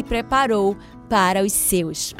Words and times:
preparou 0.00 0.76
para 1.08 1.42
os 1.42 1.52
seus. 1.52 2.14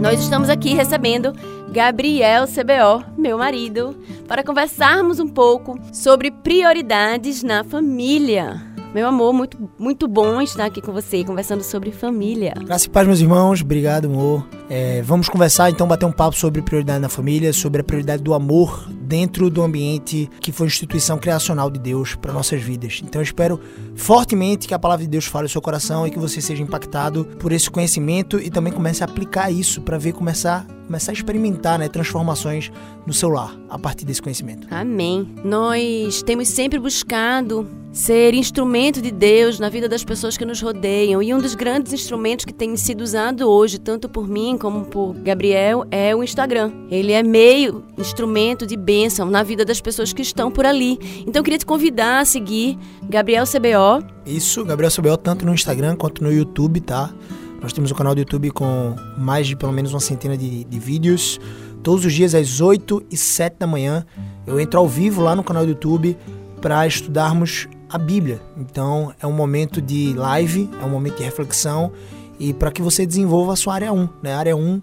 Nós 0.00 0.18
estamos 0.18 0.48
aqui 0.48 0.74
recebendo 0.74 1.34
Gabriel 1.70 2.46
CBO, 2.46 3.04
meu 3.16 3.36
marido, 3.36 3.94
para 4.26 4.42
conversarmos 4.42 5.20
um 5.20 5.28
pouco 5.28 5.78
sobre 5.92 6.30
prioridades 6.30 7.42
na 7.42 7.62
família. 7.62 8.69
Meu 8.92 9.06
amor, 9.06 9.32
muito, 9.32 9.70
muito 9.78 10.08
bom 10.08 10.42
estar 10.42 10.64
aqui 10.64 10.82
com 10.82 10.92
você, 10.92 11.22
conversando 11.22 11.62
sobre 11.62 11.92
família. 11.92 12.52
Graças 12.64 12.86
e 12.86 12.90
paz, 12.90 13.06
meus 13.06 13.20
irmãos. 13.20 13.62
Obrigado, 13.62 14.06
amor. 14.06 14.44
É, 14.68 15.00
vamos 15.02 15.28
conversar, 15.28 15.70
então, 15.70 15.86
bater 15.86 16.06
um 16.06 16.12
papo 16.12 16.36
sobre 16.36 16.60
prioridade 16.60 16.98
na 16.98 17.08
família, 17.08 17.52
sobre 17.52 17.82
a 17.82 17.84
prioridade 17.84 18.20
do 18.20 18.34
amor 18.34 18.88
dentro 18.90 19.48
do 19.48 19.62
ambiente 19.62 20.28
que 20.40 20.50
foi 20.50 20.66
instituição 20.66 21.18
criacional 21.18 21.70
de 21.70 21.78
Deus 21.78 22.16
para 22.16 22.32
nossas 22.32 22.60
vidas. 22.60 23.00
Então, 23.04 23.20
eu 23.20 23.24
espero 23.24 23.60
fortemente 23.94 24.66
que 24.66 24.74
a 24.74 24.78
palavra 24.78 25.04
de 25.04 25.10
Deus 25.10 25.24
fale 25.24 25.44
no 25.44 25.48
seu 25.48 25.62
coração 25.62 26.04
e 26.04 26.10
que 26.10 26.18
você 26.18 26.40
seja 26.40 26.60
impactado 26.60 27.24
por 27.38 27.52
esse 27.52 27.70
conhecimento 27.70 28.40
e 28.40 28.50
também 28.50 28.72
comece 28.72 29.04
a 29.04 29.06
aplicar 29.06 29.52
isso 29.52 29.82
para 29.82 29.98
ver 29.98 30.14
começar 30.14 30.66
começar 30.86 31.12
a 31.12 31.14
experimentar 31.14 31.78
né, 31.78 31.88
transformações 31.88 32.72
no 33.06 33.12
seu 33.12 33.28
lar 33.28 33.56
a 33.68 33.78
partir 33.78 34.04
desse 34.04 34.20
conhecimento. 34.20 34.66
Amém. 34.72 35.36
Nós 35.44 36.20
temos 36.24 36.48
sempre 36.48 36.80
buscado 36.80 37.64
ser 37.92 38.34
instrumento 38.34 39.02
de 39.02 39.10
Deus 39.10 39.58
na 39.58 39.68
vida 39.68 39.88
das 39.88 40.04
pessoas 40.04 40.36
que 40.36 40.44
nos 40.44 40.60
rodeiam. 40.60 41.22
E 41.22 41.34
um 41.34 41.38
dos 41.38 41.54
grandes 41.54 41.92
instrumentos 41.92 42.44
que 42.44 42.52
tem 42.52 42.76
sido 42.76 43.00
usado 43.02 43.48
hoje, 43.48 43.78
tanto 43.78 44.08
por 44.08 44.28
mim 44.28 44.56
como 44.58 44.84
por 44.84 45.14
Gabriel, 45.14 45.84
é 45.90 46.14
o 46.14 46.22
Instagram. 46.22 46.72
Ele 46.90 47.12
é 47.12 47.22
meio 47.22 47.84
instrumento 47.98 48.66
de 48.66 48.76
bênção 48.76 49.28
na 49.28 49.42
vida 49.42 49.64
das 49.64 49.80
pessoas 49.80 50.12
que 50.12 50.22
estão 50.22 50.50
por 50.50 50.64
ali. 50.64 50.98
Então 51.26 51.40
eu 51.40 51.44
queria 51.44 51.58
te 51.58 51.66
convidar 51.66 52.20
a 52.20 52.24
seguir 52.24 52.78
Gabriel 53.08 53.44
CBO. 53.44 54.06
Isso, 54.24 54.64
Gabriel 54.64 54.92
CBO, 54.92 55.16
tanto 55.16 55.44
no 55.44 55.52
Instagram 55.52 55.96
quanto 55.96 56.22
no 56.22 56.32
YouTube, 56.32 56.80
tá? 56.80 57.12
Nós 57.60 57.72
temos 57.72 57.90
um 57.90 57.94
canal 57.94 58.14
do 58.14 58.20
YouTube 58.20 58.50
com 58.50 58.94
mais 59.18 59.46
de 59.46 59.56
pelo 59.56 59.72
menos 59.72 59.92
uma 59.92 60.00
centena 60.00 60.36
de, 60.36 60.64
de 60.64 60.78
vídeos. 60.78 61.38
Todos 61.82 62.04
os 62.04 62.12
dias, 62.12 62.34
às 62.34 62.60
8 62.60 63.06
e 63.10 63.16
7 63.16 63.56
da 63.58 63.66
manhã, 63.66 64.06
eu 64.46 64.60
entro 64.60 64.78
ao 64.78 64.88
vivo 64.88 65.20
lá 65.22 65.34
no 65.34 65.42
canal 65.42 65.64
do 65.64 65.70
YouTube 65.70 66.16
para 66.60 66.86
estudarmos 66.86 67.68
a 67.90 67.98
Bíblia. 67.98 68.40
Então, 68.56 69.12
é 69.20 69.26
um 69.26 69.32
momento 69.32 69.82
de 69.82 70.14
live, 70.14 70.70
é 70.80 70.84
um 70.84 70.90
momento 70.90 71.16
de 71.16 71.24
reflexão 71.24 71.92
e 72.38 72.54
para 72.54 72.70
que 72.70 72.80
você 72.80 73.04
desenvolva 73.04 73.52
a 73.52 73.56
sua 73.56 73.74
área 73.74 73.92
1. 73.92 74.08
Né? 74.22 74.32
A 74.32 74.38
área 74.38 74.56
1, 74.56 74.76
uh, 74.76 74.82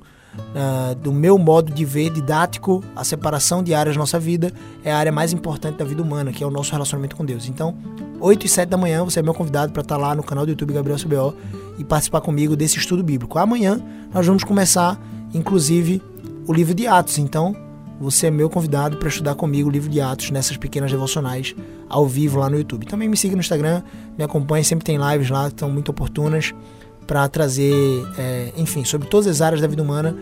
do 0.96 1.12
meu 1.12 1.38
modo 1.38 1.72
de 1.74 1.86
ver 1.86 2.10
didático, 2.10 2.84
a 2.96 3.04
separação 3.04 3.64
de 3.64 3.74
áreas 3.74 3.96
da 3.96 4.00
nossa 4.00 4.20
vida 4.20 4.52
é 4.84 4.92
a 4.92 4.98
área 4.98 5.12
mais 5.12 5.34
importante 5.34 5.78
da 5.78 5.86
vida 5.86 6.02
humana, 6.04 6.32
que 6.32 6.44
é 6.44 6.48
o 6.48 6.52
nosso 6.52 6.72
relacionamento 6.72 7.16
com 7.16 7.26
Deus. 7.26 7.48
Então, 7.48 7.76
8 8.20 8.46
e 8.46 8.50
7 8.50 8.70
da 8.70 8.78
manhã, 8.78 9.04
você 9.04 9.20
é 9.20 9.24
meu 9.24 9.34
convidado 9.34 9.72
para 9.72 9.82
estar 9.82 9.98
lá 9.98 10.14
no 10.14 10.24
canal 10.24 10.46
do 10.46 10.50
YouTube 10.50 10.74
Gabriel 10.74 11.00
CBO 11.00 11.36
e 11.78 11.84
participar 11.84 12.22
comigo 12.22 12.56
desse 12.56 12.78
estudo 12.78 13.04
bíblico. 13.04 13.40
Amanhã 13.40 13.80
nós 14.14 14.26
vamos 14.26 14.44
começar, 14.44 15.00
inclusive, 15.34 16.02
o 16.46 16.54
livro 16.54 16.74
de 16.74 16.88
Atos. 16.88 17.18
Então, 17.18 17.56
você 18.00 18.28
é 18.28 18.32
meu 18.32 18.50
convidado 18.50 18.98
para 18.98 19.08
estudar 19.08 19.36
comigo 19.36 19.70
o 19.70 19.72
livro 19.72 19.90
de 19.90 20.00
Atos 20.00 20.32
nessas 20.32 20.58
pequenas 20.58 20.92
devocionais 20.92 21.56
ao 21.90 22.06
vivo 22.06 22.40
lá 22.40 22.50
no 22.50 22.58
YouTube. 22.58 22.86
Também 22.86 23.08
me 23.08 23.18
siga 23.18 23.36
no 23.36 23.42
Instagram, 23.42 23.82
me 24.18 24.24
acompanhe, 24.24 24.64
sempre 24.64 24.86
tem 24.86 24.98
lives 24.98 25.30
lá 25.30 25.48
que 25.48 25.54
estão 25.54 25.70
muito 25.70 25.90
oportunas 25.90 26.54
para 27.06 27.28
trazer, 27.28 27.74
é, 28.18 28.54
enfim, 28.58 28.84
sobre 28.84 29.08
todas 29.08 29.28
as 29.28 29.42
áreas 29.42 29.62
da 29.62 29.68
vida 29.68 29.82
humana 29.82 30.16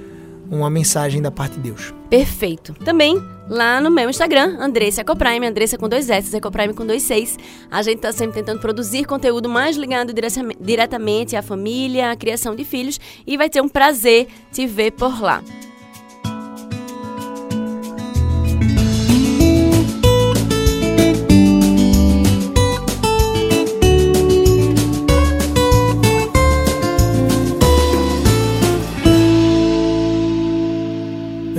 uma 0.50 0.70
mensagem 0.70 1.22
da 1.22 1.32
parte 1.32 1.56
de 1.56 1.62
Deus. 1.62 1.94
Perfeito. 2.10 2.74
Também 2.86 3.22
lá 3.50 3.82
no 3.82 3.90
meu 3.90 4.10
Instagram, 4.10 4.58
Andressa 4.60 5.02
Ecoprime, 5.02 5.48
Andressa 5.48 5.78
com 5.78 5.90
dois 5.90 6.10
S, 6.10 6.36
Ecoprime 6.36 6.74
com 6.74 6.86
dois 6.86 7.04
seis. 7.04 7.38
A 7.70 7.82
gente 7.82 7.98
está 7.98 8.12
sempre 8.12 8.36
tentando 8.36 8.60
produzir 8.60 9.06
conteúdo 9.06 9.50
mais 9.50 9.76
ligado 9.76 10.14
diretamente 10.60 11.36
à 11.36 11.42
família, 11.42 12.12
à 12.12 12.16
criação 12.16 12.56
de 12.56 12.64
filhos 12.64 13.00
e 13.26 13.38
vai 13.38 13.50
ter 13.50 13.62
um 13.62 13.70
prazer 13.70 14.28
te 14.52 14.68
ver 14.68 14.92
por 14.92 15.22
lá. 15.22 15.44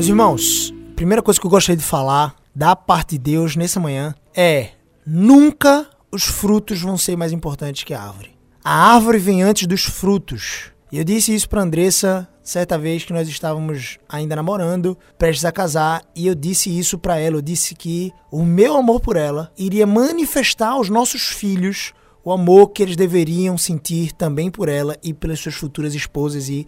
Meus 0.06 0.10
irmãos, 0.12 0.74
primeira 0.94 1.20
coisa 1.20 1.40
que 1.40 1.44
eu 1.44 1.50
gostaria 1.50 1.76
de 1.76 1.82
falar 1.82 2.36
da 2.54 2.76
parte 2.76 3.18
de 3.18 3.32
Deus 3.32 3.56
nessa 3.56 3.80
manhã 3.80 4.14
é: 4.36 4.68
nunca 5.04 5.84
os 6.12 6.22
frutos 6.22 6.80
vão 6.80 6.96
ser 6.96 7.16
mais 7.16 7.32
importantes 7.32 7.82
que 7.82 7.92
a 7.92 8.00
árvore. 8.00 8.30
A 8.62 8.94
árvore 8.94 9.18
vem 9.18 9.42
antes 9.42 9.66
dos 9.66 9.82
frutos. 9.82 10.70
E 10.92 10.98
eu 10.98 11.02
disse 11.02 11.34
isso 11.34 11.48
para 11.48 11.60
Andressa 11.62 12.28
certa 12.40 12.78
vez 12.78 13.04
que 13.04 13.12
nós 13.12 13.28
estávamos 13.28 13.98
ainda 14.08 14.36
namorando, 14.36 14.96
prestes 15.18 15.44
a 15.44 15.50
casar, 15.50 16.02
e 16.14 16.28
eu 16.28 16.36
disse 16.36 16.70
isso 16.70 16.96
para 16.96 17.18
ela. 17.18 17.38
Eu 17.38 17.42
disse 17.42 17.74
que 17.74 18.12
o 18.30 18.44
meu 18.44 18.76
amor 18.76 19.00
por 19.00 19.16
ela 19.16 19.50
iria 19.58 19.88
manifestar 19.88 20.68
aos 20.68 20.88
nossos 20.88 21.30
filhos 21.30 21.92
o 22.24 22.30
amor 22.30 22.68
que 22.68 22.84
eles 22.84 22.94
deveriam 22.94 23.58
sentir 23.58 24.12
também 24.12 24.52
por 24.52 24.68
ela 24.68 24.96
e 25.02 25.12
pelas 25.12 25.40
suas 25.40 25.56
futuras 25.56 25.96
esposas 25.96 26.48
e, 26.48 26.64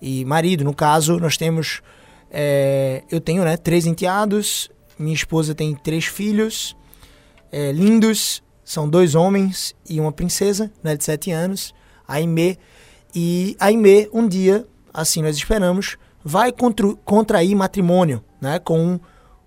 e 0.00 0.26
marido. 0.26 0.62
No 0.62 0.74
caso, 0.74 1.18
nós 1.18 1.38
temos 1.38 1.80
é, 2.34 3.02
eu 3.10 3.20
tenho 3.20 3.44
né, 3.44 3.58
três 3.58 3.84
enteados, 3.84 4.70
minha 4.98 5.14
esposa 5.14 5.54
tem 5.54 5.74
três 5.74 6.06
filhos 6.06 6.74
é, 7.52 7.70
lindos, 7.70 8.42
são 8.64 8.88
dois 8.88 9.14
homens 9.14 9.74
e 9.86 10.00
uma 10.00 10.10
princesa 10.10 10.72
né, 10.82 10.96
de 10.96 11.04
sete 11.04 11.30
anos, 11.30 11.74
a 12.08 12.14
Aimee. 12.14 12.58
E 13.14 13.54
a 13.60 13.66
Aimee, 13.66 14.08
um 14.14 14.26
dia, 14.26 14.66
assim 14.94 15.20
nós 15.20 15.36
esperamos, 15.36 15.98
vai 16.24 16.50
contra, 16.50 16.94
contrair 17.04 17.54
matrimônio 17.54 18.24
né, 18.40 18.58
com 18.58 18.98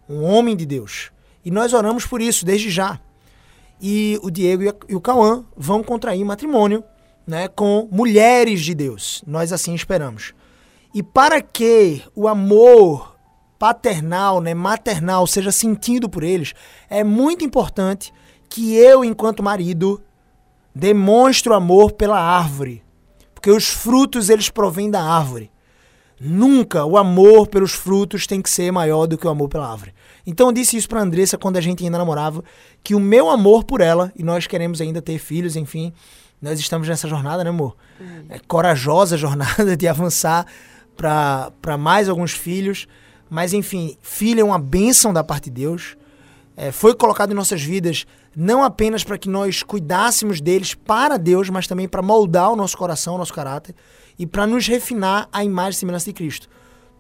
um 0.07 0.23
homem 0.23 0.55
de 0.55 0.67
Deus. 0.67 1.11
E 1.43 1.49
nós 1.49 1.73
oramos 1.73 2.05
por 2.05 2.21
isso 2.21 2.45
desde 2.45 2.69
já. 2.69 2.99
E 3.81 4.19
o 4.21 4.29
Diego 4.29 4.63
e 4.87 4.95
o 4.95 5.01
Cauã 5.01 5.43
vão 5.57 5.83
contrair 5.83 6.23
matrimônio 6.23 6.83
né, 7.25 7.47
com 7.47 7.89
mulheres 7.91 8.61
de 8.61 8.75
Deus. 8.75 9.23
Nós 9.25 9.51
assim 9.51 9.73
esperamos. 9.73 10.33
E 10.95 11.03
para 11.03 11.41
que 11.41 12.01
o 12.15 12.25
amor 12.25 13.17
paternal, 13.59 14.39
né, 14.39 14.53
maternal 14.53 15.27
seja 15.27 15.51
sentido 15.51 16.07
por 16.07 16.23
eles, 16.23 16.53
é 16.89 17.03
muito 17.03 17.43
importante 17.43 18.13
que 18.47 18.73
eu, 18.75 19.03
enquanto 19.03 19.43
marido, 19.43 20.01
demonstre 20.73 21.51
o 21.51 21.53
amor 21.53 21.91
pela 21.91 22.17
árvore. 22.17 22.81
Porque 23.33 23.51
os 23.51 23.67
frutos 23.67 24.29
eles 24.29 24.49
provêm 24.49 24.89
da 24.89 25.03
árvore. 25.03 25.51
Nunca 26.17 26.85
o 26.85 26.97
amor 26.97 27.47
pelos 27.47 27.73
frutos 27.73 28.25
tem 28.25 28.41
que 28.41 28.49
ser 28.49 28.71
maior 28.71 29.05
do 29.05 29.17
que 29.17 29.27
o 29.27 29.29
amor 29.29 29.49
pela 29.49 29.69
árvore. 29.69 29.93
Então 30.25 30.47
eu 30.47 30.53
disse 30.53 30.77
isso 30.77 30.87
para 30.87 31.01
Andressa 31.01 31.37
quando 31.37 31.57
a 31.57 31.61
gente 31.61 31.83
ainda 31.83 31.97
namorava, 31.97 32.41
que 32.81 32.95
o 32.95 33.01
meu 33.01 33.29
amor 33.29 33.65
por 33.65 33.81
ela, 33.81 34.13
e 34.15 34.23
nós 34.23 34.47
queremos 34.47 34.79
ainda 34.79 35.01
ter 35.01 35.19
filhos, 35.19 35.57
enfim, 35.57 35.91
nós 36.41 36.57
estamos 36.57 36.87
nessa 36.87 37.09
jornada, 37.09 37.43
né, 37.43 37.49
amor? 37.49 37.75
Uhum. 37.99 38.27
É 38.29 38.39
corajosa 38.47 39.17
jornada 39.19 39.75
de 39.75 39.89
avançar 39.89 40.45
para 40.95 41.77
mais 41.77 42.09
alguns 42.09 42.31
filhos. 42.31 42.87
Mas, 43.29 43.53
enfim, 43.53 43.97
filho 44.01 44.41
é 44.41 44.43
uma 44.43 44.59
bênção 44.59 45.11
da 45.11 45.23
parte 45.23 45.45
de 45.45 45.61
Deus. 45.61 45.97
É, 46.57 46.71
foi 46.71 46.95
colocado 46.95 47.31
em 47.31 47.35
nossas 47.35 47.61
vidas 47.61 48.05
não 48.35 48.63
apenas 48.63 49.03
para 49.03 49.17
que 49.17 49.29
nós 49.29 49.63
cuidássemos 49.63 50.41
deles 50.41 50.73
para 50.73 51.17
Deus, 51.17 51.49
mas 51.49 51.67
também 51.67 51.87
para 51.87 52.01
moldar 52.01 52.51
o 52.51 52.55
nosso 52.55 52.77
coração, 52.77 53.15
o 53.15 53.17
nosso 53.17 53.33
caráter 53.33 53.73
e 54.19 54.25
para 54.25 54.45
nos 54.45 54.67
refinar 54.67 55.27
à 55.31 55.43
imagem 55.43 55.71
e 55.71 55.79
semelhança 55.79 56.05
de 56.05 56.13
Cristo. 56.13 56.49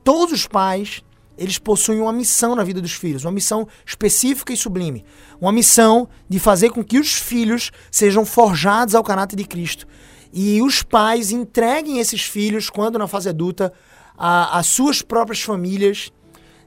Todos 0.03 0.33
os 0.33 0.47
pais, 0.47 1.01
eles 1.37 1.57
possuem 1.57 1.99
uma 1.99 2.13
missão 2.13 2.55
na 2.55 2.63
vida 2.63 2.81
dos 2.81 2.93
filhos, 2.93 3.25
uma 3.25 3.31
missão 3.31 3.67
específica 3.85 4.53
e 4.53 4.57
sublime. 4.57 5.03
Uma 5.39 5.51
missão 5.51 6.07
de 6.29 6.39
fazer 6.39 6.69
com 6.69 6.83
que 6.83 6.99
os 6.99 7.13
filhos 7.13 7.71
sejam 7.91 8.25
forjados 8.25 8.95
ao 8.95 9.03
caráter 9.03 9.35
de 9.35 9.43
Cristo. 9.43 9.87
E 10.37 10.61
os 10.61 10.83
pais 10.83 11.31
entreguem 11.31 11.97
esses 11.97 12.25
filhos, 12.25 12.69
quando 12.69 12.99
na 12.99 13.07
fase 13.07 13.29
adulta, 13.29 13.71
às 14.17 14.67
suas 14.67 15.01
próprias 15.01 15.41
famílias, 15.41 16.11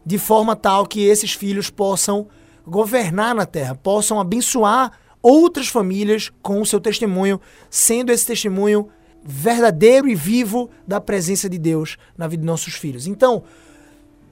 de 0.06 0.16
forma 0.16 0.56
tal 0.56 0.86
que 0.86 1.04
esses 1.04 1.34
filhos 1.34 1.68
possam 1.68 2.28
governar 2.66 3.34
na 3.34 3.44
terra, 3.44 3.74
possam 3.74 4.18
abençoar 4.18 4.92
outras 5.22 5.68
famílias 5.68 6.32
com 6.40 6.62
o 6.62 6.66
seu 6.66 6.80
testemunho, 6.80 7.38
sendo 7.68 8.10
esse 8.10 8.26
testemunho 8.26 8.88
verdadeiro 9.22 10.08
e 10.08 10.14
vivo 10.14 10.70
da 10.86 10.98
presença 10.98 11.46
de 11.46 11.58
Deus 11.58 11.98
na 12.16 12.26
vida 12.26 12.40
de 12.40 12.46
nossos 12.46 12.72
filhos. 12.72 13.06
Então, 13.06 13.44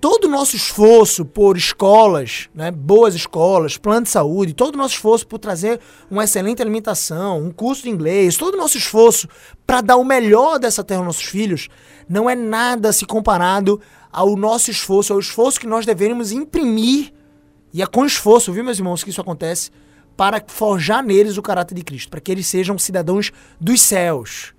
todo 0.01 0.25
o 0.25 0.31
nosso 0.31 0.57
esforço 0.57 1.25
por 1.25 1.57
escolas, 1.57 2.49
né, 2.55 2.71
boas 2.71 3.15
escolas, 3.15 3.77
plano 3.77 4.03
de 4.03 4.11
saúde, 4.11 4.55
todo 4.55 4.75
o 4.75 4.79
nosso 4.79 4.95
esforço 4.95 5.27
por 5.27 5.39
trazer 5.39 5.81
uma 6.11 6.25
excelente 6.25 6.61
alimentação, 6.63 7.43
um 7.43 7.51
curso 7.51 7.83
de 7.83 7.91
inglês, 7.91 8.37
todo 8.37 8.55
o 8.55 8.59
nosso 8.59 8.77
esforço 8.77 9.29
para 9.67 9.81
dar 9.81 9.97
o 9.97 10.05
melhor 10.05 10.59
dessa 10.59 10.85
terra 10.85 11.01
aos 11.01 11.07
nossos 11.07 11.25
filhos, 11.25 11.69
não 12.09 12.29
é 12.29 12.35
nada 12.35 12.93
se 12.93 13.07
comparado 13.07 13.81
ao 14.13 14.37
nosso 14.37 14.71
esforço, 14.71 15.13
ao 15.13 15.19
esforço 15.19 15.61
que 15.61 15.67
nós 15.67 15.85
deveríamos 15.85 16.33
imprimir, 16.33 17.13
e 17.73 17.83
é 17.83 17.87
com 17.87 18.07
esforço, 18.07 18.53
viu, 18.53 18.65
meus 18.65 18.79
irmãos, 18.79 19.03
que 19.03 19.11
isso 19.11 19.21
acontece, 19.21 19.71
para 20.17 20.43
forjar 20.47 21.05
neles 21.05 21.37
o 21.37 21.43
caráter 21.43 21.75
de 21.75 21.85
Cristo, 21.85 22.09
para 22.09 22.21
que 22.21 22.33
eles 22.33 22.47
sejam 22.47 22.79
cidadãos 22.79 23.31
dos 23.61 23.83
céus. 23.83 24.56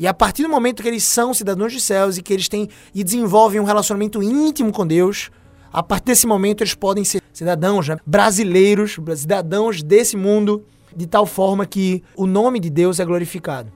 E 0.00 0.06
a 0.06 0.14
partir 0.14 0.44
do 0.44 0.48
momento 0.48 0.82
que 0.82 0.88
eles 0.88 1.04
são 1.04 1.34
cidadãos 1.34 1.74
dos 1.74 1.82
céus 1.82 2.16
e 2.16 2.22
que 2.22 2.32
eles 2.32 2.48
têm 2.48 2.70
e 2.94 3.04
desenvolvem 3.04 3.60
um 3.60 3.64
relacionamento 3.64 4.22
íntimo 4.22 4.72
com 4.72 4.86
Deus, 4.86 5.30
a 5.70 5.82
partir 5.82 6.06
desse 6.06 6.26
momento 6.26 6.62
eles 6.62 6.72
podem 6.72 7.04
ser 7.04 7.20
cidadãos 7.34 7.86
né? 7.86 7.98
brasileiros, 8.06 8.98
cidadãos 9.14 9.82
desse 9.82 10.16
mundo, 10.16 10.64
de 10.96 11.06
tal 11.06 11.26
forma 11.26 11.66
que 11.66 12.02
o 12.16 12.26
nome 12.26 12.58
de 12.58 12.70
Deus 12.70 12.98
é 12.98 13.04
glorificado. 13.04 13.70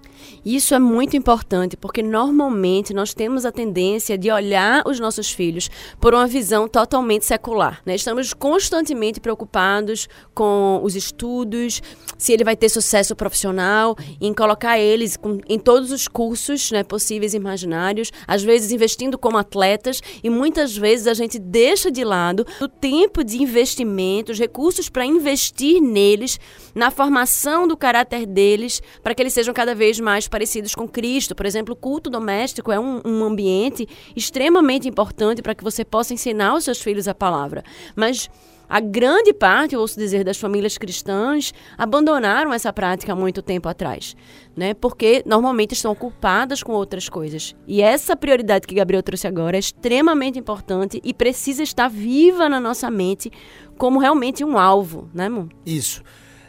Isso 0.45 0.75
é 0.75 0.79
muito 0.79 1.17
importante 1.17 1.75
porque 1.75 2.03
normalmente 2.03 2.93
nós 2.93 3.15
temos 3.15 3.47
a 3.47 3.53
tendência 3.53 4.19
de 4.19 4.31
olhar 4.31 4.83
os 4.87 5.01
nossos 5.01 5.31
filhos 5.31 5.71
por 5.99 6.13
uma 6.13 6.27
visão 6.27 6.69
totalmente 6.69 7.25
secular. 7.25 7.81
Né? 7.87 7.95
Estamos 7.95 8.35
constantemente 8.35 9.21
preocupados 9.21 10.07
com 10.35 10.81
os 10.83 10.95
estudos, 10.95 11.83
se 12.19 12.33
ele 12.33 12.45
vai 12.45 12.57
ter 12.57 12.69
sucesso 12.69 13.17
profissional, 13.17 13.97
em 14.21 14.35
colocar 14.35 14.79
eles 14.79 15.17
com, 15.17 15.39
em 15.49 15.59
todos 15.59 15.91
os 15.91 16.07
cursos 16.07 16.71
né, 16.71 16.85
possíveis 16.85 17.33
e 17.33 17.39
imaginários, 17.39 18.13
às 18.27 18.43
vezes 18.43 18.71
investindo 18.71 19.17
como 19.17 19.39
atletas 19.39 20.03
e 20.23 20.29
muitas 20.29 20.77
vezes 20.77 21.07
a 21.07 21.15
gente 21.15 21.39
deixa 21.39 21.91
de 21.91 22.05
lado 22.05 22.47
o 22.61 22.69
tempo 22.69 23.25
de 23.25 23.43
investimento, 23.43 24.33
os 24.33 24.39
recursos 24.39 24.91
para 24.91 25.07
investir 25.07 25.81
neles, 25.81 26.39
na 26.75 26.91
formação 26.91 27.67
do 27.67 27.77
caráter 27.77 28.27
deles, 28.27 28.83
para 29.03 29.15
que 29.15 29.23
eles 29.23 29.33
sejam 29.33 29.55
cada 29.55 29.75
vez 29.75 29.99
mais 30.01 30.29
parecidos 30.35 30.75
com 30.75 30.89
Cristo. 30.89 31.33
Por 31.33 31.47
exemplo, 31.47 31.75
o 31.75 31.77
culto 31.77 32.11
doméstico 32.11 32.73
é 32.73 32.81
um, 32.81 33.01
um 33.05 33.23
ambiente 33.23 33.87
extremamente 34.17 34.89
importante 34.89 35.41
para 35.41 35.55
que 35.55 35.63
você 35.63 35.85
possa 35.85 36.13
ensinar 36.13 36.57
os 36.57 36.65
seus 36.65 36.81
filhos 36.81 37.07
a 37.07 37.15
palavra. 37.15 37.63
Mas 37.95 38.29
a 38.69 38.81
grande 38.81 39.33
parte, 39.33 39.77
eu 39.77 39.81
ouço 39.81 39.97
dizer, 39.97 40.25
das 40.25 40.37
famílias 40.37 40.77
cristãs 40.77 41.55
abandonaram 41.79 42.53
essa 42.53 42.73
prática 42.73 43.13
há 43.13 43.15
muito 43.15 43.43
tempo 43.43 43.69
atrás, 43.69 44.17
né? 44.57 44.75
Porque 44.75 45.23
normalmente 45.25 45.75
estão 45.75 45.93
ocupadas 45.93 46.65
com 46.65 46.73
outras 46.73 47.09
coisas. 47.09 47.55
E 47.65 47.81
essa 47.81 48.17
prioridade 48.17 48.67
que 48.67 48.75
Gabriel 48.75 49.05
trouxe 49.05 49.29
agora 49.29 49.57
é 49.57 49.61
extremamente 49.61 50.37
importante 50.37 51.01
e 51.05 51.15
precisa 51.15 51.63
estar 51.63 51.87
viva 51.87 52.49
na 52.49 52.59
nossa 52.59 52.91
mente 52.91 53.31
como 53.79 54.01
realmente 54.01 54.45
um 54.45 54.59
alvo, 54.59 55.09
né, 55.15 55.27
amor? 55.27 55.49
Isso. 55.65 56.03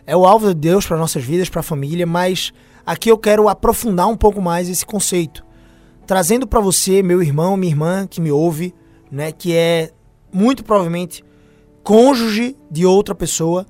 É 0.08 0.18
o 0.18 0.26
alvo 0.26 0.48
de 0.48 0.56
Deus 0.56 0.88
para 0.88 0.98
nossas 0.98 1.24
vidas, 1.24 1.50
para 1.50 1.60
a 1.60 1.64
família, 1.64 2.08
mas 2.08 2.52
Aqui 2.86 3.10
eu 3.10 3.18
quero 3.18 3.50
aprofundar 3.50 4.08
um 4.08 4.16
pouco 4.16 4.42
mais 4.42 4.70
esse 4.70 4.86
conceito, 4.86 5.44
trazendo 6.06 6.46
para 6.46 6.60
você, 6.60 7.02
meu 7.02 7.22
irmão, 7.22 7.58
minha 7.58 7.72
irmã 7.72 8.06
que 8.06 8.22
me 8.22 8.32
ouve, 8.32 8.76
né, 9.12 9.32
que 9.32 9.56
é 9.56 9.92
muito 10.32 10.64
provavelmente 10.64 11.24
cônjuge 11.84 12.56
de 12.70 12.86
outra 12.86 13.16
pessoa, 13.16 13.66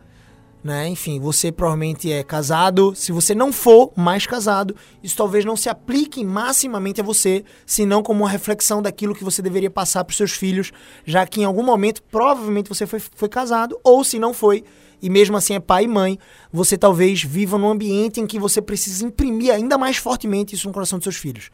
né? 0.66 0.88
Enfim, 0.88 1.20
você 1.20 1.52
provavelmente 1.52 2.12
é 2.12 2.24
casado. 2.24 2.96
Se 2.96 3.12
você 3.12 3.36
não 3.36 3.54
for 3.54 3.92
mais 3.96 4.26
casado, 4.26 4.76
isso 5.04 5.16
talvez 5.16 5.46
não 5.46 5.56
se 5.56 5.70
aplique 5.70 6.26
maximamente 6.26 7.00
a 7.00 7.04
você, 7.04 7.46
senão 7.68 8.02
como 8.02 8.24
uma 8.24 8.30
reflexão 8.30 8.82
daquilo 8.82 9.14
que 9.14 9.24
você 9.24 9.44
deveria 9.44 9.70
passar 9.70 10.04
para 10.04 10.16
seus 10.16 10.32
filhos, 10.32 10.72
já 11.06 11.24
que 11.28 11.42
em 11.42 11.46
algum 11.46 11.62
momento 11.62 12.02
provavelmente 12.04 12.68
você 12.68 12.88
foi, 12.88 13.00
foi 13.00 13.30
casado, 13.30 13.80
ou 13.84 14.04
se 14.04 14.18
não 14.18 14.34
foi, 14.34 14.64
e 15.02 15.10
mesmo 15.10 15.38
assim 15.38 15.56
é 15.56 15.60
pai 15.60 15.86
e 15.86 15.88
mãe, 15.88 16.18
você 16.52 16.78
talvez 16.78 17.24
viva 17.24 17.58
num 17.58 17.70
ambiente 17.70 18.20
em 18.20 18.28
que 18.28 18.40
você 18.40 18.62
precisa 18.62 19.06
imprimir 19.06 19.54
ainda 19.54 19.78
mais 19.78 19.98
fortemente 19.98 20.56
isso 20.56 20.68
no 20.68 20.74
coração 20.74 20.98
dos 20.98 21.04
seus 21.04 21.18
filhos. 21.18 21.50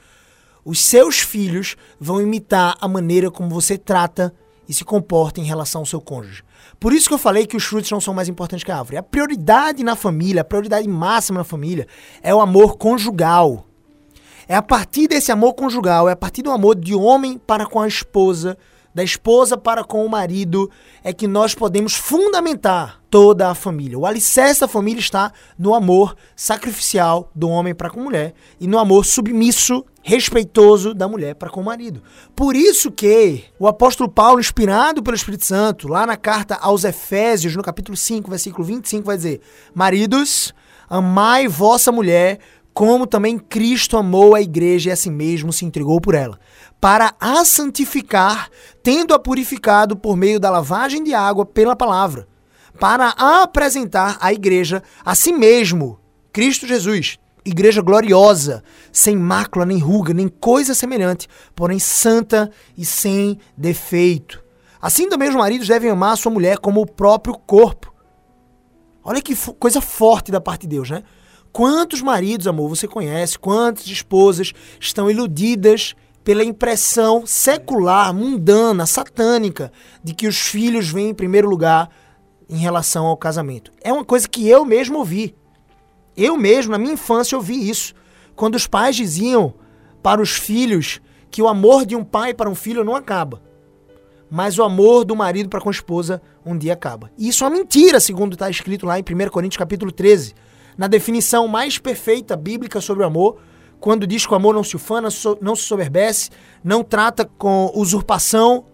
Os 0.64 0.80
seus 0.80 1.20
filhos 1.20 1.76
vão 2.00 2.22
imitar 2.22 2.78
a 2.80 2.88
maneira 2.88 3.32
como 3.32 3.50
você 3.50 3.78
trata 3.78 4.34
e 4.70 4.74
se 4.74 4.86
comporta 4.86 5.42
em 5.42 5.44
relação 5.44 5.82
ao 5.82 5.86
seu 5.86 6.00
cônjuge. 6.00 6.44
Por 6.80 6.94
isso 6.94 7.08
que 7.08 7.14
eu 7.14 7.18
falei 7.18 7.46
que 7.46 7.58
os 7.58 7.64
frutos 7.64 7.92
não 7.92 8.00
são 8.00 8.14
mais 8.14 8.30
importantes 8.30 8.64
que 8.64 8.72
a 8.72 8.78
árvore. 8.78 8.98
A 8.98 9.04
prioridade 9.04 9.84
na 9.84 9.96
família, 9.96 10.42
a 10.42 10.46
prioridade 10.46 10.88
máxima 10.88 11.40
na 11.40 11.44
família 11.44 11.88
é 12.22 12.34
o 12.34 12.40
amor 12.40 12.78
conjugal. 12.78 13.66
É 14.48 14.56
a 14.56 14.62
partir 14.62 15.08
desse 15.08 15.32
amor 15.32 15.54
conjugal, 15.54 16.10
é 16.10 16.14
a 16.14 16.16
partir 16.16 16.42
do 16.42 16.52
amor 16.52 16.76
de 16.76 16.94
homem 16.96 17.38
para 17.38 17.66
com 17.66 17.80
a 17.80 17.88
esposa, 17.88 18.58
da 18.94 19.04
esposa 19.04 19.58
para 19.58 19.84
com 19.84 20.06
o 20.06 20.10
marido, 20.10 20.70
é 21.04 21.14
que 21.14 21.28
nós 21.28 21.56
podemos 21.56 21.94
fundamentar 21.96 23.02
toda 23.10 23.50
a 23.50 23.56
família. 23.56 24.00
O 24.00 24.06
alicerce 24.06 24.62
da 24.62 24.68
família 24.68 25.00
está 25.00 25.34
no 25.58 25.74
amor 25.74 26.16
sacrificial 26.36 27.30
do 27.36 27.50
homem 27.50 27.76
para 27.76 27.90
com 27.90 28.00
a 28.00 28.04
mulher 28.04 28.34
e 28.60 28.68
no 28.68 28.80
amor 28.80 29.06
submisso, 29.06 29.86
respeitoso 30.02 30.94
da 30.94 31.08
mulher 31.08 31.36
para 31.36 31.50
com 31.50 31.62
o 31.62 31.66
marido. 31.66 32.02
Por 32.36 32.56
isso 32.56 32.90
que 32.90 33.44
o 33.60 33.68
apóstolo 33.68 34.10
Paulo, 34.10 34.40
inspirado 34.40 35.04
pelo 35.04 35.16
Espírito 35.16 35.46
Santo, 35.46 35.88
lá 35.88 36.06
na 36.06 36.16
carta 36.16 36.56
aos 36.56 36.84
Efésios, 36.84 37.56
no 37.56 37.62
capítulo 37.62 37.98
5, 37.98 38.30
versículo 38.30 38.64
25, 38.64 39.06
vai 39.06 39.18
dizer: 39.18 39.42
Maridos, 39.74 40.54
amai 40.90 41.48
vossa 41.48 41.92
mulher 41.92 42.40
como 42.74 43.06
também 43.06 43.38
Cristo 43.38 43.98
amou 43.98 44.34
a 44.34 44.42
igreja 44.42 44.90
e 44.90 44.94
a 44.94 44.96
si 44.96 45.10
mesmo 45.10 45.52
se 45.52 45.66
entregou 45.66 46.00
por 46.00 46.16
ela, 46.16 46.40
para 46.80 47.14
a 47.20 47.44
santificar, 47.46 48.50
tendo-a 48.82 49.20
purificado 49.20 49.96
por 49.96 50.16
meio 50.16 50.40
da 50.40 50.50
lavagem 50.50 51.04
de 51.04 51.14
água 51.14 51.46
pela 51.46 51.76
palavra, 51.76 52.28
para 52.80 53.10
apresentar 53.10 54.18
a 54.20 54.34
igreja 54.34 54.82
a 55.06 55.14
si 55.14 55.34
mesmo, 55.34 56.00
Cristo 56.32 56.66
Jesus, 56.66 57.20
igreja 57.44 57.82
gloriosa, 57.82 58.64
sem 58.92 59.16
mácula, 59.16 59.66
nem 59.66 59.78
ruga, 59.78 60.14
nem 60.14 60.28
coisa 60.28 60.74
semelhante, 60.74 61.28
porém 61.56 61.78
santa 61.78 62.50
e 62.78 62.86
sem 62.86 63.38
defeito. 63.58 64.44
Assim 64.82 65.10
também 65.10 65.30
os 65.30 65.36
maridos 65.36 65.68
devem 65.68 65.92
amar 65.92 66.14
a 66.14 66.16
sua 66.16 66.32
mulher 66.32 66.58
como 66.58 66.82
o 66.82 66.88
próprio 66.88 67.38
corpo. 67.38 67.94
Olha 69.04 69.22
que 69.22 69.36
coisa 69.54 69.82
forte 69.82 70.32
da 70.32 70.42
parte 70.42 70.62
de 70.62 70.70
Deus, 70.70 70.90
né? 70.90 71.04
Quantos 71.52 72.02
maridos, 72.02 72.48
amor, 72.48 72.70
você 72.70 72.88
conhece? 72.88 73.38
Quantas 73.38 73.86
esposas 73.88 74.54
estão 74.80 75.12
iludidas 75.12 75.96
pela 76.24 76.44
impressão 76.44 77.26
secular, 77.26 78.14
mundana, 78.14 78.86
satânica, 78.86 79.72
de 80.04 80.14
que 80.14 80.28
os 80.28 80.38
filhos 80.38 80.90
vêm 80.90 81.10
em 81.10 81.14
primeiro 81.14 81.50
lugar 81.50 81.90
em 82.50 82.58
relação 82.58 83.06
ao 83.06 83.18
casamento. 83.18 83.72
É 83.82 83.92
uma 83.92 84.06
coisa 84.06 84.30
que 84.30 84.48
eu 84.48 84.64
mesmo 84.64 85.00
ouvi. 85.00 85.36
Eu 86.16 86.38
mesmo, 86.38 86.72
na 86.72 86.78
minha 86.78 86.94
infância, 86.94 87.38
ouvi 87.38 87.70
isso. 87.70 87.94
Quando 88.36 88.56
os 88.56 88.68
pais 88.68 88.96
diziam 88.96 89.54
para 90.04 90.22
os 90.22 90.32
filhos 90.32 91.02
que 91.30 91.42
o 91.42 91.48
amor 91.48 91.86
de 91.86 91.96
um 91.96 92.04
pai 92.04 92.34
para 92.34 92.50
um 92.50 92.56
filho 92.56 92.84
não 92.84 92.96
acaba, 92.96 93.42
mas 94.30 94.58
o 94.58 94.64
amor 94.64 95.06
do 95.06 95.16
marido 95.16 95.50
para 95.50 95.62
com 95.62 95.70
a 95.70 95.72
esposa 95.72 96.22
um 96.46 96.58
dia 96.58 96.74
acaba. 96.74 97.12
E 97.18 97.30
isso 97.30 97.44
é 97.44 97.48
uma 97.48 97.58
mentira, 97.58 98.00
segundo 98.00 98.34
está 98.34 98.50
escrito 98.50 98.86
lá 98.86 99.00
em 99.00 99.04
1 99.04 99.30
Coríntios 99.30 99.58
capítulo 99.58 99.92
13, 99.92 100.34
na 100.78 100.88
definição 100.88 101.48
mais 101.48 101.78
perfeita 101.78 102.36
bíblica 102.36 102.82
sobre 102.82 103.04
o 103.04 103.08
amor, 103.08 103.38
quando 103.80 104.06
diz 104.06 104.26
que 104.26 104.34
o 104.34 104.36
amor 104.36 104.54
não 104.54 104.64
se 104.64 104.76
ufana, 104.76 105.10
não 105.42 105.56
se 105.56 105.64
soberbece, 105.64 106.30
não 106.64 106.84
trata 106.84 107.26
com 107.26 107.72
usurpação, 107.76 108.66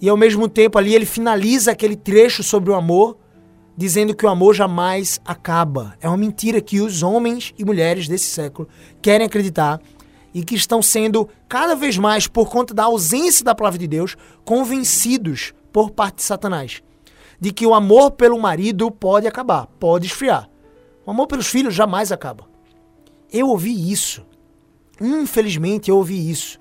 e 0.00 0.08
ao 0.08 0.16
mesmo 0.16 0.48
tempo 0.48 0.78
ali 0.78 0.94
ele 0.94 1.04
finaliza 1.04 1.72
aquele 1.72 1.96
trecho 1.96 2.42
sobre 2.42 2.70
o 2.70 2.74
amor, 2.74 3.16
dizendo 3.76 4.14
que 4.14 4.24
o 4.24 4.28
amor 4.28 4.54
jamais 4.54 5.20
acaba. 5.24 5.94
É 6.00 6.08
uma 6.08 6.16
mentira 6.16 6.60
que 6.60 6.80
os 6.80 7.02
homens 7.02 7.52
e 7.58 7.64
mulheres 7.64 8.08
desse 8.08 8.26
século 8.26 8.68
querem 9.02 9.26
acreditar 9.26 9.80
e 10.32 10.42
que 10.42 10.54
estão 10.54 10.80
sendo 10.80 11.28
cada 11.48 11.74
vez 11.74 11.98
mais, 11.98 12.26
por 12.26 12.48
conta 12.48 12.72
da 12.72 12.84
ausência 12.84 13.44
da 13.44 13.54
palavra 13.54 13.78
de 13.78 13.86
Deus, 13.86 14.16
convencidos 14.44 15.52
por 15.72 15.90
parte 15.90 16.16
de 16.16 16.22
Satanás 16.22 16.82
de 17.40 17.52
que 17.52 17.66
o 17.66 17.74
amor 17.74 18.12
pelo 18.12 18.38
marido 18.38 18.90
pode 18.90 19.26
acabar, 19.26 19.66
pode 19.78 20.06
esfriar. 20.06 20.48
O 21.08 21.10
amor 21.10 21.26
pelos 21.26 21.46
filhos 21.46 21.74
jamais 21.74 22.12
acaba. 22.12 22.44
Eu 23.32 23.48
ouvi 23.48 23.90
isso 23.90 24.28
Infelizmente, 25.00 25.90
eu 25.90 25.96
ouvi 25.96 26.30
isso. 26.30 26.58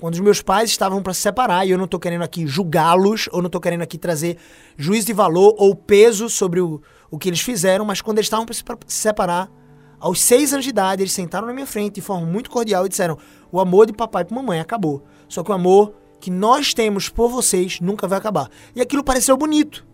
Quando 0.00 0.14
os 0.14 0.20
meus 0.20 0.42
pais 0.42 0.70
estavam 0.70 1.02
para 1.02 1.14
se 1.14 1.20
separar, 1.20 1.66
e 1.66 1.70
eu 1.70 1.78
não 1.78 1.84
estou 1.84 1.98
querendo 1.98 2.22
aqui 2.22 2.46
julgá-los, 2.46 3.28
ou 3.32 3.40
não 3.40 3.46
estou 3.46 3.60
querendo 3.60 3.82
aqui 3.82 3.98
trazer 3.98 4.36
juízo 4.76 5.06
de 5.06 5.12
valor 5.12 5.54
ou 5.58 5.74
peso 5.74 6.28
sobre 6.28 6.60
o, 6.60 6.80
o 7.10 7.18
que 7.18 7.28
eles 7.28 7.40
fizeram, 7.40 7.84
mas 7.84 8.00
quando 8.00 8.18
eles 8.18 8.26
estavam 8.26 8.46
para 8.46 8.54
se, 8.54 8.62
se 8.86 8.96
separar, 8.96 9.50
aos 10.00 10.20
seis 10.20 10.52
anos 10.52 10.64
de 10.64 10.70
idade, 10.70 11.02
eles 11.02 11.12
sentaram 11.12 11.46
na 11.46 11.52
minha 11.52 11.66
frente 11.66 11.94
de 11.94 12.00
forma 12.00 12.26
muito 12.26 12.50
cordial 12.50 12.84
e 12.84 12.88
disseram: 12.88 13.16
O 13.52 13.60
amor 13.60 13.86
de 13.86 13.92
papai 13.92 14.24
para 14.24 14.34
mamãe 14.34 14.58
acabou. 14.58 15.04
Só 15.28 15.44
que 15.44 15.50
o 15.52 15.54
amor 15.54 15.94
que 16.20 16.30
nós 16.30 16.74
temos 16.74 17.08
por 17.08 17.28
vocês 17.28 17.80
nunca 17.80 18.08
vai 18.08 18.18
acabar. 18.18 18.48
E 18.74 18.80
aquilo 18.80 19.04
pareceu 19.04 19.36
bonito. 19.36 19.86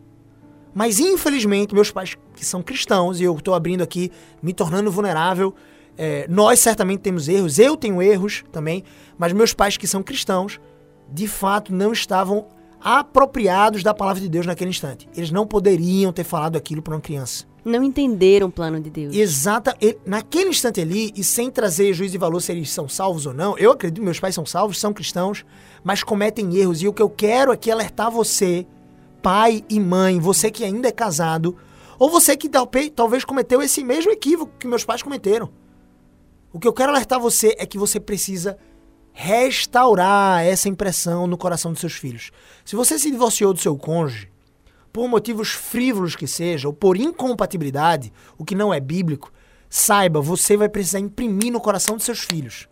Mas 0.75 1.01
infelizmente, 1.01 1.75
meus 1.75 1.91
pais, 1.91 2.17
que 2.35 2.45
são 2.45 2.63
cristãos, 2.63 3.21
e 3.21 3.25
eu 3.25 3.35
estou 3.35 3.55
abrindo 3.55 3.83
aqui, 3.83 4.11
me 4.43 4.53
tornando 4.53 4.91
vulnerável, 4.91 5.55
é, 5.97 6.27
nós 6.29 6.61
certamente 6.61 7.01
temos 7.01 7.29
erros, 7.29 7.59
eu 7.59 7.77
tenho 7.77 8.01
erros 8.01 8.45
também, 8.53 8.85
mas 9.19 9.33
meus 9.33 9.53
pais 9.53 9.77
que 9.77 9.87
são 9.87 10.03
cristãos, 10.03 10.61
de 11.11 11.27
fato 11.27 11.75
não 11.75 11.93
estavam 11.93 12.47
apropriados 12.81 13.83
da 13.83 13.93
palavra 13.93 14.21
de 14.21 14.29
Deus 14.29 14.47
naquele 14.47 14.71
instante. 14.71 15.09
Eles 15.17 15.31
não 15.33 15.47
poderiam 15.47 16.13
ter 16.13 16.23
falado 16.23 16.57
aquilo 16.57 16.81
para 16.81 16.95
uma 16.95 17.01
criança. 17.01 17.45
Não 17.65 17.83
entenderam 17.83 18.47
o 18.47 18.51
plano 18.53 18.81
de 18.81 18.89
Deus. 18.89 19.15
Exata. 19.15 19.77
Naquele 20.07 20.51
instante 20.51 20.81
ali, 20.81 21.13
e 21.17 21.25
sem 21.25 21.51
trazer 21.51 21.93
juízo 21.93 22.13
de 22.13 22.19
valor 22.19 22.41
se 22.41 22.53
eles 22.53 22.71
são 22.71 22.89
salvos 22.89 23.27
ou 23.27 23.35
não, 23.35 23.59
eu 23.59 23.73
acredito 23.73 23.99
que 23.99 24.05
meus 24.05 24.21
pais 24.21 24.35
são 24.35 24.47
salvos, 24.47 24.79
são 24.79 24.93
cristãos, 24.93 25.45
mas 25.83 26.03
cometem 26.03 26.57
erros. 26.57 26.81
E 26.81 26.89
o 26.89 26.93
que 26.93 27.03
eu 27.03 27.11
quero 27.11 27.51
aqui 27.51 27.69
é 27.69 27.73
alertar 27.73 28.11
você, 28.11 28.65
pai 29.23 29.65
e 29.69 29.81
mãe, 29.81 30.19
você 30.19 30.51
que 30.51 30.65
ainda 30.65 30.89
é 30.89 30.93
casado, 30.93 31.57
ou 31.99 32.11
você 32.11 32.37
que 32.37 32.49
talvez 32.49 33.25
cometeu 33.25 33.61
esse 33.61 33.83
mesmo 33.83 34.13
equívoco 34.13 34.53
que 34.59 34.67
meus 34.67 34.85
pais 34.85 35.03
cometeram. 35.03 35.51
O 36.53 36.59
que 36.59 36.67
eu 36.67 36.73
quero 36.73 36.93
alertar 36.93 37.21
você 37.21 37.55
é 37.59 37.67
que 37.67 37.79
você 37.79 37.99
precisa 38.01 38.57
restaurar 39.13 40.45
essa 40.45 40.69
impressão 40.69 41.27
no 41.27 41.37
coração 41.37 41.73
dos 41.73 41.81
seus 41.81 41.95
filhos. 41.95 42.31
Se 42.65 42.77
você 42.77 42.99
se 42.99 43.11
divorciou 43.11 43.53
do 43.53 43.59
seu 43.59 43.77
cônjuge, 43.77 44.31
por 44.93 45.09
motivos 45.09 45.51
frívolos 45.51 46.17
que 46.17 46.27
sejam, 46.27 46.71
ou 46.71 46.75
por 46.75 46.97
incompatibilidade, 46.97 48.13
o 48.39 48.45
que 48.45 48.55
não 48.55 48.73
é 48.73 48.81
bíblico, 48.81 49.33
saiba, 49.69 50.21
você 50.21 50.57
vai 50.57 50.69
precisar 50.69 51.01
imprimir 51.01 51.53
no 51.53 51.61
coração 51.61 51.97
dos 51.97 52.05
seus 52.05 52.21
filhos 52.21 52.69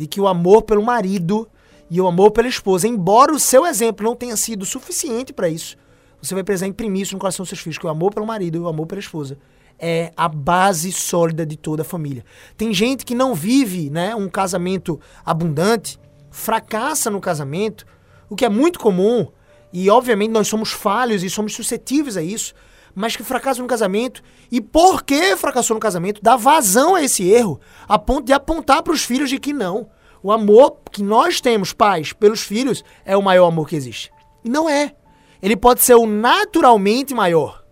de 0.00 0.06
que 0.06 0.18
o 0.18 0.26
amor 0.26 0.62
pelo 0.62 0.82
marido 0.82 1.46
e 1.90 2.00
o 2.00 2.06
amor 2.06 2.30
pela 2.30 2.48
esposa, 2.48 2.86
embora 2.86 3.32
o 3.32 3.38
seu 3.38 3.66
exemplo 3.66 4.04
não 4.04 4.14
tenha 4.14 4.36
sido 4.36 4.64
suficiente 4.64 5.32
para 5.32 5.48
isso, 5.48 5.76
você 6.22 6.34
vai 6.34 6.44
precisar 6.44 6.66
imprimir 6.66 7.02
isso 7.02 7.14
no 7.14 7.18
coração 7.18 7.42
dos 7.42 7.48
seus 7.48 7.60
filhos, 7.60 7.78
que 7.78 7.86
o 7.86 7.90
amor 7.90 8.14
pelo 8.14 8.26
marido 8.26 8.56
e 8.56 8.60
o 8.60 8.68
amor 8.68 8.86
pela 8.86 9.00
esposa 9.00 9.38
é 9.78 10.12
a 10.16 10.28
base 10.28 10.92
sólida 10.92 11.46
de 11.46 11.56
toda 11.56 11.82
a 11.82 11.84
família. 11.84 12.24
Tem 12.56 12.72
gente 12.72 13.04
que 13.04 13.14
não 13.14 13.34
vive 13.34 13.88
né, 13.88 14.14
um 14.14 14.28
casamento 14.28 15.00
abundante, 15.24 15.98
fracassa 16.30 17.10
no 17.10 17.20
casamento, 17.20 17.86
o 18.28 18.36
que 18.36 18.44
é 18.44 18.48
muito 18.48 18.78
comum, 18.78 19.26
e 19.72 19.88
obviamente 19.88 20.30
nós 20.30 20.48
somos 20.48 20.70
falhos 20.70 21.24
e 21.24 21.30
somos 21.30 21.54
suscetíveis 21.54 22.16
a 22.16 22.22
isso, 22.22 22.52
mas 22.94 23.16
que 23.16 23.22
fracassa 23.22 23.62
no 23.62 23.68
casamento, 23.68 24.22
e 24.50 24.60
porque 24.60 25.36
fracassou 25.36 25.74
no 25.74 25.80
casamento, 25.80 26.20
dá 26.22 26.36
vazão 26.36 26.94
a 26.94 27.02
esse 27.02 27.26
erro, 27.28 27.58
a 27.88 27.98
ponto 27.98 28.26
de 28.26 28.32
apontar 28.32 28.82
para 28.82 28.92
os 28.92 29.02
filhos 29.02 29.30
de 29.30 29.38
que 29.38 29.52
não. 29.52 29.88
O 30.22 30.30
amor 30.30 30.78
que 30.90 31.02
nós 31.02 31.40
temos, 31.40 31.72
pais, 31.72 32.12
pelos 32.12 32.42
filhos, 32.42 32.84
é 33.04 33.16
o 33.16 33.22
maior 33.22 33.46
amor 33.46 33.68
que 33.68 33.76
existe. 33.76 34.12
E 34.44 34.48
não 34.48 34.68
é. 34.68 34.94
Ele 35.42 35.56
pode 35.56 35.82
ser 35.82 35.94
o 35.94 36.06
naturalmente 36.06 37.14
maior. 37.14 37.64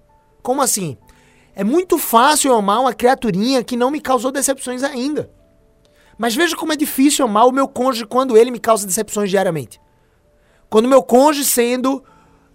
Como 0.43 0.63
assim? 0.63 0.97
É 1.55 1.63
muito 1.63 1.99
fácil 1.99 2.55
amar 2.55 2.81
uma 2.81 2.95
criaturinha 2.95 3.63
que 3.63 3.77
não 3.77 3.91
me 3.91 4.01
causou 4.01 4.31
decepções 4.31 4.83
ainda. 4.83 5.31
Mas 6.17 6.35
veja 6.35 6.57
como 6.57 6.73
é 6.73 6.77
difícil 6.77 7.25
amar 7.25 7.47
o 7.47 7.53
meu 7.53 7.69
cônjuge 7.69 8.07
quando 8.07 8.37
ele 8.37 8.51
me 8.51 8.59
causa 8.59 8.87
decepções 8.87 9.29
diariamente. 9.29 9.81
Quando 10.71 10.89
meu 10.89 11.03
cônjuge 11.03 11.45
sendo 11.45 12.03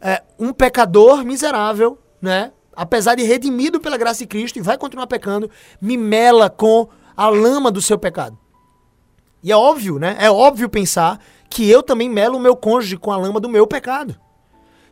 é, 0.02 0.24
um 0.40 0.52
pecador 0.52 1.24
miserável, 1.24 1.98
né? 2.22 2.52
Apesar 2.76 3.16
de 3.16 3.24
redimido 3.24 3.80
pela 3.80 3.98
graça 3.98 4.20
de 4.20 4.28
Cristo 4.28 4.58
e 4.58 4.62
vai 4.62 4.78
continuar 4.78 5.08
pecando, 5.08 5.50
me 5.80 5.96
mela 5.96 6.50
com 6.50 6.90
a 7.16 7.30
lama 7.30 7.70
do 7.72 7.82
seu 7.82 7.98
pecado. 7.98 8.38
E 9.44 9.52
é 9.52 9.58
óbvio, 9.58 10.00
né? 10.00 10.16
É 10.20 10.32
óbvio 10.32 10.70
pensar 10.70 11.20
que 11.50 11.70
eu 11.70 11.84
também 11.84 12.10
melo 12.10 12.38
o 12.38 12.42
meu 12.42 12.56
cônjuge 12.56 12.98
com 12.98 13.12
a 13.12 13.18
lama 13.18 13.40
do 13.40 13.50
meu 13.50 13.68
pecado. 13.68 14.16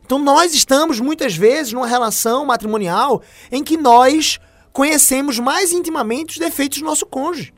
Então 0.05 0.20
nós 0.20 0.53
estamos 0.53 1.00
muitas 1.00 1.36
vezes 1.36 1.72
numa 1.72 1.88
relação 1.88 2.46
matrimonial 2.46 3.22
em 3.50 3.63
que 3.63 3.77
nós 3.77 4.39
conhecemos 4.74 5.39
mais 5.39 5.72
intimamente 5.72 6.34
os 6.34 6.38
defeitos 6.38 6.79
do 6.79 6.86
nosso 6.86 7.05
cônjuge. 7.05 7.53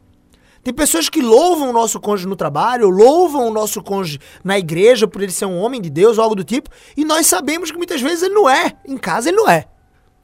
Tem 0.64 0.74
pessoas 0.74 1.10
que 1.10 1.22
louvam 1.22 1.72
o 1.72 1.74
nosso 1.74 2.00
cônjuge 2.00 2.28
no 2.28 2.36
trabalho, 2.36 2.90
louvam 2.90 3.48
o 3.48 3.52
nosso 3.52 3.82
cônjuge 3.82 4.20
na 4.44 4.58
igreja 4.58 5.08
por 5.08 5.22
ele 5.22 5.32
ser 5.32 5.46
um 5.46 5.58
homem 5.58 5.82
de 5.82 5.90
Deus 5.90 6.18
ou 6.18 6.24
algo 6.24 6.36
do 6.36 6.44
tipo, 6.44 6.70
e 6.96 7.04
nós 7.04 7.28
sabemos 7.28 7.70
que 7.70 7.78
muitas 7.78 8.00
vezes 8.00 8.24
ele 8.24 8.36
não 8.36 8.50
é. 8.50 8.72
Em 8.88 8.98
casa 8.98 9.30
ele 9.30 9.38
não 9.38 9.50
é. 9.50 9.66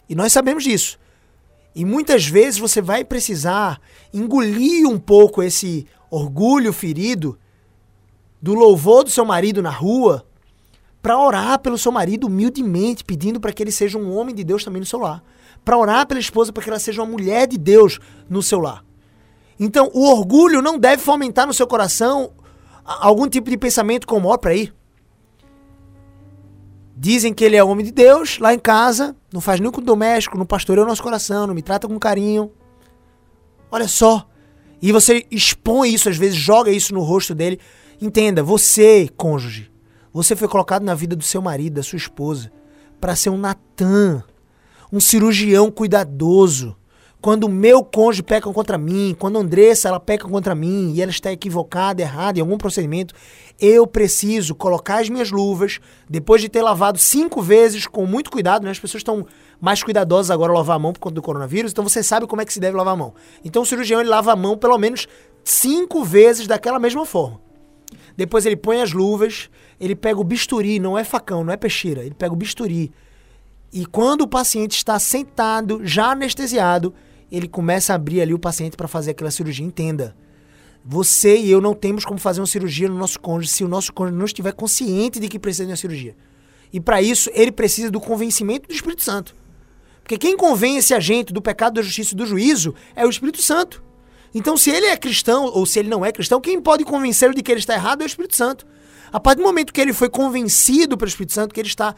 E 0.07 0.15
nós 0.15 0.31
sabemos 0.31 0.63
disso. 0.63 0.97
E 1.75 1.83
muitas 1.83 2.25
vezes 2.25 2.57
você 2.57 2.81
vai 2.81 3.03
precisar 3.03 3.81
engolir 4.13 4.87
um 4.87 4.97
pouco 4.97 5.43
esse 5.43 5.85
orgulho 6.09 6.73
ferido 6.73 7.37
do 8.41 8.53
louvor 8.53 9.03
do 9.03 9.09
seu 9.09 9.25
marido 9.25 9.61
na 9.61 9.69
rua, 9.69 10.25
para 11.01 11.17
orar 11.17 11.59
pelo 11.59 11.77
seu 11.77 11.91
marido 11.91 12.27
humildemente, 12.27 13.03
pedindo 13.03 13.39
para 13.39 13.53
que 13.53 13.63
ele 13.63 13.71
seja 13.71 13.97
um 13.97 14.15
homem 14.15 14.35
de 14.35 14.43
Deus 14.43 14.63
também 14.63 14.79
no 14.79 14.85
seu 14.85 14.99
lar. 14.99 15.23
Para 15.63 15.77
orar 15.77 16.07
pela 16.07 16.19
esposa 16.19 16.51
para 16.51 16.63
que 16.63 16.69
ela 16.69 16.79
seja 16.79 17.01
uma 17.01 17.11
mulher 17.11 17.47
de 17.47 17.57
Deus 17.57 17.99
no 18.29 18.41
seu 18.41 18.59
lar. 18.59 18.83
Então, 19.59 19.89
o 19.93 20.09
orgulho 20.09 20.61
não 20.61 20.77
deve 20.77 21.01
fomentar 21.01 21.45
no 21.45 21.53
seu 21.53 21.67
coração 21.67 22.31
algum 22.83 23.27
tipo 23.27 23.49
de 23.49 23.57
pensamento 23.57 24.07
como, 24.07 24.29
ó, 24.29 24.37
aí. 24.45 24.71
Dizem 26.95 27.33
que 27.33 27.45
ele 27.45 27.55
é 27.55 27.63
homem 27.63 27.85
de 27.85 27.91
Deus, 27.91 28.39
lá 28.39 28.53
em 28.53 28.59
casa, 28.59 29.15
não 29.31 29.39
faz 29.39 29.59
nem 29.59 29.71
com 29.71 29.81
doméstico, 29.81 30.37
não 30.37 30.45
pastoreia 30.45 30.85
o 30.85 30.87
nosso 30.87 31.03
coração, 31.03 31.47
não 31.47 31.53
me 31.53 31.61
trata 31.61 31.87
com 31.87 31.97
carinho. 31.97 32.51
Olha 33.71 33.87
só. 33.87 34.27
E 34.81 34.91
você 34.91 35.25
expõe 35.29 35.93
isso, 35.93 36.09
às 36.09 36.17
vezes 36.17 36.37
joga 36.37 36.71
isso 36.71 36.93
no 36.93 37.01
rosto 37.01 37.35
dele. 37.35 37.59
Entenda, 38.01 38.41
você, 38.41 39.09
cônjuge, 39.17 39.69
você 40.13 40.35
foi 40.35 40.47
colocado 40.47 40.83
na 40.83 40.95
vida 40.95 41.15
do 41.15 41.23
seu 41.23 41.41
marido, 41.41 41.75
da 41.75 41.83
sua 41.83 41.97
esposa, 41.97 42.51
para 42.99 43.15
ser 43.15 43.29
um 43.29 43.37
Natan, 43.37 44.23
um 44.91 44.99
cirurgião 44.99 45.69
cuidadoso. 45.69 46.75
Quando 47.21 47.43
o 47.43 47.49
meu 47.49 47.83
cônjuge 47.83 48.23
peca 48.23 48.51
contra 48.53 48.77
mim, 48.77 49.13
quando 49.19 49.37
a 49.37 49.41
Andressa 49.41 49.89
ela 49.89 49.99
peca 49.99 50.25
contra 50.25 50.55
mim 50.55 50.93
e 50.93 51.01
ela 51.01 51.11
está 51.11 51.29
equivocada, 51.29 52.01
errada 52.01 52.39
em 52.39 52.41
algum 52.41 52.57
procedimento, 52.57 53.13
eu 53.59 53.85
preciso 53.85 54.55
colocar 54.55 55.01
as 55.01 55.09
minhas 55.09 55.29
luvas, 55.29 55.79
depois 56.09 56.41
de 56.41 56.47
ter 56.47 56.61
lavado 56.61 56.97
cinco 56.97 57.41
vezes 57.41 57.85
com 57.85 58.05
muito 58.05 58.31
cuidado, 58.31 58.63
né? 58.63 58.71
As 58.71 58.79
pessoas 58.79 59.01
estão 59.01 59.25
mais 59.59 59.83
cuidadosas 59.83 60.31
agora 60.31 60.53
lavar 60.53 60.77
a 60.77 60.79
mão 60.79 60.93
por 60.93 60.99
conta 60.99 61.15
do 61.15 61.21
coronavírus, 61.21 61.71
então 61.71 61.83
você 61.83 62.01
sabe 62.01 62.27
como 62.27 62.41
é 62.41 62.45
que 62.45 62.53
se 62.53 62.59
deve 62.59 62.77
lavar 62.77 62.93
a 62.93 62.97
mão. 62.97 63.13
Então 63.43 63.61
o 63.61 63.65
cirurgião 63.65 63.99
ele 63.99 64.09
lava 64.09 64.31
a 64.31 64.35
mão 64.35 64.57
pelo 64.57 64.77
menos 64.77 65.07
cinco 65.43 66.03
vezes 66.03 66.47
daquela 66.47 66.79
mesma 66.79 67.05
forma. 67.05 67.39
Depois 68.15 68.45
ele 68.45 68.55
põe 68.55 68.81
as 68.81 68.91
luvas, 68.91 69.49
ele 69.79 69.95
pega 69.95 70.19
o 70.19 70.23
bisturi, 70.23 70.79
não 70.79 70.97
é 70.97 71.03
facão, 71.03 71.43
não 71.43 71.53
é 71.53 71.57
peixeira, 71.57 72.01
ele 72.01 72.15
pega 72.15 72.33
o 72.33 72.37
bisturi. 72.37 72.91
E 73.71 73.85
quando 73.85 74.21
o 74.21 74.27
paciente 74.27 74.75
está 74.75 74.97
sentado, 74.97 75.81
já 75.83 76.11
anestesiado, 76.11 76.93
ele 77.31 77.47
começa 77.47 77.93
a 77.93 77.95
abrir 77.95 78.21
ali 78.21 78.33
o 78.33 78.39
paciente 78.39 78.75
para 78.75 78.87
fazer 78.87 79.11
aquela 79.11 79.31
cirurgia. 79.31 79.65
Entenda. 79.65 80.15
Você 80.83 81.37
e 81.37 81.51
eu 81.51 81.61
não 81.61 81.73
temos 81.73 82.05
como 82.05 82.19
fazer 82.19 82.41
uma 82.41 82.47
cirurgia 82.47 82.89
no 82.89 82.97
nosso 82.97 83.19
cônjuge 83.19 83.51
se 83.51 83.63
o 83.63 83.67
nosso 83.67 83.93
cônjuge 83.93 84.17
não 84.17 84.25
estiver 84.25 84.53
consciente 84.53 85.19
de 85.19 85.27
que 85.27 85.37
precisa 85.37 85.65
de 85.65 85.71
uma 85.71 85.77
cirurgia. 85.77 86.15
E 86.71 86.79
para 86.79 87.01
isso, 87.01 87.29
ele 87.33 87.51
precisa 87.51 87.91
do 87.91 87.99
convencimento 87.99 88.67
do 88.67 88.73
Espírito 88.73 89.03
Santo. 89.03 89.35
Porque 90.09 90.17
quem 90.17 90.35
convence 90.35 90.91
a 90.91 90.99
gente 90.99 91.31
do 91.31 91.39
pecado, 91.39 91.75
da 91.75 91.83
justiça 91.83 92.15
e 92.15 92.17
do 92.17 92.25
juízo 92.25 92.73
é 92.95 93.05
o 93.05 93.09
Espírito 93.11 93.43
Santo. 93.43 93.83
Então, 94.33 94.57
se 94.57 94.71
ele 94.71 94.87
é 94.87 94.97
cristão 94.97 95.45
ou 95.45 95.67
se 95.67 95.77
ele 95.77 95.87
não 95.87 96.03
é 96.03 96.11
cristão, 96.11 96.41
quem 96.41 96.59
pode 96.59 96.83
convencê-lo 96.83 97.31
de 97.31 97.43
que 97.43 97.51
ele 97.51 97.59
está 97.59 97.75
errado 97.75 98.01
é 98.01 98.05
o 98.05 98.07
Espírito 98.07 98.35
Santo. 98.35 98.65
A 99.13 99.19
partir 99.19 99.43
do 99.43 99.45
momento 99.45 99.71
que 99.71 99.79
ele 99.79 99.93
foi 99.93 100.09
convencido 100.09 100.97
pelo 100.97 101.07
Espírito 101.07 101.33
Santo, 101.33 101.53
que 101.53 101.61
ele 101.61 101.67
está 101.67 101.93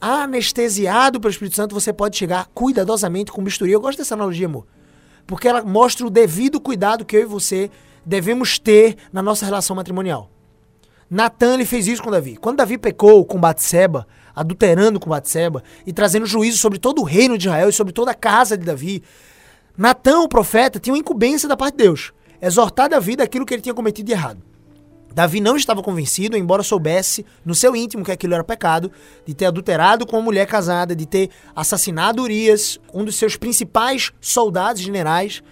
anestesiado 0.00 1.18
pelo 1.18 1.32
Espírito 1.32 1.56
Santo, 1.56 1.74
você 1.74 1.92
pode 1.92 2.16
chegar 2.16 2.46
cuidadosamente 2.54 3.32
com 3.32 3.42
bisturi. 3.42 3.72
Eu 3.72 3.80
gosto 3.80 3.98
dessa 3.98 4.14
analogia, 4.14 4.46
amor. 4.46 4.64
Porque 5.26 5.48
ela 5.48 5.64
mostra 5.64 6.06
o 6.06 6.10
devido 6.10 6.60
cuidado 6.60 7.04
que 7.04 7.16
eu 7.16 7.22
e 7.22 7.24
você 7.26 7.68
devemos 8.04 8.60
ter 8.60 8.96
na 9.12 9.24
nossa 9.24 9.44
relação 9.44 9.74
matrimonial. 9.74 10.30
Natan 11.10 11.54
ele 11.54 11.64
fez 11.64 11.88
isso 11.88 12.00
com 12.02 12.12
Davi. 12.12 12.36
Quando 12.36 12.58
Davi 12.58 12.78
pecou 12.78 13.24
com 13.24 13.40
Batseba, 13.40 14.06
adulterando 14.36 15.00
com 15.00 15.08
Batseba 15.08 15.64
e 15.86 15.92
trazendo 15.92 16.26
juízo 16.26 16.58
sobre 16.58 16.78
todo 16.78 17.00
o 17.00 17.04
reino 17.04 17.38
de 17.38 17.48
Israel 17.48 17.70
e 17.70 17.72
sobre 17.72 17.92
toda 17.92 18.10
a 18.10 18.14
casa 18.14 18.56
de 18.56 18.66
Davi, 18.66 19.02
Natan, 19.76 20.20
o 20.20 20.28
profeta, 20.28 20.78
tinha 20.78 20.92
uma 20.92 21.00
incumbência 21.00 21.48
da 21.48 21.56
parte 21.56 21.76
de 21.76 21.84
Deus, 21.84 22.12
exortar 22.40 22.88
Davi 22.88 23.16
daquilo 23.16 23.46
que 23.46 23.54
ele 23.54 23.62
tinha 23.62 23.74
cometido 23.74 24.06
de 24.06 24.12
errado. 24.12 24.42
Davi 25.16 25.40
não 25.40 25.56
estava 25.56 25.82
convencido, 25.82 26.36
embora 26.36 26.62
soubesse 26.62 27.24
no 27.42 27.54
seu 27.54 27.74
íntimo 27.74 28.04
que 28.04 28.12
aquilo 28.12 28.34
era 28.34 28.44
pecado, 28.44 28.92
de 29.24 29.32
ter 29.32 29.46
adulterado 29.46 30.06
com 30.06 30.16
uma 30.16 30.22
mulher 30.22 30.46
casada, 30.46 30.94
de 30.94 31.06
ter 31.06 31.30
assassinado 31.54 32.22
Urias, 32.22 32.78
um 32.92 33.02
dos 33.02 33.16
seus 33.16 33.34
principais 33.34 34.12
soldados 34.20 34.82
generais. 34.82 35.42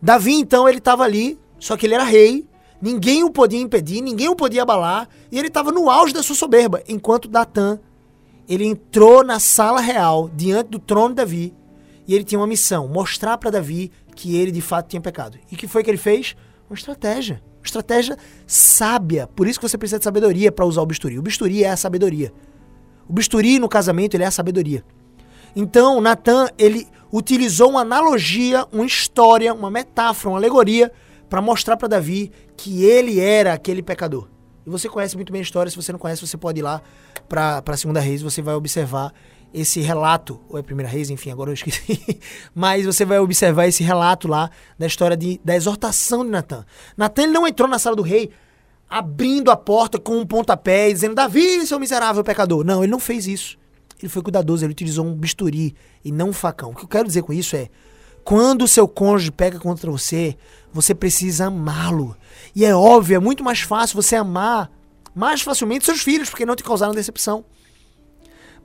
Davi, 0.00 0.34
então, 0.34 0.68
ele 0.68 0.78
estava 0.78 1.02
ali, 1.02 1.36
só 1.58 1.76
que 1.76 1.86
ele 1.86 1.94
era 1.94 2.04
rei, 2.04 2.46
ninguém 2.80 3.24
o 3.24 3.30
podia 3.30 3.60
impedir, 3.60 4.00
ninguém 4.00 4.28
o 4.28 4.36
podia 4.36 4.62
abalar, 4.62 5.08
e 5.32 5.38
ele 5.40 5.48
estava 5.48 5.72
no 5.72 5.90
auge 5.90 6.14
da 6.14 6.22
sua 6.22 6.36
soberba, 6.36 6.80
enquanto 6.86 7.26
Datã, 7.26 7.80
ele 8.48 8.64
entrou 8.64 9.24
na 9.24 9.38
sala 9.38 9.80
real, 9.80 10.30
diante 10.34 10.70
do 10.70 10.78
trono 10.78 11.10
de 11.10 11.16
Davi, 11.16 11.54
e 12.06 12.14
ele 12.14 12.24
tinha 12.24 12.38
uma 12.38 12.46
missão, 12.46 12.86
mostrar 12.86 13.38
para 13.38 13.50
Davi 13.50 13.90
que 14.14 14.36
ele 14.36 14.50
de 14.50 14.60
fato 14.60 14.88
tinha 14.88 15.00
pecado. 15.00 15.38
E 15.50 15.56
que 15.56 15.66
foi 15.66 15.82
que 15.82 15.90
ele 15.90 15.98
fez? 15.98 16.36
Uma 16.68 16.76
estratégia 16.76 17.42
estratégia 17.66 18.16
sábia. 18.46 19.26
Por 19.26 19.48
isso 19.48 19.58
que 19.58 19.68
você 19.68 19.78
precisa 19.78 19.98
de 19.98 20.04
sabedoria 20.04 20.52
para 20.52 20.64
usar 20.64 20.82
o 20.82 20.86
bisturi. 20.86 21.18
O 21.18 21.22
bisturi 21.22 21.64
é 21.64 21.70
a 21.70 21.76
sabedoria. 21.76 22.32
O 23.08 23.12
bisturi 23.12 23.58
no 23.58 23.68
casamento 23.68 24.14
ele 24.14 24.24
é 24.24 24.26
a 24.26 24.30
sabedoria. 24.30 24.84
Então, 25.56 26.00
Natan, 26.00 26.48
ele 26.58 26.86
utilizou 27.12 27.70
uma 27.70 27.80
analogia, 27.80 28.66
uma 28.72 28.84
história, 28.84 29.54
uma 29.54 29.70
metáfora, 29.70 30.30
uma 30.30 30.38
alegoria 30.38 30.90
para 31.28 31.40
mostrar 31.40 31.76
para 31.76 31.88
Davi 31.88 32.30
que 32.56 32.84
ele 32.84 33.20
era 33.20 33.52
aquele 33.52 33.82
pecador. 33.82 34.28
E 34.66 34.70
você 34.70 34.88
conhece 34.88 35.16
muito 35.16 35.32
bem 35.32 35.40
a 35.40 35.42
história, 35.42 35.70
se 35.70 35.76
você 35.76 35.92
não 35.92 35.98
conhece, 35.98 36.26
você 36.26 36.36
pode 36.36 36.60
ir 36.60 36.62
lá 36.62 36.82
para 37.28 37.62
a 37.66 37.76
segunda 37.76 38.00
reis, 38.00 38.22
você 38.22 38.40
vai 38.40 38.54
observar 38.54 39.12
esse 39.52 39.80
relato, 39.80 40.40
ou 40.48 40.56
é 40.56 40.60
a 40.60 40.64
primeira 40.64 40.90
reis, 40.90 41.10
enfim, 41.10 41.30
agora 41.30 41.50
eu 41.50 41.54
esqueci, 41.54 42.18
mas 42.52 42.84
você 42.84 43.04
vai 43.04 43.20
observar 43.20 43.68
esse 43.68 43.84
relato 43.84 44.26
lá 44.26 44.50
da 44.76 44.86
história 44.86 45.16
de, 45.16 45.40
da 45.44 45.54
exortação 45.54 46.24
de 46.24 46.30
Natan. 46.30 46.64
Natan 46.96 47.28
não 47.28 47.46
entrou 47.46 47.68
na 47.68 47.78
sala 47.78 47.94
do 47.94 48.02
rei 48.02 48.30
abrindo 48.90 49.50
a 49.50 49.56
porta 49.56 49.98
com 49.98 50.18
um 50.18 50.26
pontapé 50.26 50.90
e 50.90 50.92
dizendo, 50.92 51.14
Davi, 51.14 51.66
seu 51.66 51.78
miserável 51.78 52.22
pecador. 52.24 52.64
Não, 52.64 52.82
ele 52.82 52.90
não 52.90 52.98
fez 52.98 53.26
isso. 53.26 53.56
Ele 54.00 54.08
foi 54.08 54.22
cuidadoso, 54.22 54.64
ele 54.64 54.72
utilizou 54.72 55.06
um 55.06 55.14
bisturi 55.14 55.74
e 56.04 56.12
não 56.12 56.28
um 56.30 56.32
facão. 56.32 56.70
O 56.70 56.74
que 56.74 56.84
eu 56.84 56.88
quero 56.88 57.06
dizer 57.06 57.22
com 57.22 57.32
isso 57.32 57.56
é, 57.56 57.70
quando 58.24 58.62
o 58.62 58.68
seu 58.68 58.86
cônjuge 58.88 59.30
pega 59.30 59.58
contra 59.58 59.90
você, 59.90 60.36
você 60.74 60.92
precisa 60.92 61.46
amá-lo. 61.46 62.16
E 62.54 62.64
é 62.64 62.74
óbvio, 62.74 63.16
é 63.16 63.20
muito 63.20 63.44
mais 63.44 63.60
fácil 63.60 64.02
você 64.02 64.16
amar 64.16 64.68
mais 65.14 65.40
facilmente 65.40 65.84
seus 65.84 66.02
filhos, 66.02 66.28
porque 66.28 66.44
não 66.44 66.56
te 66.56 66.64
causaram 66.64 66.92
decepção. 66.92 67.44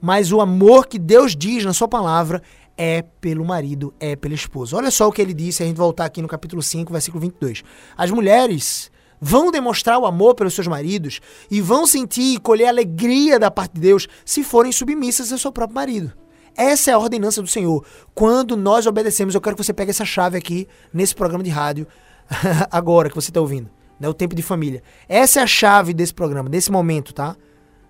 Mas 0.01 0.31
o 0.31 0.41
amor 0.41 0.87
que 0.87 0.97
Deus 0.97 1.35
diz 1.35 1.63
na 1.63 1.71
sua 1.71 1.87
palavra 1.87 2.41
é 2.75 3.03
pelo 3.21 3.45
marido, 3.45 3.93
é 3.99 4.15
pela 4.15 4.33
esposa. 4.33 4.75
Olha 4.75 4.89
só 4.89 5.07
o 5.07 5.11
que 5.11 5.21
ele 5.21 5.33
disse, 5.33 5.61
a 5.61 5.67
gente 5.67 5.77
voltar 5.77 6.05
aqui 6.05 6.21
no 6.21 6.27
capítulo 6.27 6.63
5, 6.63 6.91
versículo 6.91 7.21
22. 7.21 7.63
As 7.95 8.09
mulheres 8.09 8.89
vão 9.21 9.51
demonstrar 9.51 9.99
o 9.99 10.07
amor 10.07 10.33
pelos 10.33 10.55
seus 10.55 10.65
maridos 10.65 11.19
e 11.51 11.61
vão 11.61 11.85
sentir 11.85 12.33
e 12.33 12.39
colher 12.39 12.69
alegria 12.69 13.37
da 13.37 13.51
parte 13.51 13.73
de 13.73 13.81
Deus 13.81 14.07
se 14.25 14.43
forem 14.43 14.71
submissas 14.71 15.31
ao 15.31 15.37
seu 15.37 15.51
próprio 15.51 15.75
marido. 15.75 16.13
Essa 16.59 16.91
é 16.91 16.93
a 16.93 16.99
ordenança 16.99 17.41
do 17.41 17.47
Senhor. 17.47 17.85
Quando 18.13 18.57
nós 18.57 18.85
obedecemos, 18.85 19.33
eu 19.33 19.39
quero 19.39 19.55
que 19.55 19.63
você 19.63 19.71
pegue 19.71 19.91
essa 19.91 20.03
chave 20.03 20.37
aqui 20.37 20.67
nesse 20.93 21.15
programa 21.15 21.41
de 21.41 21.49
rádio, 21.49 21.87
agora 22.69 23.07
que 23.07 23.15
você 23.15 23.29
está 23.29 23.39
ouvindo, 23.39 23.69
né? 23.97 24.09
o 24.09 24.13
tempo 24.13 24.35
de 24.35 24.41
família. 24.41 24.83
Essa 25.07 25.39
é 25.39 25.43
a 25.43 25.47
chave 25.47 25.93
desse 25.93 26.13
programa, 26.13 26.49
desse 26.49 26.69
momento, 26.69 27.13
tá? 27.13 27.37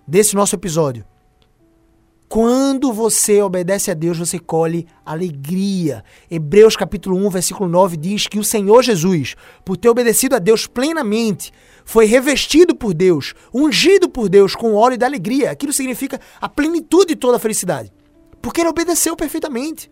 Desse 0.06 0.36
nosso 0.36 0.54
episódio. 0.54 1.04
Quando 2.28 2.92
você 2.92 3.42
obedece 3.42 3.90
a 3.90 3.94
Deus, 3.94 4.16
você 4.16 4.38
colhe 4.38 4.86
alegria. 5.04 6.04
Hebreus 6.30 6.76
capítulo 6.76 7.16
1, 7.26 7.28
versículo 7.28 7.68
9 7.68 7.96
diz 7.96 8.28
que 8.28 8.38
o 8.38 8.44
Senhor 8.44 8.84
Jesus, 8.84 9.34
por 9.64 9.76
ter 9.76 9.88
obedecido 9.88 10.36
a 10.36 10.38
Deus 10.38 10.68
plenamente, 10.68 11.52
foi 11.84 12.06
revestido 12.06 12.72
por 12.72 12.94
Deus, 12.94 13.34
ungido 13.52 14.08
por 14.08 14.28
Deus 14.28 14.54
com 14.54 14.74
o 14.74 14.76
óleo 14.76 14.96
da 14.96 15.06
alegria. 15.06 15.50
Aquilo 15.50 15.72
significa 15.72 16.20
a 16.40 16.48
plenitude 16.48 17.14
de 17.14 17.16
toda 17.16 17.36
a 17.36 17.40
felicidade. 17.40 17.92
Porque 18.40 18.60
ele 18.60 18.68
obedeceu 18.68 19.16
perfeitamente. 19.16 19.90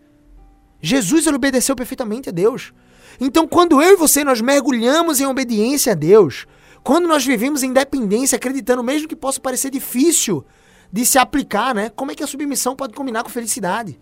Jesus 0.81 1.27
ele 1.27 1.35
obedeceu 1.35 1.75
perfeitamente 1.75 2.29
a 2.29 2.31
Deus. 2.31 2.73
Então, 3.19 3.47
quando 3.47 3.81
eu 3.81 3.93
e 3.93 3.97
você 3.97 4.23
nós 4.23 4.41
mergulhamos 4.41 5.19
em 5.19 5.25
obediência 5.25 5.91
a 5.91 5.95
Deus, 5.95 6.45
quando 6.83 7.07
nós 7.07 7.25
vivemos 7.25 7.63
em 7.63 7.73
dependência, 7.73 8.37
acreditando 8.37 8.83
mesmo 8.83 9.07
que 9.07 9.15
possa 9.15 9.39
parecer 9.39 9.69
difícil, 9.69 10.45
de 10.91 11.05
se 11.05 11.17
aplicar, 11.17 11.75
né? 11.75 11.89
Como 11.89 12.11
é 12.11 12.15
que 12.15 12.23
a 12.23 12.27
submissão 12.27 12.75
pode 12.75 12.93
combinar 12.93 13.23
com 13.23 13.29
felicidade? 13.29 13.99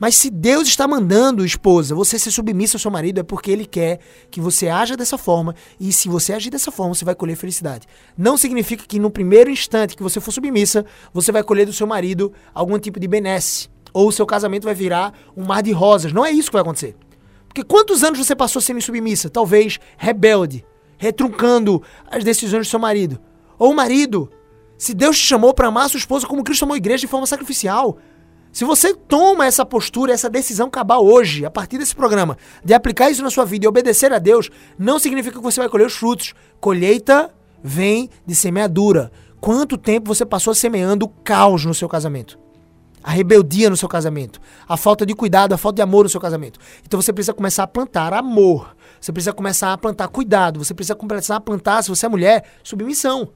Mas 0.00 0.14
se 0.14 0.30
Deus 0.30 0.66
está 0.66 0.88
mandando, 0.88 1.44
esposa, 1.44 1.94
você 1.94 2.18
ser 2.18 2.30
submissa 2.30 2.76
ao 2.76 2.80
seu 2.80 2.90
marido, 2.90 3.20
é 3.20 3.22
porque 3.22 3.50
ele 3.50 3.66
quer 3.66 4.00
que 4.30 4.40
você 4.40 4.66
haja 4.66 4.96
dessa 4.96 5.18
forma. 5.18 5.54
E 5.78 5.92
se 5.92 6.08
você 6.08 6.32
agir 6.32 6.48
dessa 6.48 6.70
forma, 6.70 6.94
você 6.94 7.04
vai 7.04 7.14
colher 7.14 7.36
felicidade. 7.36 7.86
Não 8.16 8.38
significa 8.38 8.86
que 8.88 8.98
no 8.98 9.10
primeiro 9.10 9.50
instante 9.50 9.94
que 9.94 10.02
você 10.02 10.18
for 10.18 10.32
submissa, 10.32 10.86
você 11.12 11.30
vai 11.30 11.42
colher 11.42 11.66
do 11.66 11.72
seu 11.74 11.86
marido 11.86 12.32
algum 12.54 12.78
tipo 12.78 12.98
de 12.98 13.06
benesse. 13.06 13.68
Ou 13.92 14.08
o 14.08 14.12
seu 14.12 14.24
casamento 14.24 14.64
vai 14.64 14.74
virar 14.74 15.12
um 15.36 15.44
mar 15.44 15.62
de 15.62 15.70
rosas. 15.70 16.14
Não 16.14 16.24
é 16.24 16.30
isso 16.30 16.48
que 16.48 16.54
vai 16.54 16.62
acontecer. 16.62 16.96
Porque 17.46 17.62
quantos 17.62 18.02
anos 18.02 18.18
você 18.18 18.34
passou 18.34 18.62
sendo 18.62 18.80
submissa? 18.80 19.28
Talvez 19.28 19.78
rebelde, 19.98 20.64
retruncando 20.96 21.82
as 22.10 22.24
decisões 22.24 22.66
do 22.66 22.70
seu 22.70 22.80
marido. 22.80 23.20
Ou 23.58 23.72
o 23.72 23.76
marido 23.76 24.30
se 24.78 24.94
Deus 24.94 25.18
te 25.18 25.26
chamou 25.26 25.52
para 25.52 25.68
amar 25.68 25.84
a 25.84 25.88
sua 25.90 25.98
esposa 25.98 26.26
como 26.26 26.42
Cristo 26.42 26.62
amou 26.62 26.72
a 26.74 26.78
igreja 26.78 27.02
de 27.02 27.06
forma 27.06 27.26
sacrificial. 27.26 27.98
Se 28.52 28.64
você 28.64 28.92
toma 28.94 29.46
essa 29.46 29.64
postura, 29.64 30.12
essa 30.12 30.28
decisão 30.28 30.68
cabal 30.68 31.06
hoje, 31.06 31.44
a 31.44 31.50
partir 31.50 31.78
desse 31.78 31.94
programa, 31.94 32.36
de 32.64 32.74
aplicar 32.74 33.08
isso 33.08 33.22
na 33.22 33.30
sua 33.30 33.44
vida 33.44 33.64
e 33.64 33.68
obedecer 33.68 34.12
a 34.12 34.18
Deus, 34.18 34.50
não 34.78 34.98
significa 34.98 35.36
que 35.36 35.42
você 35.42 35.60
vai 35.60 35.68
colher 35.68 35.86
os 35.86 35.94
frutos. 35.94 36.34
Colheita 36.60 37.32
vem 37.62 38.10
de 38.26 38.34
semeadura. 38.34 39.12
Quanto 39.40 39.78
tempo 39.78 40.12
você 40.12 40.26
passou 40.26 40.54
semeando 40.54 41.08
caos 41.22 41.64
no 41.64 41.72
seu 41.72 41.88
casamento? 41.88 42.38
A 43.02 43.12
rebeldia 43.12 43.70
no 43.70 43.76
seu 43.76 43.88
casamento, 43.88 44.38
a 44.68 44.76
falta 44.76 45.06
de 45.06 45.14
cuidado, 45.14 45.54
a 45.54 45.56
falta 45.56 45.76
de 45.76 45.82
amor 45.82 46.02
no 46.02 46.10
seu 46.10 46.20
casamento. 46.20 46.60
Então 46.84 47.00
você 47.00 47.12
precisa 47.12 47.32
começar 47.32 47.62
a 47.62 47.66
plantar 47.66 48.12
amor. 48.12 48.76
Você 49.00 49.10
precisa 49.10 49.32
começar 49.32 49.72
a 49.72 49.78
plantar 49.78 50.08
cuidado. 50.08 50.62
Você 50.62 50.74
precisa 50.74 50.94
começar 50.94 51.36
a 51.36 51.40
plantar, 51.40 51.82
se 51.82 51.88
você 51.88 52.04
é 52.04 52.08
mulher, 52.08 52.44
submissão. 52.62 53.30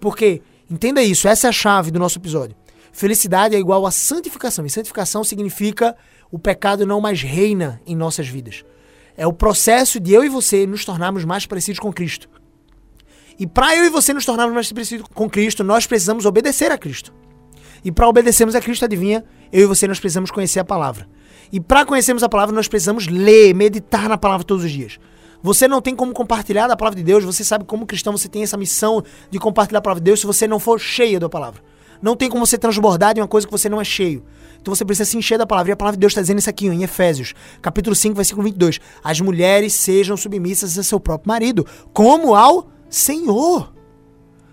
Porque 0.00 0.42
Entenda 0.68 1.00
isso, 1.00 1.28
essa 1.28 1.46
é 1.46 1.50
a 1.50 1.52
chave 1.52 1.90
do 1.90 1.98
nosso 1.98 2.18
episódio. 2.18 2.56
Felicidade 2.96 3.54
é 3.54 3.58
igual 3.58 3.84
a 3.84 3.90
santificação, 3.90 4.64
e 4.64 4.70
santificação 4.70 5.22
significa 5.22 5.94
o 6.32 6.38
pecado 6.38 6.86
não 6.86 6.98
mais 6.98 7.20
reina 7.20 7.78
em 7.86 7.94
nossas 7.94 8.26
vidas. 8.26 8.64
É 9.18 9.26
o 9.26 9.34
processo 9.34 10.00
de 10.00 10.14
eu 10.14 10.24
e 10.24 10.30
você 10.30 10.66
nos 10.66 10.82
tornarmos 10.82 11.22
mais 11.22 11.44
parecidos 11.44 11.78
com 11.78 11.92
Cristo. 11.92 12.26
E 13.38 13.46
para 13.46 13.76
eu 13.76 13.84
e 13.84 13.90
você 13.90 14.14
nos 14.14 14.24
tornarmos 14.24 14.54
mais 14.54 14.72
parecidos 14.72 15.06
com 15.12 15.28
Cristo, 15.28 15.62
nós 15.62 15.86
precisamos 15.86 16.24
obedecer 16.24 16.72
a 16.72 16.78
Cristo. 16.78 17.12
E 17.84 17.92
para 17.92 18.08
obedecermos 18.08 18.54
a 18.54 18.62
Cristo, 18.62 18.86
adivinha, 18.86 19.22
eu 19.52 19.64
e 19.64 19.66
você 19.66 19.86
nós 19.86 20.00
precisamos 20.00 20.30
conhecer 20.30 20.60
a 20.60 20.64
palavra. 20.64 21.06
E 21.52 21.60
para 21.60 21.84
conhecermos 21.84 22.22
a 22.22 22.30
palavra, 22.30 22.56
nós 22.56 22.66
precisamos 22.66 23.08
ler, 23.08 23.54
meditar 23.54 24.08
na 24.08 24.16
palavra 24.16 24.46
todos 24.46 24.64
os 24.64 24.70
dias. 24.70 24.98
Você 25.42 25.68
não 25.68 25.82
tem 25.82 25.94
como 25.94 26.14
compartilhar 26.14 26.66
da 26.66 26.78
palavra 26.78 26.96
de 26.96 27.04
Deus, 27.04 27.22
você 27.24 27.44
sabe 27.44 27.66
como 27.66 27.84
cristão 27.84 28.16
você 28.16 28.26
tem 28.26 28.42
essa 28.42 28.56
missão 28.56 29.04
de 29.30 29.38
compartilhar 29.38 29.80
a 29.80 29.82
palavra 29.82 30.00
de 30.00 30.06
Deus 30.06 30.20
se 30.20 30.26
você 30.26 30.48
não 30.48 30.58
for 30.58 30.80
cheio 30.80 31.20
da 31.20 31.28
palavra. 31.28 31.60
Não 32.00 32.16
tem 32.16 32.28
como 32.28 32.46
você 32.46 32.58
transbordar 32.58 33.14
de 33.14 33.20
uma 33.20 33.28
coisa 33.28 33.46
que 33.46 33.52
você 33.52 33.68
não 33.68 33.80
é 33.80 33.84
cheio. 33.84 34.24
Então 34.60 34.74
você 34.74 34.84
precisa 34.84 35.08
se 35.08 35.16
encher 35.16 35.38
da 35.38 35.46
palavra. 35.46 35.70
E 35.70 35.72
a 35.72 35.76
palavra 35.76 35.96
de 35.96 36.00
Deus 36.00 36.12
está 36.12 36.20
dizendo 36.20 36.38
isso 36.38 36.50
aqui, 36.50 36.66
em 36.66 36.82
Efésios, 36.82 37.34
capítulo 37.62 37.94
5, 37.94 38.14
versículo 38.14 38.44
22. 38.44 38.80
As 39.02 39.20
mulheres 39.20 39.72
sejam 39.74 40.16
submissas 40.16 40.78
a 40.78 40.82
seu 40.82 40.98
próprio 40.98 41.28
marido, 41.28 41.66
como 41.92 42.34
ao 42.34 42.68
Senhor. 42.88 43.72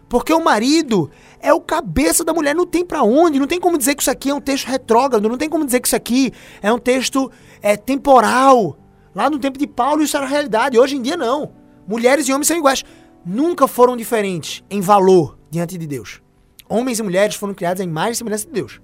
Porque 0.08 0.32
o 0.32 0.44
marido 0.44 1.10
é 1.40 1.52
o 1.52 1.60
cabeça 1.60 2.24
da 2.24 2.34
mulher, 2.34 2.54
não 2.54 2.68
tem 2.68 2.86
para 2.86 3.02
onde, 3.02 3.40
não 3.40 3.48
tem 3.48 3.60
como 3.60 3.78
dizer 3.78 3.96
que 3.96 4.04
isso 4.04 4.12
aqui 4.12 4.30
é 4.30 4.34
um 4.34 4.40
texto 4.40 4.68
retrógrado, 4.68 5.28
não 5.28 5.38
tem 5.38 5.50
como 5.50 5.66
dizer 5.66 5.80
que 5.80 5.88
isso 5.88 5.96
aqui 5.96 6.32
é 6.62 6.72
um 6.72 6.78
texto 6.78 7.32
é, 7.62 7.76
temporal. 7.76 8.78
Lá 9.16 9.30
no 9.30 9.40
tempo 9.40 9.58
de 9.58 9.66
Paulo 9.68 10.04
isso 10.04 10.16
era 10.16 10.26
realidade, 10.26 10.78
hoje 10.78 10.96
em 10.96 11.02
dia 11.02 11.18
não. 11.18 11.52
Mulheres 11.88 12.28
e 12.28 12.32
homens 12.32 12.48
são 12.48 12.58
iguais. 12.58 12.84
Nunca 13.26 13.68
foram 13.68 13.98
diferentes 13.98 14.64
em 14.70 14.80
valor 14.80 15.38
diante 15.50 15.78
de 15.78 15.88
Deus. 15.88 16.23
Homens 16.68 17.00
e 17.00 17.04
mulheres 17.04 17.36
foram 17.36 17.54
criados 17.54 17.82
em 17.82 17.88
mais 17.88 18.18
semelhança 18.18 18.46
de 18.46 18.54
Deus. 18.54 18.82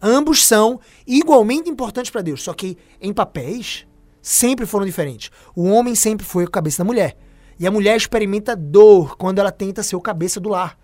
Ambos 0.00 0.44
são 0.44 0.80
igualmente 1.06 1.70
importantes 1.70 2.10
para 2.10 2.22
Deus, 2.22 2.42
só 2.42 2.52
que 2.52 2.76
em 3.00 3.12
papéis 3.12 3.86
sempre 4.20 4.66
foram 4.66 4.84
diferentes. 4.84 5.30
O 5.54 5.64
homem 5.64 5.94
sempre 5.94 6.26
foi 6.26 6.44
a 6.44 6.48
cabeça 6.48 6.78
da 6.78 6.84
mulher. 6.84 7.16
E 7.58 7.66
a 7.66 7.70
mulher 7.70 7.96
experimenta 7.96 8.56
dor 8.56 9.16
quando 9.16 9.38
ela 9.38 9.52
tenta 9.52 9.82
ser 9.82 9.94
o 9.94 10.00
cabeça 10.00 10.40
do 10.40 10.48
lar. 10.48 10.76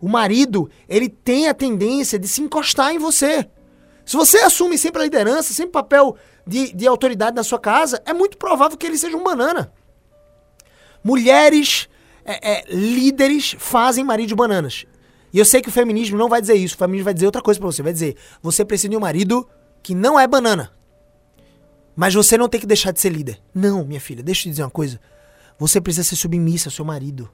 O 0.00 0.08
marido, 0.08 0.68
ele 0.88 1.08
tem 1.08 1.48
a 1.48 1.54
tendência 1.54 2.18
de 2.18 2.26
se 2.26 2.42
encostar 2.42 2.92
em 2.92 2.98
você. 2.98 3.48
Se 4.04 4.16
você 4.16 4.38
assume 4.38 4.76
sempre 4.76 5.00
a 5.00 5.04
liderança, 5.04 5.54
sempre 5.54 5.70
o 5.70 5.72
papel 5.72 6.16
de, 6.46 6.72
de 6.72 6.86
autoridade 6.86 7.36
na 7.36 7.44
sua 7.44 7.58
casa, 7.58 8.02
é 8.04 8.12
muito 8.12 8.36
provável 8.36 8.76
que 8.76 8.86
ele 8.86 8.98
seja 8.98 9.16
um 9.16 9.22
banana. 9.22 9.72
Mulheres 11.04 11.88
é, 12.24 12.52
é, 12.52 12.64
líderes 12.68 13.54
fazem 13.58 14.04
marido 14.04 14.28
de 14.28 14.34
bananas. 14.34 14.84
E 15.32 15.38
eu 15.38 15.44
sei 15.44 15.62
que 15.62 15.68
o 15.68 15.72
feminismo 15.72 16.18
não 16.18 16.28
vai 16.28 16.40
dizer 16.40 16.54
isso. 16.54 16.74
O 16.74 16.78
feminismo 16.78 17.04
vai 17.04 17.14
dizer 17.14 17.26
outra 17.26 17.40
coisa 17.40 17.58
pra 17.58 17.66
você. 17.66 17.82
Vai 17.82 17.92
dizer, 17.92 18.16
você 18.42 18.64
precisa 18.64 18.90
de 18.90 18.96
um 18.96 19.00
marido 19.00 19.48
que 19.82 19.94
não 19.94 20.20
é 20.20 20.26
banana. 20.26 20.70
Mas 21.96 22.14
você 22.14 22.36
não 22.36 22.48
tem 22.48 22.60
que 22.60 22.66
deixar 22.66 22.90
de 22.90 23.00
ser 23.00 23.10
líder. 23.10 23.40
Não, 23.54 23.84
minha 23.84 24.00
filha, 24.00 24.22
deixa 24.22 24.40
eu 24.40 24.42
te 24.44 24.50
dizer 24.50 24.62
uma 24.62 24.70
coisa. 24.70 25.00
Você 25.58 25.80
precisa 25.80 26.06
ser 26.06 26.16
submissa 26.16 26.68
ao 26.68 26.72
seu 26.72 26.84
marido. 26.84 27.30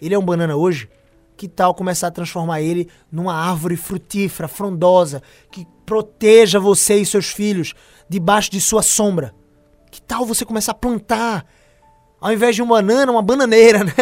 Ele 0.00 0.14
é 0.14 0.18
um 0.18 0.24
banana 0.24 0.56
hoje? 0.56 0.88
Que 1.36 1.48
tal 1.48 1.74
começar 1.74 2.08
a 2.08 2.10
transformar 2.10 2.60
ele 2.60 2.88
numa 3.10 3.34
árvore 3.34 3.76
frutífera, 3.76 4.46
frondosa, 4.48 5.22
que 5.50 5.66
proteja 5.86 6.60
você 6.60 6.96
e 6.96 7.06
seus 7.06 7.30
filhos 7.30 7.74
debaixo 8.08 8.50
de 8.50 8.60
sua 8.60 8.82
sombra? 8.82 9.34
Que 9.90 10.00
tal 10.00 10.26
você 10.26 10.44
começar 10.44 10.72
a 10.72 10.74
plantar 10.74 11.46
ao 12.20 12.32
invés 12.32 12.54
de 12.54 12.62
uma 12.62 12.76
banana, 12.76 13.10
uma 13.10 13.22
bananeira, 13.22 13.82
né? 13.84 13.94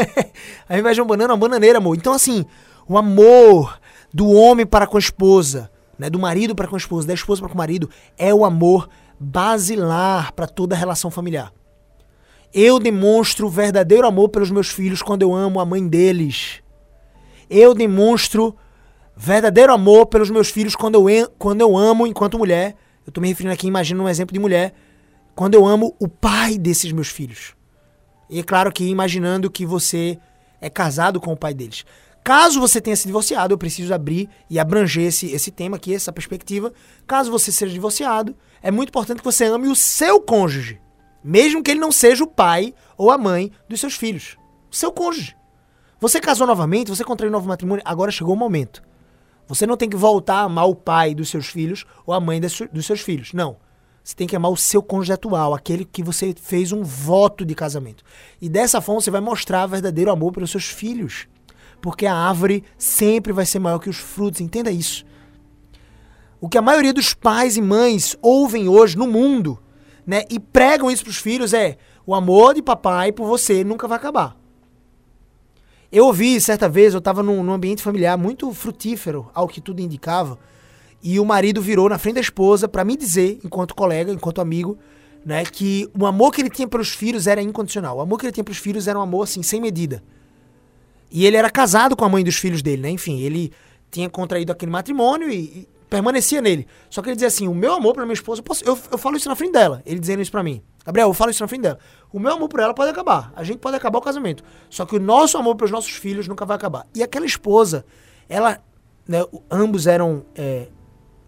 Ao 0.68 0.77
invés 0.77 0.96
de 0.96 1.01
uma 1.01 1.07
banana, 1.07 1.35
uma 1.35 1.40
bananeira, 1.40 1.79
amor. 1.79 1.96
Então, 1.96 2.12
assim, 2.12 2.44
o 2.88 2.96
amor 2.96 3.79
do 4.12 4.31
homem 4.31 4.64
para 4.64 4.87
com 4.87 4.96
a 4.96 5.01
esposa, 5.01 5.70
né? 5.98 6.09
Do 6.09 6.18
marido 6.18 6.55
para 6.55 6.66
com 6.66 6.74
a 6.74 6.79
esposa, 6.79 7.07
da 7.07 7.14
esposa 7.14 7.40
para 7.40 7.48
com 7.48 7.55
o 7.55 7.59
marido, 7.59 7.90
é 8.16 8.33
o 8.33 8.44
amor 8.44 8.88
basilar 9.20 10.33
para 10.33 10.46
toda 10.46 10.74
a 10.74 10.79
relação 10.79 11.11
familiar. 11.11 11.53
Eu 12.53 12.79
demonstro 12.79 13.48
verdadeiro 13.48 14.07
amor 14.07 14.31
pelos 14.31 14.51
meus 14.51 14.68
filhos 14.68 15.03
quando 15.03 15.22
eu 15.22 15.35
amo 15.35 15.61
a 15.61 15.66
mãe 15.66 15.87
deles. 15.87 16.62
Eu 17.51 17.74
demonstro 17.74 18.57
verdadeiro 19.14 19.72
amor 19.72 20.07
pelos 20.07 20.31
meus 20.31 20.48
filhos 20.48 20.74
quando 20.74 21.11
eu, 21.11 21.31
quando 21.38 21.61
eu 21.61 21.77
amo 21.77 22.07
enquanto 22.07 22.38
mulher. 22.38 22.74
Eu 23.05 23.11
estou 23.11 23.20
me 23.20 23.29
referindo 23.29 23.53
aqui, 23.53 23.66
imagina 23.66 24.03
um 24.03 24.09
exemplo 24.09 24.33
de 24.33 24.38
mulher. 24.38 24.72
Quando 25.35 25.55
eu 25.55 25.66
amo 25.66 25.94
o 25.98 26.09
pai 26.09 26.57
desses 26.57 26.90
meus 26.90 27.09
filhos. 27.09 27.55
E 28.31 28.40
é 28.40 28.42
claro 28.42 28.72
que 28.72 28.85
imaginando 28.85 29.51
que 29.51 29.66
você 29.66 30.18
é 30.61 30.70
casado 30.70 31.20
com 31.20 31.33
o 31.33 31.37
pai 31.37 31.53
deles. 31.53 31.85
Caso 32.28 32.60
você 32.60 32.78
tenha 32.78 32.94
se 32.94 33.06
divorciado, 33.06 33.54
eu 33.54 33.58
preciso 33.58 33.94
abrir 33.94 34.28
e 34.50 34.58
abranger 34.58 35.06
esse, 35.06 35.32
esse 35.32 35.50
tema 35.50 35.78
aqui, 35.78 35.94
essa 35.94 36.12
perspectiva. 36.12 36.74
Caso 37.06 37.30
você 37.30 37.50
seja 37.50 37.72
divorciado, 37.72 38.36
é 38.60 38.70
muito 38.70 38.90
importante 38.90 39.20
que 39.20 39.24
você 39.24 39.46
ame 39.46 39.66
o 39.66 39.74
seu 39.74 40.20
cônjuge. 40.20 40.78
Mesmo 41.24 41.62
que 41.62 41.70
ele 41.70 41.80
não 41.80 41.90
seja 41.90 42.22
o 42.22 42.26
pai 42.26 42.74
ou 42.98 43.10
a 43.10 43.16
mãe 43.16 43.50
dos 43.66 43.80
seus 43.80 43.94
filhos. 43.94 44.36
O 44.70 44.76
seu 44.76 44.92
cônjuge. 44.92 45.34
Você 45.98 46.20
casou 46.20 46.46
novamente, 46.46 46.90
você 46.90 47.02
contraiu 47.02 47.30
um 47.30 47.32
novo 47.32 47.48
matrimônio, 47.48 47.82
agora 47.82 48.12
chegou 48.12 48.34
o 48.34 48.38
momento. 48.38 48.82
Você 49.46 49.66
não 49.66 49.78
tem 49.78 49.88
que 49.88 49.96
voltar 49.96 50.40
a 50.40 50.42
amar 50.42 50.68
o 50.68 50.74
pai 50.74 51.14
dos 51.14 51.30
seus 51.30 51.46
filhos 51.46 51.86
ou 52.04 52.12
a 52.12 52.20
mãe 52.20 52.38
dos 52.38 52.84
seus 52.84 53.00
filhos. 53.00 53.32
Não. 53.32 53.56
Você 54.04 54.14
tem 54.14 54.26
que 54.26 54.36
amar 54.36 54.52
o 54.52 54.56
seu 54.56 54.82
cônjuge 54.82 55.14
atual, 55.14 55.54
aquele 55.54 55.82
que 55.82 56.02
você 56.02 56.34
fez 56.38 56.72
um 56.72 56.82
voto 56.82 57.42
de 57.42 57.54
casamento. 57.54 58.04
E 58.38 58.50
dessa 58.50 58.82
forma 58.82 59.00
você 59.00 59.10
vai 59.10 59.22
mostrar 59.22 59.64
verdadeiro 59.64 60.10
amor 60.10 60.30
pelos 60.30 60.50
seus 60.50 60.66
filhos. 60.66 61.26
Porque 61.80 62.06
a 62.06 62.14
árvore 62.14 62.64
sempre 62.76 63.32
vai 63.32 63.46
ser 63.46 63.58
maior 63.58 63.78
que 63.78 63.90
os 63.90 63.96
frutos, 63.96 64.40
entenda 64.40 64.70
isso. 64.70 65.04
O 66.40 66.48
que 66.48 66.58
a 66.58 66.62
maioria 66.62 66.92
dos 66.92 67.14
pais 67.14 67.56
e 67.56 67.62
mães 67.62 68.16
ouvem 68.22 68.68
hoje 68.68 68.96
no 68.96 69.06
mundo, 69.06 69.58
né, 70.06 70.22
e 70.30 70.38
pregam 70.38 70.90
isso 70.90 71.02
para 71.02 71.10
os 71.10 71.18
filhos 71.18 71.52
é: 71.52 71.76
o 72.06 72.14
amor 72.14 72.54
de 72.54 72.62
papai 72.62 73.12
por 73.12 73.26
você 73.26 73.64
nunca 73.64 73.88
vai 73.88 73.98
acabar. 73.98 74.36
Eu 75.90 76.06
ouvi 76.06 76.40
certa 76.40 76.68
vez, 76.68 76.92
eu 76.92 76.98
estava 76.98 77.22
num, 77.22 77.42
num 77.42 77.52
ambiente 77.52 77.82
familiar 77.82 78.16
muito 78.16 78.52
frutífero, 78.52 79.30
ao 79.34 79.48
que 79.48 79.60
tudo 79.60 79.80
indicava, 79.80 80.38
e 81.02 81.18
o 81.18 81.24
marido 81.24 81.62
virou 81.62 81.88
na 81.88 81.98
frente 81.98 82.16
da 82.16 82.20
esposa 82.20 82.68
para 82.68 82.84
me 82.84 82.96
dizer, 82.96 83.38
enquanto 83.44 83.74
colega, 83.74 84.12
enquanto 84.12 84.40
amigo, 84.40 84.78
né, 85.24 85.44
que 85.44 85.88
o 85.98 86.06
amor 86.06 86.32
que 86.32 86.40
ele 86.40 86.50
tinha 86.50 86.68
pelos 86.68 86.90
filhos 86.90 87.26
era 87.26 87.40
incondicional. 87.40 87.98
O 87.98 88.00
amor 88.00 88.18
que 88.18 88.26
ele 88.26 88.32
tinha 88.32 88.44
pelos 88.44 88.58
filhos 88.58 88.86
era 88.86 88.98
um 88.98 89.02
amor 89.02 89.24
assim 89.24 89.42
sem 89.42 89.60
medida. 89.60 90.02
E 91.10 91.26
ele 91.26 91.36
era 91.36 91.50
casado 91.50 91.96
com 91.96 92.04
a 92.04 92.08
mãe 92.08 92.22
dos 92.22 92.36
filhos 92.36 92.62
dele, 92.62 92.82
né? 92.82 92.90
Enfim, 92.90 93.20
ele 93.20 93.52
tinha 93.90 94.08
contraído 94.08 94.52
aquele 94.52 94.70
matrimônio 94.70 95.30
e, 95.30 95.36
e 95.36 95.68
permanecia 95.88 96.40
nele. 96.40 96.66
Só 96.90 97.02
que 97.02 97.08
ele 97.08 97.16
dizia 97.16 97.28
assim: 97.28 97.48
o 97.48 97.54
meu 97.54 97.74
amor 97.74 97.94
pela 97.94 98.06
minha 98.06 98.14
esposa, 98.14 98.40
eu, 98.40 98.44
posso, 98.44 98.64
eu, 98.64 98.78
eu 98.92 98.98
falo 98.98 99.16
isso 99.16 99.28
na 99.28 99.34
frente 99.34 99.52
dela. 99.52 99.82
Ele 99.86 99.98
dizendo 99.98 100.22
isso 100.22 100.30
para 100.30 100.42
mim. 100.42 100.62
Gabriel, 100.84 101.08
eu 101.08 101.14
falo 101.14 101.30
isso 101.30 101.42
na 101.42 101.48
frente 101.48 101.62
dela. 101.62 101.78
O 102.12 102.18
meu 102.18 102.32
amor 102.32 102.48
por 102.48 102.60
ela 102.60 102.72
pode 102.72 102.90
acabar. 102.90 103.32
A 103.36 103.44
gente 103.44 103.58
pode 103.58 103.76
acabar 103.76 103.98
o 103.98 104.02
casamento. 104.02 104.42
Só 104.70 104.86
que 104.86 104.96
o 104.96 105.00
nosso 105.00 105.36
amor 105.36 105.54
pelos 105.56 105.70
nossos 105.70 105.92
filhos 105.92 106.26
nunca 106.26 106.46
vai 106.46 106.56
acabar. 106.56 106.86
E 106.94 107.02
aquela 107.02 107.26
esposa, 107.26 107.84
ela, 108.28 108.58
né, 109.06 109.24
ambos 109.50 109.86
eram 109.86 110.24
é, 110.34 110.68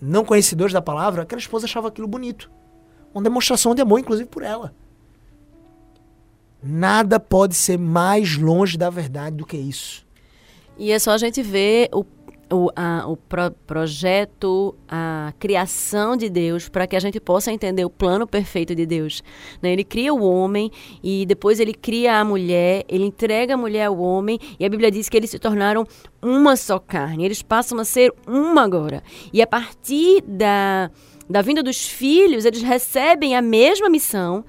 não 0.00 0.24
conhecedores 0.24 0.72
da 0.72 0.80
palavra, 0.80 1.22
aquela 1.22 1.40
esposa 1.40 1.66
achava 1.66 1.88
aquilo 1.88 2.08
bonito. 2.08 2.50
Uma 3.12 3.22
demonstração 3.22 3.74
de 3.74 3.82
amor, 3.82 3.98
inclusive, 3.98 4.28
por 4.28 4.42
ela. 4.42 4.72
Nada 6.62 7.18
pode 7.18 7.55
ser 7.55 7.79
mais 7.79 8.37
longe 8.37 8.77
da 8.77 8.90
verdade 8.90 9.37
do 9.37 9.46
que 9.46 9.57
isso. 9.57 10.07
E 10.79 10.92
é 10.92 10.99
só 10.99 11.12
a 11.12 11.18
gente 11.18 11.42
ver 11.42 11.88
o 11.92 12.05
o, 12.53 12.68
a, 12.75 13.05
o 13.07 13.16
pro, 13.16 13.51
projeto, 13.66 14.75
a 14.88 15.33
criação 15.38 16.16
de 16.16 16.29
Deus, 16.29 16.68
para 16.68 16.87
que 16.87 16.96
a 16.96 17.01
gente 17.01 17.20
possa 17.20 17.53
entender 17.53 17.85
o 17.85 17.90
plano 17.90 18.27
perfeito 18.27 18.75
de 18.75 18.85
Deus. 18.85 19.23
Né? 19.62 19.73
Ele 19.73 19.85
cria 19.85 20.12
o 20.12 20.23
homem 20.23 20.70
e 21.03 21.25
depois 21.27 21.61
ele 21.61 21.73
cria 21.73 22.18
a 22.18 22.25
mulher, 22.25 22.85
ele 22.88 23.05
entrega 23.05 23.55
a 23.55 23.57
mulher 23.57 23.87
ao 23.87 23.99
homem 23.99 24.38
e 24.59 24.64
a 24.64 24.68
Bíblia 24.68 24.90
diz 24.90 25.09
que 25.09 25.16
eles 25.16 25.31
se 25.31 25.38
tornaram 25.38 25.87
uma 26.20 26.57
só 26.57 26.79
carne. 26.79 27.25
Eles 27.25 27.42
passam 27.42 27.79
a 27.79 27.85
ser 27.85 28.12
uma 28.27 28.62
agora. 28.62 29.03
E 29.33 29.40
a 29.40 29.46
partir 29.46 30.23
da, 30.23 30.90
da 31.29 31.42
vinda 31.42 31.62
dos 31.62 31.88
filhos, 31.88 32.44
eles 32.44 32.62
recebem 32.62 33.37
a 33.37 33.42
mesma 33.42 33.88
missão 33.88 34.44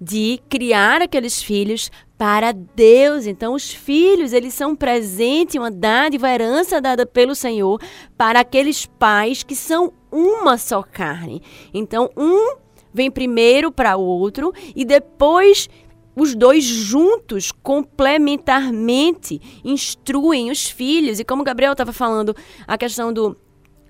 de 0.00 0.40
criar 0.48 1.02
aqueles 1.02 1.42
filhos 1.42 1.90
para 2.18 2.52
Deus. 2.52 3.26
Então, 3.26 3.54
os 3.54 3.70
filhos, 3.70 4.32
eles 4.32 4.54
são 4.54 4.70
um 4.70 4.76
presente, 4.76 5.58
uma 5.58 5.70
dádiva, 5.70 6.30
herança 6.30 6.80
dada 6.80 7.06
pelo 7.06 7.34
Senhor 7.34 7.80
para 8.16 8.40
aqueles 8.40 8.86
pais 8.86 9.42
que 9.42 9.54
são 9.54 9.92
uma 10.10 10.56
só 10.58 10.82
carne. 10.82 11.42
Então, 11.72 12.10
um 12.16 12.56
vem 12.92 13.10
primeiro 13.10 13.70
para 13.70 13.96
o 13.96 14.02
outro 14.02 14.52
e 14.74 14.84
depois 14.84 15.68
os 16.16 16.34
dois 16.34 16.64
juntos, 16.64 17.52
complementarmente, 17.52 19.38
instruem 19.62 20.50
os 20.50 20.66
filhos. 20.66 21.20
E 21.20 21.24
como 21.24 21.44
Gabriel 21.44 21.72
estava 21.72 21.92
falando, 21.92 22.34
a 22.66 22.78
questão 22.78 23.12
do 23.12 23.36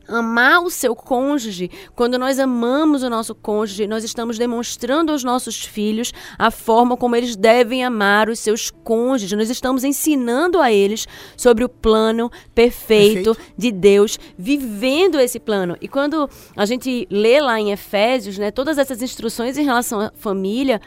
amar 0.08 0.62
o 0.62 0.70
seu 0.70 0.94
cônjuge, 0.94 1.70
quando 1.94 2.18
nós 2.18 2.38
amamos 2.38 3.02
o 3.02 3.10
nosso 3.10 3.34
cônjuge, 3.34 3.86
nós 3.86 4.04
estamos 4.04 4.38
demonstrando 4.38 5.12
aos 5.12 5.24
nossos 5.24 5.64
filhos 5.64 6.12
a 6.38 6.50
forma 6.50 6.96
como 6.96 7.16
eles 7.16 7.36
devem 7.36 7.84
amar 7.84 8.28
os 8.28 8.38
seus 8.38 8.70
cônjuges. 8.70 9.36
Nós 9.36 9.50
estamos 9.50 9.84
ensinando 9.84 10.60
a 10.60 10.72
eles 10.72 11.06
sobre 11.36 11.64
o 11.64 11.68
plano 11.68 12.30
perfeito, 12.54 13.34
perfeito. 13.34 13.54
de 13.56 13.72
Deus, 13.72 14.18
vivendo 14.38 15.18
esse 15.18 15.38
plano. 15.38 15.76
E 15.80 15.88
quando 15.88 16.28
a 16.56 16.64
gente 16.64 17.06
lê 17.10 17.40
lá 17.40 17.60
em 17.60 17.72
Efésios, 17.72 18.38
né, 18.38 18.50
todas 18.50 18.78
essas 18.78 19.02
instruções 19.02 19.58
em 19.58 19.64
relação 19.64 20.00
à 20.00 20.12
família, 20.14 20.80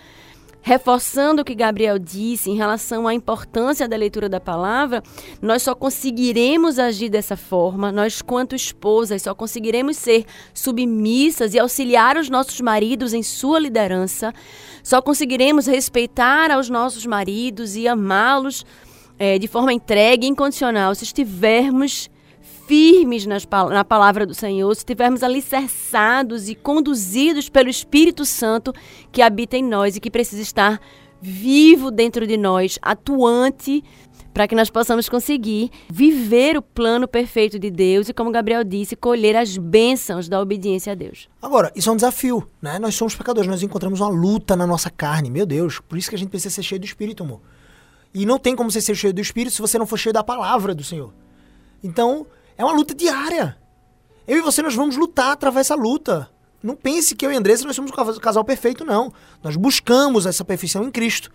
reforçando 0.61 1.41
o 1.41 1.45
que 1.45 1.55
Gabriel 1.55 1.97
disse 1.97 2.49
em 2.49 2.55
relação 2.55 3.07
à 3.07 3.13
importância 3.13 3.87
da 3.87 3.95
leitura 3.95 4.27
da 4.27 4.39
palavra, 4.39 5.01
nós 5.41 5.63
só 5.63 5.73
conseguiremos 5.73 6.77
agir 6.77 7.09
dessa 7.09 7.37
forma, 7.37 7.91
nós, 7.91 8.21
quanto 8.21 8.55
esposas, 8.55 9.21
só 9.21 9.33
conseguiremos 9.33 9.97
ser 9.97 10.25
submissas 10.53 11.53
e 11.53 11.59
auxiliar 11.59 12.17
os 12.17 12.29
nossos 12.29 12.59
maridos 12.61 13.13
em 13.13 13.23
sua 13.23 13.59
liderança, 13.59 14.33
só 14.83 15.01
conseguiremos 15.01 15.65
respeitar 15.65 16.51
aos 16.51 16.69
nossos 16.69 17.05
maridos 17.05 17.75
e 17.75 17.87
amá-los 17.87 18.65
é, 19.17 19.37
de 19.37 19.47
forma 19.47 19.73
entregue 19.73 20.25
e 20.25 20.29
incondicional 20.29 20.95
se 20.95 21.03
estivermos 21.03 22.09
firmes 22.69 23.25
nas, 23.25 23.47
na 23.71 23.83
palavra 23.83 24.27
do 24.27 24.35
Senhor, 24.35 24.71
se 24.75 24.81
estivermos 24.81 25.23
alicerçados 25.23 26.49
e 26.49 26.53
conduzidos 26.53 27.49
pelo 27.49 27.67
Espírito 27.67 28.23
Santo 28.25 28.71
que 29.11 29.23
habita 29.23 29.57
em 29.57 29.63
nós 29.63 29.95
e 29.95 29.99
que 29.99 30.11
precisa 30.11 30.43
estar 30.43 30.79
vivo 31.19 31.89
dentro 31.89 32.27
de 32.27 32.37
nós, 32.37 32.77
atuante 32.79 33.83
para 34.31 34.47
que 34.47 34.53
nós 34.53 34.69
possamos 34.69 35.09
conseguir 35.09 35.71
viver 35.89 36.55
o 36.57 36.61
plano 36.61 37.07
perfeito 37.07 37.57
de 37.57 37.71
Deus 37.71 38.07
e, 38.07 38.13
como 38.13 38.29
Gabriel 38.31 38.63
disse, 38.63 38.95
colher 38.95 39.35
as 39.35 39.57
bênçãos 39.57 40.29
da 40.29 40.39
obediência 40.39 40.91
a 40.91 40.95
Deus. 40.95 41.27
Agora, 41.41 41.71
isso 41.75 41.89
é 41.89 41.91
um 41.91 41.95
desafio, 41.95 42.47
né? 42.61 42.77
Nós 42.77 42.93
somos 42.93 43.15
pecadores, 43.15 43.49
nós 43.49 43.63
encontramos 43.63 43.99
uma 43.99 44.09
luta 44.09 44.55
na 44.55 44.67
nossa 44.67 44.91
carne, 44.91 45.31
meu 45.31 45.47
Deus. 45.47 45.79
Por 45.79 45.97
isso 45.97 46.07
que 46.07 46.15
a 46.15 46.19
gente 46.19 46.29
precisa 46.29 46.53
ser 46.53 46.61
cheio 46.61 46.79
do 46.79 46.85
Espírito, 46.85 47.23
amor. 47.23 47.41
E 48.13 48.27
não 48.27 48.37
tem 48.37 48.55
como 48.55 48.69
você 48.69 48.79
ser 48.79 48.93
cheio 48.93 49.11
do 49.11 49.19
Espírito 49.19 49.55
se 49.55 49.61
você 49.61 49.79
não 49.79 49.87
for 49.87 49.97
cheio 49.97 50.13
da 50.13 50.23
palavra 50.23 50.75
do 50.75 50.83
Senhor. 50.83 51.11
Então, 51.83 52.27
é 52.59 52.65
uma 52.65 52.73
luta 52.73 52.93
diária. 52.93 53.57
Eu 54.27 54.37
e 54.37 54.41
você, 54.41 54.61
nós 54.61 54.75
vamos 54.75 54.97
lutar 54.97 55.31
através 55.31 55.67
dessa 55.67 55.81
luta. 55.81 56.29
Não 56.61 56.75
pense 56.75 57.15
que 57.15 57.25
eu 57.25 57.31
e 57.31 57.35
Andressa 57.37 57.65
nós 57.65 57.73
somos 57.73 57.89
o 57.89 58.19
casal 58.19 58.43
perfeito, 58.43 58.83
não. 58.83 59.13
Nós 59.41 59.55
buscamos 59.55 60.25
essa 60.25 60.43
perfeição 60.43 60.83
em 60.83 60.91
Cristo. 60.91 61.31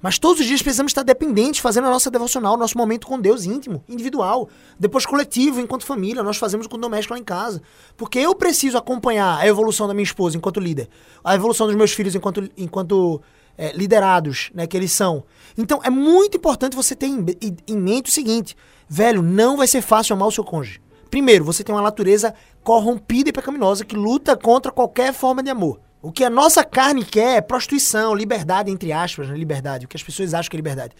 Mas 0.00 0.18
todos 0.18 0.40
os 0.40 0.46
dias 0.46 0.62
precisamos 0.62 0.90
estar 0.90 1.02
dependentes, 1.02 1.60
fazendo 1.60 1.86
a 1.86 1.90
nossa 1.90 2.10
devocional, 2.10 2.56
nosso 2.56 2.78
momento 2.78 3.06
com 3.06 3.20
Deus 3.20 3.44
íntimo, 3.44 3.84
individual. 3.86 4.48
Depois 4.80 5.04
coletivo, 5.04 5.60
enquanto 5.60 5.84
família, 5.84 6.22
nós 6.22 6.38
fazemos 6.38 6.66
com 6.66 6.76
o 6.76 6.80
doméstico 6.80 7.12
lá 7.12 7.20
em 7.20 7.24
casa. 7.24 7.60
Porque 7.94 8.18
eu 8.18 8.34
preciso 8.34 8.78
acompanhar 8.78 9.38
a 9.38 9.46
evolução 9.46 9.86
da 9.86 9.92
minha 9.92 10.04
esposa 10.04 10.38
enquanto 10.38 10.60
líder, 10.60 10.88
a 11.22 11.34
evolução 11.34 11.66
dos 11.66 11.76
meus 11.76 11.92
filhos 11.92 12.14
enquanto, 12.14 12.48
enquanto 12.56 13.20
é, 13.58 13.72
liderados, 13.72 14.50
né, 14.54 14.66
que 14.66 14.76
eles 14.76 14.92
são. 14.92 15.24
Então 15.56 15.80
é 15.82 15.90
muito 15.90 16.36
importante 16.36 16.76
você 16.76 16.94
ter 16.94 17.06
em, 17.08 17.76
mente 17.76 18.08
o 18.08 18.12
seguinte, 18.12 18.56
velho, 18.88 19.20
não 19.20 19.56
vai 19.56 19.66
ser 19.66 19.82
fácil 19.82 20.14
amar 20.14 20.28
o 20.28 20.32
seu 20.32 20.44
cônjuge. 20.44 20.80
Primeiro, 21.10 21.44
você 21.44 21.64
tem 21.64 21.74
uma 21.74 21.82
natureza 21.82 22.32
corrompida 22.62 23.30
e 23.30 23.32
pecaminosa 23.32 23.84
que 23.84 23.96
luta 23.96 24.36
contra 24.36 24.70
qualquer 24.70 25.12
forma 25.12 25.42
de 25.42 25.50
amor. 25.50 25.80
O 26.00 26.12
que 26.12 26.22
a 26.22 26.30
nossa 26.30 26.62
carne 26.62 27.04
quer 27.04 27.38
é 27.38 27.40
prostituição, 27.40 28.14
liberdade, 28.14 28.70
entre 28.70 28.92
aspas, 28.92 29.28
né? 29.28 29.36
liberdade. 29.36 29.84
O 29.84 29.88
que 29.88 29.96
as 29.96 30.02
pessoas 30.02 30.32
acham 30.32 30.48
que 30.48 30.56
é 30.56 30.58
liberdade. 30.58 30.94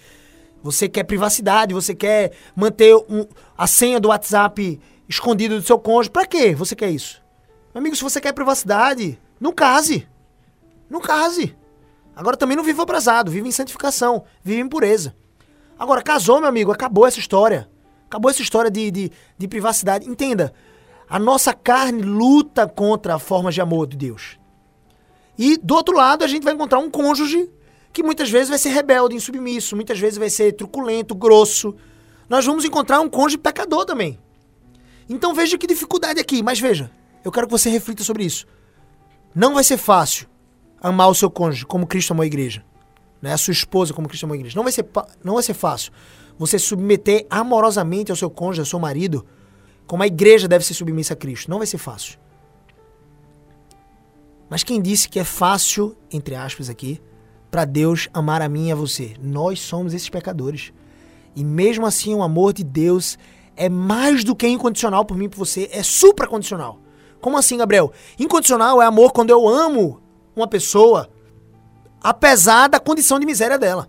Você 0.61 0.89
quer 0.89 1.05
privacidade, 1.05 1.73
você 1.73 1.95
quer 1.95 2.33
manter 2.57 2.97
um, 2.97 3.25
a 3.57 3.67
senha 3.69 4.01
do 4.01 4.09
WhatsApp 4.09 4.81
escondida 5.09 5.55
do 5.55 5.63
seu 5.63 5.79
cônjuge. 5.79 6.11
Pra 6.11 6.27
quê 6.27 6.53
você 6.53 6.75
quer 6.75 6.91
isso? 6.91 7.23
Meu 7.73 7.81
amigo, 7.81 7.95
se 7.95 8.03
você 8.03 8.21
quer 8.21 8.33
privacidade, 8.33 9.21
não 9.39 9.53
case. 9.53 10.09
Não 10.91 11.01
case. 11.01 11.55
Agora 12.19 12.37
também 12.37 12.57
não 12.57 12.65
viva 12.65 12.83
abrasado, 12.83 13.31
vive 13.31 13.47
em 13.47 13.53
santificação, 13.53 14.25
vive 14.43 14.61
em 14.61 14.69
pureza. 14.69 15.15
Agora, 15.79 16.03
casou, 16.03 16.41
meu 16.41 16.49
amigo, 16.49 16.73
acabou 16.73 17.07
essa 17.07 17.21
história. 17.21 17.71
Acabou 18.07 18.29
essa 18.29 18.43
história 18.43 18.69
de, 18.69 18.91
de, 18.91 19.13
de 19.39 19.47
privacidade. 19.47 20.11
Entenda, 20.11 20.53
a 21.09 21.17
nossa 21.17 21.55
carne 21.55 22.03
luta 22.03 22.67
contra 22.67 23.15
a 23.15 23.19
forma 23.21 23.53
de 23.53 23.61
amor 23.61 23.87
de 23.87 23.97
Deus. 23.97 24.37
E 25.39 25.57
do 25.59 25.77
outro 25.77 25.95
lado, 25.95 26.25
a 26.25 26.27
gente 26.27 26.43
vai 26.43 26.55
encontrar 26.55 26.81
um 26.81 26.91
cônjuge 26.91 27.49
que 27.93 28.03
muitas 28.03 28.29
vezes 28.29 28.49
vai 28.49 28.59
ser 28.59 28.71
rebelde, 28.71 29.15
insubmisso, 29.15 29.77
muitas 29.77 30.01
vezes 30.01 30.19
vai 30.19 30.29
ser 30.29 30.55
truculento, 30.55 31.15
grosso. 31.15 31.77
Nós 32.29 32.45
vamos 32.45 32.65
encontrar 32.65 32.99
um 33.01 33.09
cônjuge 33.09 33.39
pecador 33.39 33.85
também. 33.85 34.19
Então 35.09 35.33
veja 35.33 35.57
que 35.57 35.69
dificuldade 35.69 36.19
aqui, 36.19 36.43
mas 36.43 36.59
veja, 36.59 36.91
eu 37.25 37.31
quero 37.31 37.47
que 37.47 37.53
você 37.53 37.71
reflita 37.71 38.03
sobre 38.03 38.25
isso. 38.25 38.45
Não 39.33 39.55
vai 39.55 39.63
ser 39.63 39.77
fácil 39.77 40.27
amar 40.81 41.09
o 41.09 41.15
seu 41.15 41.31
cônjuge 41.31 41.67
como 41.67 41.87
Cristo 41.87 42.13
amou 42.13 42.23
a 42.23 42.27
igreja. 42.27 42.65
Né? 43.21 43.33
A 43.33 43.39
sua 43.39 43.53
esposa 43.53 43.93
como 43.93 44.09
Cristo 44.09 44.25
amou 44.25 44.35
a 44.35 44.39
igreja. 44.39 44.57
Não 44.57 44.63
vai 44.63 44.73
ser, 44.73 44.87
não 45.23 45.35
vai 45.35 45.43
ser 45.43 45.55
fácil 45.55 45.93
você 46.39 46.59
submeter 46.59 47.27
amorosamente 47.29 48.13
ao 48.13 48.17
seu 48.17 48.31
cônjuge, 48.31 48.61
ao 48.61 48.67
seu 48.67 48.79
marido, 48.79 49.27
como 49.87 50.03
a 50.03 50.07
igreja 50.07 50.47
deve 50.47 50.65
ser 50.65 50.75
submissa 50.75 51.15
a 51.15 51.17
Cristo. 51.17 51.51
Não 51.51 51.59
vai 51.59 51.67
ser 51.67 51.79
fácil. 51.79 52.19
Mas 54.49 54.63
quem 54.63 54.81
disse 54.81 55.09
que 55.09 55.19
é 55.19 55.25
fácil, 55.25 55.97
entre 56.11 56.35
aspas 56.35 56.71
aqui, 56.71 57.01
para 57.51 57.65
Deus 57.65 58.09
amar 58.15 58.41
a 58.41 58.49
mim 58.49 58.69
e 58.69 58.73
a 58.73 58.77
você? 58.77 59.15
Nós 59.21 59.61
somos 59.61 59.93
esses 59.93 60.09
pecadores. 60.09 60.73
E 61.35 61.43
mesmo 61.43 61.85
assim, 61.85 62.15
o 62.15 62.23
amor 62.23 62.53
de 62.53 62.63
Deus 62.63 63.19
é 63.57 63.69
mais 63.69 64.23
do 64.23 64.37
que 64.37 64.47
incondicional 64.47 65.05
por 65.05 65.17
mim 65.17 65.25
e 65.25 65.29
por 65.29 65.39
você, 65.39 65.69
é 65.73 65.83
supracondicional. 65.83 66.81
Como 67.21 67.37
assim, 67.37 67.57
Gabriel? 67.57 67.93
Incondicional 68.19 68.81
é 68.81 68.87
amor 68.87 69.13
quando 69.13 69.31
eu 69.31 69.49
amo 69.49 70.01
uma 70.41 70.49
pessoa, 70.49 71.09
apesar 72.03 72.69
da 72.69 72.81
condição 72.81 73.19
de 73.19 73.27
miséria 73.27 73.59
dela. 73.59 73.89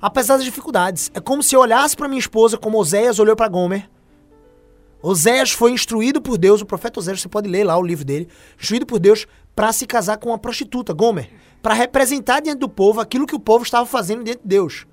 Apesar 0.00 0.36
das 0.36 0.44
dificuldades. 0.44 1.10
É 1.12 1.20
como 1.20 1.42
se 1.42 1.54
eu 1.54 1.60
olhasse 1.60 1.96
para 1.96 2.08
minha 2.08 2.18
esposa 2.18 2.56
como 2.56 2.78
Oséias 2.78 3.18
olhou 3.18 3.36
para 3.36 3.48
Gomer 3.48 3.88
Oséias 5.02 5.50
foi 5.50 5.72
instruído 5.72 6.20
por 6.20 6.36
Deus, 6.36 6.60
o 6.60 6.66
profeta 6.66 7.00
Oséias, 7.00 7.22
você 7.22 7.28
pode 7.28 7.48
ler 7.48 7.64
lá 7.64 7.76
o 7.78 7.82
livro 7.82 8.04
dele, 8.04 8.28
instruído 8.58 8.84
por 8.84 8.98
Deus 8.98 9.26
para 9.56 9.72
se 9.72 9.86
casar 9.86 10.18
com 10.18 10.28
uma 10.28 10.38
prostituta, 10.38 10.92
Gomer, 10.92 11.30
para 11.62 11.74
representar 11.74 12.40
diante 12.40 12.58
do 12.58 12.68
povo 12.68 13.00
aquilo 13.00 13.26
que 13.26 13.34
o 13.34 13.40
povo 13.40 13.64
estava 13.64 13.86
fazendo 13.86 14.22
diante 14.22 14.42
de 14.42 14.48
Deus. 14.48 14.86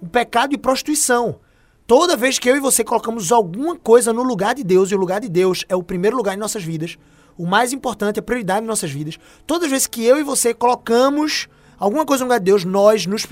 O 0.00 0.06
pecado 0.06 0.50
de 0.50 0.58
prostituição. 0.58 1.38
Toda 1.86 2.16
vez 2.16 2.38
que 2.38 2.48
eu 2.48 2.56
e 2.56 2.60
você 2.60 2.82
colocamos 2.82 3.30
alguma 3.30 3.76
coisa 3.76 4.12
no 4.12 4.22
lugar 4.22 4.54
de 4.54 4.64
Deus, 4.64 4.90
e 4.90 4.94
o 4.94 4.98
lugar 4.98 5.20
de 5.20 5.28
Deus 5.28 5.64
é 5.68 5.76
o 5.76 5.82
primeiro 5.82 6.16
lugar 6.16 6.34
em 6.34 6.38
nossas 6.38 6.64
vidas, 6.64 6.96
o 7.36 7.46
mais 7.46 7.72
importante, 7.72 8.18
a 8.18 8.22
prioridade 8.22 8.64
em 8.64 8.68
nossas 8.68 8.90
vidas, 8.90 9.18
todas 9.46 9.64
as 9.64 9.70
vezes 9.70 9.86
que 9.86 10.04
eu 10.04 10.18
e 10.18 10.22
você 10.22 10.52
colocamos 10.52 11.48
alguma 11.78 12.04
coisa 12.04 12.24
no 12.24 12.28
lugar 12.28 12.38
de 12.38 12.44
Deus, 12.44 12.64
nós 12.64 13.06
nos 13.06 13.26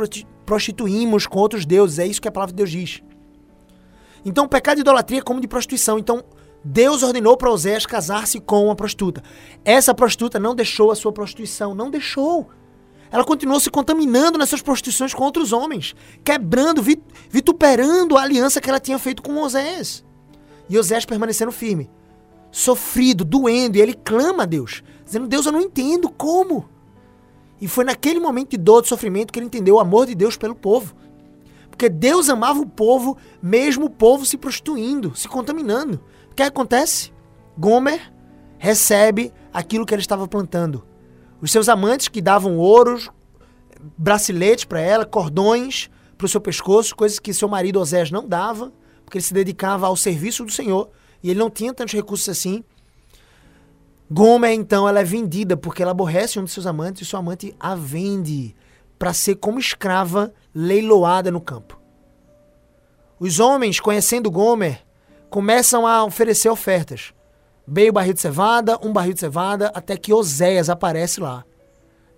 prostituímos 0.44 1.26
com 1.26 1.38
outros 1.38 1.64
deuses. 1.64 1.98
É 1.98 2.06
isso 2.06 2.20
que 2.20 2.28
a 2.28 2.32
palavra 2.32 2.52
de 2.52 2.56
Deus 2.56 2.70
diz. 2.70 3.02
Então, 4.24 4.44
o 4.44 4.48
pecado 4.48 4.76
de 4.76 4.80
idolatria 4.82 5.20
é 5.20 5.22
como 5.22 5.40
de 5.40 5.48
prostituição. 5.48 5.98
Então, 5.98 6.24
Deus 6.62 7.02
ordenou 7.02 7.36
para 7.36 7.50
Oséias 7.50 7.86
casar-se 7.86 8.38
com 8.40 8.66
uma 8.66 8.76
prostituta. 8.76 9.22
Essa 9.64 9.94
prostituta 9.94 10.38
não 10.38 10.54
deixou 10.54 10.90
a 10.90 10.96
sua 10.96 11.12
prostituição, 11.12 11.74
não 11.74 11.90
deixou. 11.90 12.48
Ela 13.10 13.24
continuou 13.24 13.58
se 13.58 13.70
contaminando 13.70 14.38
nessas 14.38 14.62
prostituições 14.62 15.14
com 15.14 15.24
outros 15.24 15.52
homens, 15.52 15.94
quebrando, 16.22 16.82
vituperando 17.28 18.16
a 18.16 18.22
aliança 18.22 18.60
que 18.60 18.68
ela 18.68 18.78
tinha 18.78 18.98
feito 18.98 19.22
com 19.22 19.42
Oséias. 19.42 20.04
E 20.68 20.78
Oséias 20.78 21.04
permanecendo 21.04 21.50
firme, 21.50 21.90
sofrido, 22.50 23.24
doendo, 23.24 23.76
e 23.76 23.80
ele 23.80 23.94
clama 23.94 24.42
a 24.42 24.46
Deus, 24.46 24.82
dizendo: 25.04 25.28
Deus, 25.28 25.46
eu 25.46 25.52
não 25.52 25.60
entendo 25.60 26.08
como. 26.10 26.68
E 27.60 27.68
foi 27.68 27.84
naquele 27.84 28.18
momento 28.18 28.50
de 28.50 28.56
dor, 28.56 28.82
de 28.82 28.88
sofrimento, 28.88 29.32
que 29.32 29.38
ele 29.38 29.46
entendeu 29.46 29.76
o 29.76 29.80
amor 29.80 30.06
de 30.06 30.14
Deus 30.14 30.36
pelo 30.36 30.54
povo. 30.54 30.94
Porque 31.68 31.88
Deus 31.88 32.28
amava 32.28 32.60
o 32.60 32.66
povo, 32.66 33.16
mesmo 33.42 33.86
o 33.86 33.90
povo 33.90 34.24
se 34.24 34.36
prostituindo, 34.36 35.14
se 35.14 35.28
contaminando. 35.28 36.00
O 36.30 36.34
que 36.34 36.42
acontece? 36.42 37.12
Gomer 37.58 38.12
recebe 38.58 39.32
aquilo 39.52 39.84
que 39.84 39.94
ele 39.94 40.02
estava 40.02 40.26
plantando. 40.26 40.84
Os 41.40 41.50
seus 41.50 41.68
amantes 41.68 42.08
que 42.08 42.20
davam 42.20 42.56
ouros, 42.56 43.10
braceletes 43.96 44.64
para 44.64 44.80
ela, 44.80 45.06
cordões 45.06 45.90
para 46.16 46.26
o 46.26 46.28
seu 46.28 46.40
pescoço, 46.40 46.94
coisas 46.94 47.18
que 47.18 47.32
seu 47.32 47.48
marido 47.48 47.80
Osés 47.80 48.10
não 48.10 48.28
dava, 48.28 48.72
porque 49.04 49.16
ele 49.16 49.24
se 49.24 49.32
dedicava 49.32 49.86
ao 49.86 49.96
serviço 49.96 50.44
do 50.44 50.52
Senhor 50.52 50.90
e 51.22 51.30
ele 51.30 51.38
não 51.38 51.50
tinha 51.50 51.72
tantos 51.72 51.94
recursos 51.94 52.28
assim. 52.28 52.64
Gomer, 54.10 54.52
então, 54.52 54.88
ela 54.88 55.00
é 55.00 55.04
vendida 55.04 55.56
porque 55.56 55.82
ela 55.82 55.92
aborrece 55.92 56.38
um 56.38 56.44
dos 56.44 56.52
seus 56.52 56.66
amantes 56.66 57.02
e 57.02 57.10
seu 57.10 57.18
amante 57.18 57.54
a 57.60 57.74
vende 57.74 58.54
para 58.98 59.12
ser 59.12 59.36
como 59.36 59.58
escrava 59.58 60.32
leiloada 60.54 61.30
no 61.30 61.40
campo. 61.40 61.80
Os 63.18 63.38
homens, 63.38 63.78
conhecendo 63.78 64.30
Gomer, 64.30 64.80
começam 65.28 65.86
a 65.86 66.04
oferecer 66.04 66.48
ofertas. 66.48 67.14
Meio 67.66 67.92
barril 67.92 68.14
de 68.14 68.20
cevada, 68.20 68.78
um 68.82 68.92
barril 68.92 69.12
de 69.12 69.20
cevada, 69.20 69.70
até 69.74 69.96
que 69.96 70.12
Oséias 70.12 70.68
aparece 70.68 71.20
lá, 71.20 71.44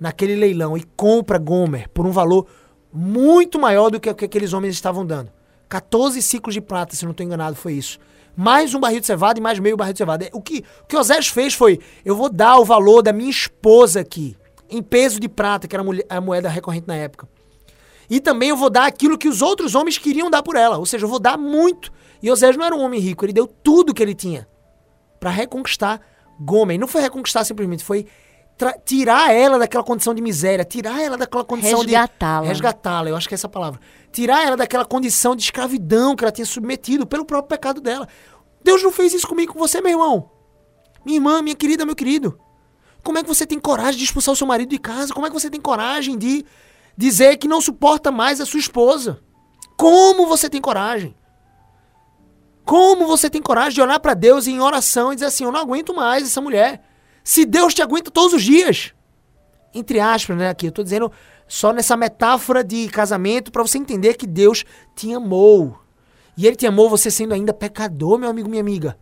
naquele 0.01 0.35
leilão, 0.35 0.77
e 0.77 0.83
compra 0.97 1.39
Gomer 1.39 1.89
por 1.91 2.07
um 2.07 2.11
valor 2.11 2.47
muito 2.93 3.59
maior 3.59 3.91
do 3.91 4.01
que 4.01 4.09
o 4.09 4.15
que 4.15 4.25
aqueles 4.25 4.53
homens 4.53 4.75
estavam 4.75 5.05
dando. 5.05 5.31
14 5.69 6.21
ciclos 6.23 6.55
de 6.55 6.61
prata, 6.61 6.97
se 6.97 7.05
não 7.05 7.13
estou 7.13 7.25
enganado, 7.25 7.57
foi 7.57 7.75
isso. 7.75 7.99
Mais 8.37 8.75
um 8.75 8.81
barril 8.81 9.01
de 9.01 9.07
cevada 9.07 9.39
e 9.39 9.43
mais 9.43 9.59
meio 9.59 9.77
barril 9.77 9.93
de 9.93 9.99
cevada. 9.99 10.29
O 10.33 10.41
que, 10.41 10.65
o 10.83 10.87
que 10.87 10.97
Oséias 10.97 11.29
fez 11.29 11.55
foi: 11.55 11.81
eu 12.05 12.17
vou 12.17 12.31
dar 12.31 12.59
o 12.59 12.65
valor 12.65 13.03
da 13.03 13.13
minha 13.13 13.31
esposa 13.31 14.01
aqui 14.01 14.37
em 14.71 14.83
peso 14.83 15.21
de 15.21 15.29
prata, 15.29 15.69
que 15.69 15.77
era 15.77 15.85
a 16.09 16.21
moeda 16.21 16.49
recorrente 16.49 16.89
na 16.89 16.97
época. 16.97 17.29
E 18.09 18.21
também 18.21 18.49
eu 18.49 18.57
vou 18.57 18.71
dar 18.71 18.87
aquilo 18.87 19.19
que 19.19 19.29
os 19.29 19.43
outros 19.43 19.75
homens 19.75 19.99
queriam 19.99 20.31
dar 20.31 20.43
por 20.43 20.57
ela. 20.57 20.79
Ou 20.79 20.87
seja, 20.87 21.05
eu 21.05 21.09
vou 21.09 21.19
dar 21.19 21.37
muito. 21.37 21.93
E 22.23 22.31
Osés 22.31 22.57
não 22.57 22.65
era 22.65 22.75
um 22.75 22.81
homem 22.81 23.01
rico, 23.01 23.25
ele 23.25 23.33
deu 23.33 23.47
tudo 23.47 23.93
que 23.93 24.03
ele 24.03 24.15
tinha 24.15 24.49
para 25.21 25.31
reconquistar 25.31 26.01
Gomer. 26.41 26.79
Não 26.79 26.89
foi 26.89 27.03
reconquistar 27.03 27.45
simplesmente, 27.45 27.85
foi 27.85 28.07
tirar 28.85 29.33
ela 29.33 29.59
daquela 29.59 29.83
condição 29.83 30.15
de 30.15 30.23
miséria, 30.23 30.65
tirar 30.65 31.01
ela 31.01 31.17
daquela 31.17 31.45
condição 31.45 31.81
resgatá-la. 31.81 32.43
de 32.43 32.49
resgatá-la, 32.49 33.09
eu 33.11 33.17
acho 33.17 33.29
que 33.29 33.35
é 33.35 33.37
essa 33.37 33.49
palavra. 33.49 33.81
Tirar 34.13 34.47
ela 34.47 34.57
daquela 34.57 34.85
condição 34.85 35.35
de 35.35 35.43
escravidão 35.43 36.15
que 36.15 36.23
ela 36.23 36.33
tinha 36.33 36.47
submetido 36.47 37.07
pelo 37.07 37.25
próprio 37.25 37.49
pecado 37.49 37.81
dela. 37.81 38.09
Deus 38.63 38.83
não 38.83 38.93
fez 38.93 39.13
isso 39.13 39.27
comigo 39.27 39.53
com 39.53 39.59
você, 39.59 39.81
meu 39.81 39.91
irmão. 39.93 40.31
Minha 41.05 41.17
irmã, 41.17 41.43
minha 41.43 41.57
querida, 41.57 41.85
meu 41.85 41.97
querido. 41.97 42.39
Como 43.03 43.19
é 43.19 43.23
que 43.23 43.29
você 43.29 43.45
tem 43.45 43.59
coragem 43.59 43.99
de 43.99 44.05
expulsar 44.05 44.33
o 44.33 44.37
seu 44.37 44.47
marido 44.47 44.69
de 44.69 44.79
casa? 44.79 45.13
Como 45.13 45.27
é 45.27 45.31
que 45.31 45.35
você 45.35 45.51
tem 45.51 45.61
coragem 45.61 46.17
de 46.17 46.45
dizer 46.97 47.37
que 47.37 47.49
não 47.49 47.61
suporta 47.61 48.13
mais 48.13 48.41
a 48.41 48.47
sua 48.47 48.61
esposa? 48.61 49.21
Como 49.77 50.27
você 50.27 50.49
tem 50.49 50.61
coragem? 50.61 51.17
Como 52.65 53.07
você 53.07 53.29
tem 53.29 53.43
coragem 53.43 53.75
de 53.75 53.83
olhar 53.83 53.99
para 53.99 54.15
Deus 54.15 54.47
em 54.47 54.61
oração 54.61 55.13
e 55.13 55.17
dizer 55.17 55.27
assim: 55.27 55.45
Eu 55.45 55.51
não 55.51 55.61
aguento 55.61 55.93
mais 55.93 56.23
essa 56.23 56.41
mulher. 56.41 56.83
Se 57.25 57.45
Deus 57.45 57.75
te 57.75 57.83
aguenta 57.83 58.11
todos 58.11 58.35
os 58.35 58.43
dias. 58.43 58.93
Entre 59.75 60.01
aspas, 60.01 60.37
né? 60.37 60.49
Aqui, 60.49 60.67
eu 60.67 60.73
tô 60.73 60.83
dizendo 60.83 61.11
só 61.47 61.73
nessa 61.73 61.97
metáfora 61.97 62.63
de 62.65 62.89
casamento 62.89 63.51
para 63.51 63.63
você 63.63 63.79
entender 63.79 64.15
que 64.15 64.27
Deus 64.27 64.65
te 64.95 65.13
amou. 65.13 65.79
E 66.37 66.47
ele 66.47 66.57
te 66.57 66.67
amou 66.67 66.89
você 66.89 67.11
sendo 67.11 67.35
ainda 67.35 67.53
pecador, 67.53 68.19
meu 68.19 68.31
amigo, 68.31 68.49
minha 68.49 68.63
amiga. 68.63 68.97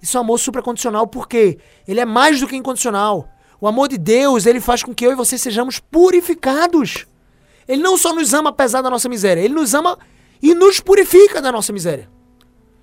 Isso 0.00 0.16
é 0.16 0.20
um 0.20 0.24
amor 0.24 0.38
supracondicional 0.38 1.06
porque 1.06 1.58
ele 1.86 2.00
é 2.00 2.04
mais 2.04 2.40
do 2.40 2.48
que 2.48 2.56
incondicional. 2.56 3.28
O 3.60 3.68
amor 3.68 3.88
de 3.88 3.96
Deus, 3.96 4.46
ele 4.46 4.60
faz 4.60 4.82
com 4.82 4.92
que 4.92 5.06
eu 5.06 5.12
e 5.12 5.14
você 5.14 5.38
sejamos 5.38 5.78
purificados. 5.78 7.06
Ele 7.68 7.80
não 7.80 7.96
só 7.96 8.12
nos 8.12 8.34
ama 8.34 8.50
apesar 8.50 8.82
da 8.82 8.90
nossa 8.90 9.08
miséria, 9.08 9.40
ele 9.40 9.54
nos 9.54 9.72
ama 9.72 9.96
e 10.42 10.54
nos 10.54 10.80
purifica 10.80 11.40
da 11.40 11.52
nossa 11.52 11.72
miséria. 11.72 12.10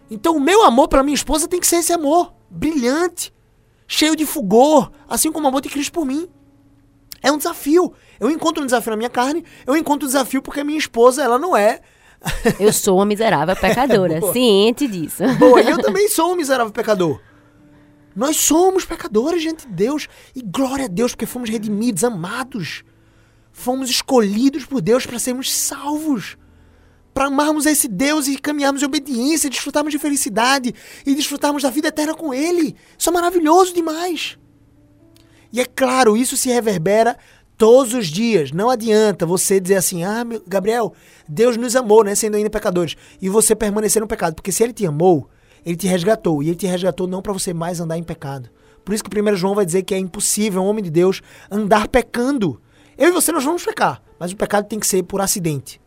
Então 0.10 0.38
o 0.38 0.39
meu 0.39 0.63
amor 0.63 0.88
pela 0.88 1.04
minha 1.04 1.15
esposa 1.15 1.47
tem 1.47 1.60
que 1.60 1.67
ser 1.67 1.78
esse 1.78 1.91
amor 1.91 2.34
brilhante, 2.49 3.34
cheio 3.89 4.15
de 4.15 4.25
fulgor, 4.25 4.91
assim 5.10 5.32
como 5.32 5.45
o 5.45 5.49
amor 5.49 5.62
de 5.62 5.67
Cristo 5.67 5.91
por 5.91 6.06
mim. 6.06 6.30
É 7.21 7.32
um 7.32 7.38
desafio. 7.38 7.91
Eu 8.19 8.30
encontro 8.30 8.63
um 8.63 8.65
desafio 8.65 8.91
na 8.91 8.97
minha 8.97 9.10
carne, 9.10 9.43
eu 9.65 9.75
encontro 9.75 10.06
um 10.06 10.08
desafio 10.08 10.41
porque 10.41 10.60
a 10.60 10.63
minha 10.63 10.78
esposa, 10.78 11.23
ela 11.23 11.39
não 11.39 11.58
é. 11.58 11.82
Eu 12.60 12.71
sou 12.73 12.97
uma 12.97 13.06
miserável 13.06 13.56
pecadora, 13.56 14.21
ciente 14.34 14.88
disso. 14.88 15.23
Boa, 15.38 15.62
e 15.62 15.69
eu 15.69 15.82
também 15.82 16.10
sou 16.10 16.34
um 16.34 16.36
miserável 16.36 16.71
pecador. 16.71 17.21
Nós 18.13 18.36
somos 18.36 18.84
pecadores 18.84 19.41
diante 19.41 19.65
de 19.65 19.73
Deus. 19.73 20.10
E 20.36 20.41
glória 20.41 20.84
a 20.84 20.88
Deus, 20.89 21.13
porque 21.13 21.25
fomos 21.25 21.49
redimidos, 21.49 22.04
amados. 22.04 22.84
Fomos 23.54 23.89
escolhidos 23.89 24.65
por 24.65 24.82
Deus 24.82 25.06
para 25.06 25.17
sermos 25.17 25.49
salvos. 25.49 26.38
Para 27.19 27.27
amarmos 27.27 27.65
esse 27.65 27.89
Deus 27.89 28.29
e 28.29 28.38
caminharmos 28.38 28.82
em 28.82 28.86
obediência, 28.86 29.49
desfrutarmos 29.49 29.91
de 29.91 29.99
felicidade 29.99 30.73
e 31.05 31.13
desfrutarmos 31.13 31.63
da 31.63 31.69
vida 31.69 31.89
eterna 31.89 32.15
com 32.15 32.34
Ele. 32.34 32.77
Isso 32.97 33.10
é 33.10 33.12
maravilhoso 33.12 33.73
demais. 33.73 34.38
E 35.51 35.60
é 35.60 35.65
claro, 35.65 36.15
isso 36.15 36.38
se 36.38 36.47
reverbera 36.47 37.17
todos 37.58 37.93
os 37.93 38.08
dias. 38.08 38.53
Não 38.53 38.69
adianta 38.69 39.25
você 39.25 39.60
dizer 39.60 39.75
assim: 39.75 40.01
ah, 40.01 40.23
meu, 40.23 40.41
Gabriel, 40.47 40.93
Deus 41.27 41.58
nos 41.58 41.75
amou, 41.75 42.05
né? 42.05 42.15
Sendo 42.15 42.38
ainda 42.38 42.49
pecadores. 42.49 42.95
E 43.21 43.27
você 43.27 43.53
permanecer 43.53 44.01
no 44.01 44.08
pecado. 44.08 44.34
Porque 44.34 44.53
se 44.53 44.63
Ele 44.63 44.71
te 44.71 44.86
amou, 44.86 45.29
Ele 45.65 45.75
te 45.75 45.88
resgatou. 45.88 46.41
E 46.41 46.47
Ele 46.47 46.55
te 46.55 46.67
resgatou 46.67 47.05
não 47.05 47.21
para 47.21 47.34
você 47.34 47.53
mais 47.53 47.82
andar 47.82 47.97
em 47.97 48.03
pecado. 48.03 48.49
Por 48.86 48.93
isso 48.93 49.03
que 49.03 49.21
1 49.21 49.36
João 49.36 49.55
vai 49.55 49.65
dizer 49.65 49.84
que 49.84 49.93
é 49.93 49.97
impossível 49.97 50.62
um 50.62 50.67
homem 50.67 50.86
de 50.86 50.89
Deus 50.89 51.21
andar 51.51 51.89
pecando. 51.89 52.62
Eu 52.97 53.10
e 53.10 53.12
você 53.12 53.29
nós 53.34 53.43
vamos 53.43 53.65
pecar, 53.65 54.01
mas 54.17 54.32
o 54.32 54.38
pecado 54.38 54.69
tem 54.69 54.79
que 54.79 54.88
ser 54.88 55.03
por 55.03 55.19
acidente. 55.19 55.82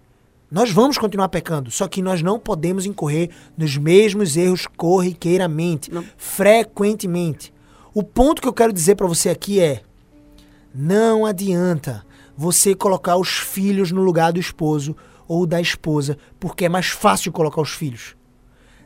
Nós 0.52 0.70
vamos 0.70 0.98
continuar 0.98 1.30
pecando, 1.30 1.70
só 1.70 1.88
que 1.88 2.02
nós 2.02 2.20
não 2.20 2.38
podemos 2.38 2.84
incorrer 2.84 3.30
nos 3.56 3.78
mesmos 3.78 4.36
erros 4.36 4.66
corriqueiramente, 4.66 5.90
não. 5.90 6.04
frequentemente. 6.18 7.50
O 7.94 8.02
ponto 8.02 8.42
que 8.42 8.46
eu 8.46 8.52
quero 8.52 8.70
dizer 8.70 8.94
para 8.96 9.06
você 9.06 9.30
aqui 9.30 9.58
é: 9.58 9.80
não 10.74 11.24
adianta 11.24 12.04
você 12.36 12.74
colocar 12.74 13.16
os 13.16 13.30
filhos 13.30 13.90
no 13.90 14.02
lugar 14.02 14.30
do 14.30 14.38
esposo 14.38 14.94
ou 15.26 15.46
da 15.46 15.58
esposa, 15.58 16.18
porque 16.38 16.66
é 16.66 16.68
mais 16.68 16.88
fácil 16.88 17.32
colocar 17.32 17.62
os 17.62 17.70
filhos. 17.70 18.14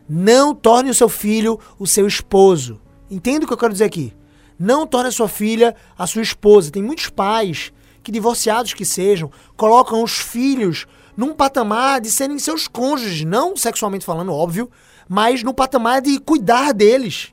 Não 0.09 0.55
torne 0.55 0.91
o 0.91 0.95
seu 0.95 1.09
filho 1.09 1.59
o 1.81 1.85
seu 1.85 2.07
esposo. 2.07 2.81
Entende 3.11 3.45
o 3.45 3.49
que 3.49 3.55
eu 3.55 3.59
quero 3.59 3.73
dizer 3.73 3.87
aqui? 3.87 4.13
Não 4.57 4.87
torne 4.87 5.09
a 5.09 5.13
sua 5.13 5.29
filha 5.29 5.75
a 5.99 6.07
sua 6.07 6.23
esposa. 6.23 6.71
Tem 6.71 6.81
muitos 6.81 7.09
pais 7.09 7.73
que, 8.05 8.13
divorciados 8.13 8.73
que 8.73 8.85
sejam, 8.85 9.33
colocam 9.57 10.01
os 10.01 10.17
filhos 10.17 10.87
num 11.17 11.33
patamar 11.33 12.01
de 12.01 12.11
serem 12.11 12.39
seus 12.39 12.69
cônjuges, 12.69 13.25
não 13.25 13.57
sexualmente 13.57 14.05
falando, 14.05 14.33
óbvio, 14.33 14.71
mas 15.09 15.43
no 15.43 15.55
patamar 15.55 16.03
de 16.03 16.19
cuidar 16.21 16.73
deles. 16.73 17.33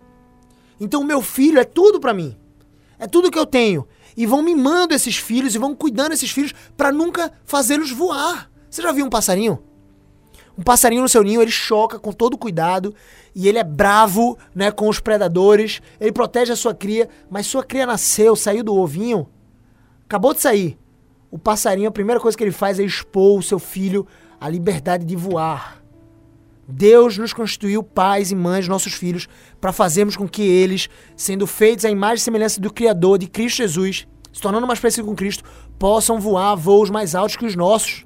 Então, 0.79 1.03
meu 1.03 1.21
filho 1.21 1.59
é 1.59 1.63
tudo 1.63 1.99
para 1.99 2.13
mim. 2.13 2.37
É 2.97 3.07
tudo 3.07 3.31
que 3.31 3.39
eu 3.39 3.45
tenho. 3.45 3.87
E 4.15 4.25
vão 4.25 4.41
mimando 4.41 4.93
esses 4.93 5.17
filhos 5.17 5.55
e 5.55 5.57
vão 5.57 5.75
cuidando 5.75 6.13
esses 6.13 6.31
filhos 6.31 6.53
para 6.77 6.91
nunca 6.91 7.31
fazê-los 7.43 7.91
voar. 7.91 8.49
Você 8.69 8.81
já 8.81 8.91
viu 8.91 9.05
um 9.05 9.09
passarinho? 9.09 9.61
Um 10.57 10.61
passarinho 10.61 11.01
no 11.01 11.09
seu 11.09 11.23
ninho, 11.23 11.41
ele 11.41 11.51
choca 11.51 11.97
com 11.97 12.11
todo 12.11 12.37
cuidado 12.37 12.93
e 13.33 13.47
ele 13.47 13.57
é 13.57 13.63
bravo, 13.63 14.37
né, 14.53 14.71
com 14.71 14.87
os 14.87 14.99
predadores. 14.99 15.81
Ele 15.99 16.11
protege 16.11 16.53
a 16.53 16.55
sua 16.55 16.75
cria, 16.75 17.09
mas 17.29 17.47
sua 17.47 17.63
cria 17.63 17.85
nasceu, 17.85 18.35
saiu 18.35 18.63
do 18.63 18.75
ovinho, 18.75 19.27
acabou 20.05 20.33
de 20.33 20.41
sair. 20.41 20.77
O 21.33 21.39
passarinho, 21.39 21.89
a 21.89 21.91
primeira 21.91 22.21
coisa 22.21 22.37
que 22.37 22.43
ele 22.43 22.51
faz 22.51 22.79
é 22.79 22.83
expor 22.83 23.39
o 23.39 23.41
seu 23.41 23.57
filho 23.57 24.05
à 24.39 24.47
liberdade 24.47 25.03
de 25.03 25.15
voar. 25.15 25.83
Deus 26.67 27.17
nos 27.17 27.33
constituiu 27.33 27.81
pais 27.81 28.29
e 28.29 28.35
mães, 28.35 28.67
nossos 28.67 28.93
filhos, 28.93 29.27
para 29.59 29.73
fazermos 29.73 30.15
com 30.15 30.29
que 30.29 30.43
eles, 30.43 30.87
sendo 31.17 31.47
feitos 31.47 31.85
à 31.85 31.89
imagem 31.89 32.17
e 32.17 32.19
semelhança 32.19 32.61
do 32.61 32.71
Criador, 32.71 33.17
de 33.17 33.25
Cristo 33.25 33.57
Jesus, 33.57 34.07
se 34.31 34.39
tornando 34.39 34.67
mais 34.67 34.79
parecidos 34.79 35.09
com 35.09 35.15
Cristo, 35.15 35.43
possam 35.79 36.19
voar 36.19 36.53
voos 36.53 36.91
mais 36.91 37.15
altos 37.15 37.35
que 37.35 37.47
os 37.47 37.55
nossos. 37.55 38.05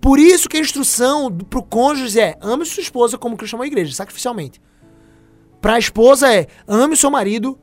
Por 0.00 0.20
isso 0.20 0.48
que 0.48 0.56
a 0.56 0.60
instrução 0.60 1.32
para 1.32 1.58
o 1.58 1.62
cônjuge 1.64 2.20
é 2.20 2.38
ame 2.40 2.64
sua 2.64 2.82
esposa 2.82 3.18
como 3.18 3.36
Cristo 3.36 3.54
amou 3.54 3.64
a 3.64 3.66
igreja, 3.66 3.92
sacrificialmente. 3.92 4.62
Para 5.60 5.74
a 5.74 5.78
esposa 5.80 6.32
é 6.32 6.46
ame 6.68 6.96
seu 6.96 7.10
marido 7.10 7.58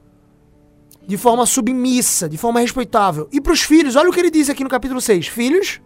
de 1.07 1.17
forma 1.17 1.45
submissa, 1.45 2.29
de 2.29 2.37
forma 2.37 2.59
respeitável. 2.59 3.27
E 3.31 3.41
para 3.41 3.53
os 3.53 3.61
filhos, 3.61 3.95
olha 3.95 4.09
o 4.09 4.13
que 4.13 4.19
ele 4.19 4.31
diz 4.31 4.49
aqui 4.49 4.63
no 4.63 4.69
capítulo 4.69 5.01
6. 5.01 5.27
Filhos, 5.27 5.81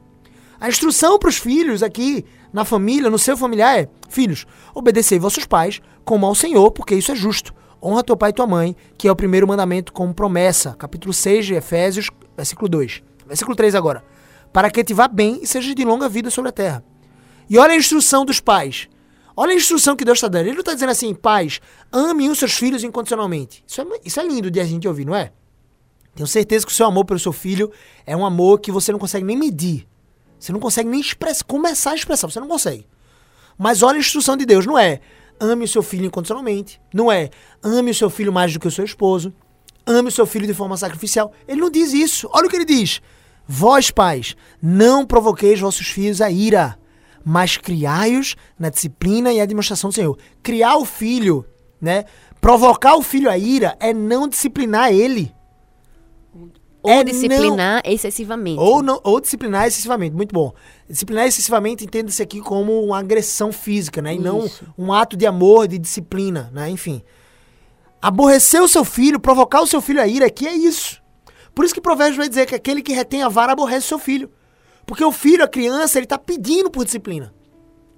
a 0.59 0.69
instrução 0.69 1.17
para 1.19 1.29
os 1.29 1.37
filhos 1.37 1.83
aqui, 1.83 2.25
na 2.53 2.63
família, 2.63 3.09
no 3.09 3.19
seu 3.19 3.35
familiar 3.35 3.79
é: 3.79 3.89
Filhos, 4.09 4.45
obedecei 4.73 5.19
vossos 5.19 5.45
pais 5.45 5.81
como 6.03 6.25
ao 6.25 6.35
Senhor, 6.35 6.71
porque 6.71 6.95
isso 6.95 7.11
é 7.11 7.15
justo. 7.15 7.53
Honra 7.83 8.03
teu 8.03 8.17
pai 8.17 8.29
e 8.29 8.33
tua 8.33 8.47
mãe, 8.47 8.75
que 8.97 9.07
é 9.07 9.11
o 9.11 9.15
primeiro 9.15 9.47
mandamento 9.47 9.93
como 9.93 10.13
promessa. 10.13 10.73
Capítulo 10.77 11.13
6 11.13 11.45
de 11.45 11.53
Efésios, 11.53 12.09
versículo 12.35 12.69
2. 12.69 13.03
Versículo 13.27 13.55
3 13.55 13.75
agora. 13.75 14.03
Para 14.53 14.71
que 14.71 14.83
te 14.83 14.93
vá 14.93 15.07
bem 15.07 15.39
e 15.41 15.47
seja 15.47 15.75
de 15.75 15.83
longa 15.83 16.07
vida 16.07 16.29
sobre 16.29 16.49
a 16.49 16.53
terra. 16.53 16.83
E 17.49 17.57
olha 17.57 17.73
a 17.73 17.77
instrução 17.77 18.25
dos 18.25 18.39
pais. 18.39 18.87
Olha 19.37 19.51
a 19.51 19.55
instrução 19.55 19.95
que 19.95 20.05
Deus 20.05 20.17
está 20.17 20.27
dando. 20.27 20.45
Ele 20.45 20.53
não 20.53 20.61
está 20.61 20.73
dizendo 20.73 20.91
assim, 20.91 21.13
pais, 21.13 21.59
amem 21.91 22.29
os 22.29 22.39
seus 22.39 22.53
filhos 22.53 22.83
incondicionalmente. 22.83 23.63
Isso 23.67 23.81
é, 23.81 23.85
isso 24.03 24.19
é 24.19 24.25
lindo 24.25 24.49
de 24.49 24.59
a 24.59 24.63
gente 24.63 24.87
ouvir, 24.87 25.05
não 25.05 25.15
é? 25.15 25.31
Tenho 26.15 26.27
certeza 26.27 26.65
que 26.65 26.71
o 26.71 26.75
seu 26.75 26.85
amor 26.85 27.03
pelo 27.03 27.19
seu 27.19 27.33
filho 27.33 27.69
é 28.05 28.15
um 28.15 28.25
amor 28.25 28.59
que 28.59 28.71
você 28.71 28.91
não 28.91 28.99
consegue 28.99 29.25
nem 29.25 29.37
medir. 29.37 29.85
Você 30.39 30.53
não 30.53 30.59
consegue 30.59 30.87
nem 30.87 31.01
express, 31.01 31.41
começar 31.41 31.91
a 31.91 31.95
expressar, 31.95 32.29
você 32.29 32.39
não 32.39 32.47
consegue. 32.47 32.87
Mas 33.57 33.83
olha 33.83 33.97
a 33.97 33.99
instrução 33.99 34.37
de 34.37 34.45
Deus, 34.45 34.65
não 34.65 34.77
é 34.77 35.01
ame 35.39 35.65
o 35.65 35.67
seu 35.67 35.83
filho 35.83 36.05
incondicionalmente, 36.05 36.79
não 36.93 37.11
é 37.11 37.29
ame 37.61 37.91
o 37.91 37.95
seu 37.95 38.09
filho 38.09 38.31
mais 38.31 38.53
do 38.53 38.59
que 38.59 38.67
o 38.67 38.71
seu 38.71 38.85
esposo, 38.85 39.33
ame 39.85 40.07
o 40.07 40.11
seu 40.11 40.25
filho 40.25 40.47
de 40.47 40.53
forma 40.53 40.77
sacrificial. 40.77 41.33
Ele 41.47 41.61
não 41.61 41.69
diz 41.69 41.93
isso. 41.93 42.29
Olha 42.31 42.47
o 42.47 42.49
que 42.49 42.55
ele 42.55 42.65
diz. 42.65 43.01
Vós, 43.47 43.91
pais, 43.91 44.35
não 44.61 45.05
provoqueis 45.05 45.59
vossos 45.59 45.87
filhos 45.87 46.21
a 46.21 46.31
ira, 46.31 46.79
mas 47.25 47.57
criai-os 47.57 48.35
na 48.57 48.69
disciplina 48.69 49.33
e 49.33 49.41
a 49.41 49.45
demonstração 49.47 49.89
do 49.89 49.95
Senhor. 49.95 50.15
Criar 50.43 50.77
o 50.77 50.85
filho, 50.85 51.43
né? 51.81 52.05
Provocar 52.39 52.95
o 52.95 53.01
filho 53.01 53.27
a 53.27 53.35
ira 53.35 53.75
é 53.79 53.91
não 53.91 54.27
disciplinar 54.27 54.93
ele. 54.93 55.33
Ou 56.83 56.91
é 56.91 57.03
disciplinar 57.03 57.81
não, 57.83 57.91
excessivamente. 57.91 58.59
Ou, 58.59 58.83
não, 58.83 59.01
ou 59.03 59.19
disciplinar 59.19 59.65
excessivamente, 59.65 60.15
muito 60.15 60.31
bom. 60.31 60.53
Disciplinar 60.87 61.25
excessivamente 61.25 61.83
entenda-se 61.83 62.21
aqui 62.21 62.39
como 62.39 62.79
uma 62.83 62.99
agressão 62.99 63.51
física, 63.51 64.03
né? 64.03 64.13
E 64.13 64.17
Isso. 64.17 64.23
não 64.23 64.47
um 64.77 64.93
ato 64.93 65.17
de 65.17 65.25
amor, 65.25 65.67
de 65.67 65.79
disciplina, 65.79 66.51
né? 66.53 66.69
Enfim. 66.69 67.01
Aborrecer 67.99 68.61
o 68.61 68.67
seu 68.67 68.85
filho, 68.85 69.19
provocar 69.19 69.61
o 69.61 69.67
seu 69.67 69.81
filho 69.81 69.99
a 69.99 70.07
ira, 70.07 70.27
aqui 70.27 70.47
é 70.47 70.53
isso. 70.53 71.01
Por 71.55 71.65
isso 71.65 71.73
que 71.73 71.81
Provérbios 71.81 72.17
vai 72.17 72.29
dizer 72.29 72.45
que 72.45 72.53
aquele 72.53 72.83
que 72.83 72.93
retém 72.93 73.23
a 73.23 73.29
vara 73.29 73.53
aborrece 73.53 73.87
o 73.87 73.89
seu 73.89 73.97
filho. 73.99 74.29
Porque 74.85 75.03
o 75.03 75.11
filho, 75.11 75.43
a 75.43 75.47
criança, 75.47 75.97
ele 75.97 76.05
tá 76.05 76.17
pedindo 76.17 76.69
por 76.69 76.85
disciplina. 76.85 77.33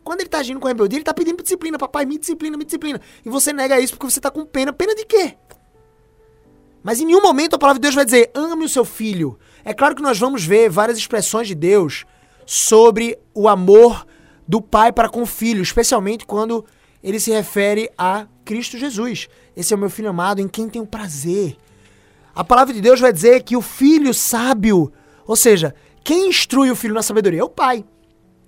Quando 0.04 0.21
ele 0.21 0.30
tá 0.30 0.39
agindo 0.39 0.60
com 0.60 0.67
rebeldia, 0.67 0.97
ele 0.97 1.04
tá 1.04 1.13
pedindo 1.13 1.36
por 1.36 1.43
disciplina. 1.43 1.78
Papai, 1.78 2.06
me 2.06 2.17
disciplina, 2.17 2.58
me 2.58 2.63
disciplina. 2.63 3.02
E 3.26 3.30
você 3.30 3.52
nega 3.52 3.80
isso 3.80 3.93
porque 3.93 4.10
você 4.10 4.21
tá 4.21 4.32
com 4.32 4.45
pena. 4.45 4.71
Pena 4.71 4.95
de 4.95 5.06
quê? 5.06 5.36
Mas 6.82 7.02
em 7.02 7.06
nenhum 7.06 7.21
momento 7.21 7.56
a 7.56 7.60
palavra 7.60 7.80
de 7.80 7.84
Deus 7.84 7.95
vai 7.95 8.06
dizer, 8.06 8.32
ame 8.34 8.63
o 8.63 8.69
seu 8.69 8.86
filho. 8.86 9.38
É 9.65 9.73
claro 9.73 9.93
que 9.93 10.02
nós 10.02 10.17
vamos 10.17 10.45
ver 10.45 10.69
várias 10.69 10.97
expressões 10.97 11.47
de 11.47 11.56
Deus 11.56 12.06
sobre 12.45 13.19
o 13.34 13.50
amor 13.50 14.08
do 14.47 14.62
pai 14.62 14.93
para 14.93 15.10
com 15.10 15.23
o 15.23 15.26
filho, 15.26 15.62
especialmente 15.62 16.26
quando 16.26 16.63
ele 17.04 17.19
se 17.19 17.32
refere 17.32 17.91
a 17.97 18.28
Cristo 18.45 18.78
Jesus. 18.78 19.28
Esse 19.56 19.73
é 19.73 19.76
o 19.76 19.80
meu 19.80 19.89
filho 19.89 20.10
amado 20.10 20.39
em 20.39 20.47
quem 20.47 20.69
tenho 20.69 20.88
prazer. 20.88 21.58
A 22.34 22.43
palavra 22.43 22.73
de 22.73 22.80
Deus 22.80 23.02
vai 23.02 23.12
dizer 23.12 23.43
que 23.43 23.58
o 23.58 23.62
filho 23.62 24.13
sábio, 24.13 24.93
ou 25.26 25.36
seja, 25.36 25.76
quem 26.08 26.30
instrui 26.30 26.72
o 26.72 26.76
filho 26.76 26.93
na 26.93 27.02
sabedoria 27.02 27.41
é 27.41 27.43
o 27.43 27.50
pai. 27.50 27.84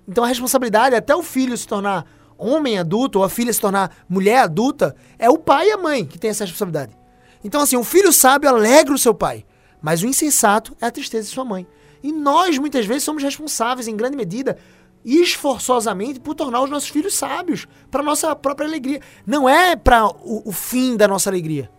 Então 0.08 0.24
a 0.24 0.26
responsabilidade 0.26 0.94
até 0.94 1.14
o 1.14 1.22
filho 1.22 1.54
se 1.58 1.68
tornar 1.68 2.06
homem 2.38 2.78
adulto 2.78 3.18
ou 3.18 3.24
a 3.24 3.28
filha 3.28 3.52
se 3.52 3.60
tornar 3.60 3.94
mulher 4.08 4.38
adulta 4.38 4.96
é 5.18 5.28
o 5.28 5.36
pai 5.36 5.68
e 5.68 5.72
a 5.72 5.76
mãe 5.76 6.06
que 6.06 6.18
tem 6.18 6.30
essa 6.30 6.44
responsabilidade. 6.44 6.96
Então, 7.44 7.60
assim, 7.60 7.76
o 7.76 7.84
filho 7.84 8.14
sábio 8.14 8.48
alegra 8.48 8.94
o 8.94 8.98
seu 8.98 9.12
pai, 9.12 9.44
mas 9.82 10.02
o 10.02 10.06
insensato 10.06 10.74
é 10.80 10.86
a 10.86 10.90
tristeza 10.90 11.28
de 11.28 11.34
sua 11.34 11.44
mãe. 11.44 11.66
E 12.02 12.10
nós, 12.10 12.56
muitas 12.56 12.86
vezes, 12.86 13.02
somos 13.02 13.22
responsáveis, 13.22 13.86
em 13.86 13.94
grande 13.94 14.16
medida, 14.16 14.56
esforçosamente, 15.04 16.18
por 16.18 16.34
tornar 16.34 16.62
os 16.62 16.70
nossos 16.70 16.88
filhos 16.88 17.12
sábios, 17.12 17.68
para 17.90 18.02
nossa 18.02 18.34
própria 18.34 18.66
alegria. 18.66 19.02
Não 19.26 19.46
é 19.46 19.76
para 19.76 20.06
o, 20.06 20.48
o 20.48 20.52
fim 20.52 20.96
da 20.96 21.06
nossa 21.06 21.28
alegria. 21.28 21.70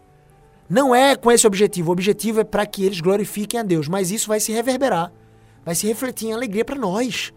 Não 0.69 0.93
é 0.93 1.15
com 1.15 1.31
esse 1.31 1.47
objetivo. 1.47 1.89
O 1.89 1.93
objetivo 1.93 2.39
é 2.39 2.43
para 2.43 2.67
que 2.67 2.85
eles 2.85 3.01
glorifiquem 3.01 3.59
a 3.59 3.63
Deus, 3.63 3.87
mas 3.87 4.11
isso 4.11 4.27
vai 4.27 4.39
se 4.39 4.51
reverberar 4.51 5.11
vai 5.65 5.75
se 5.75 5.87
refletir 5.87 6.29
em 6.29 6.33
alegria 6.33 6.65
para 6.65 6.75
nós. 6.75 7.31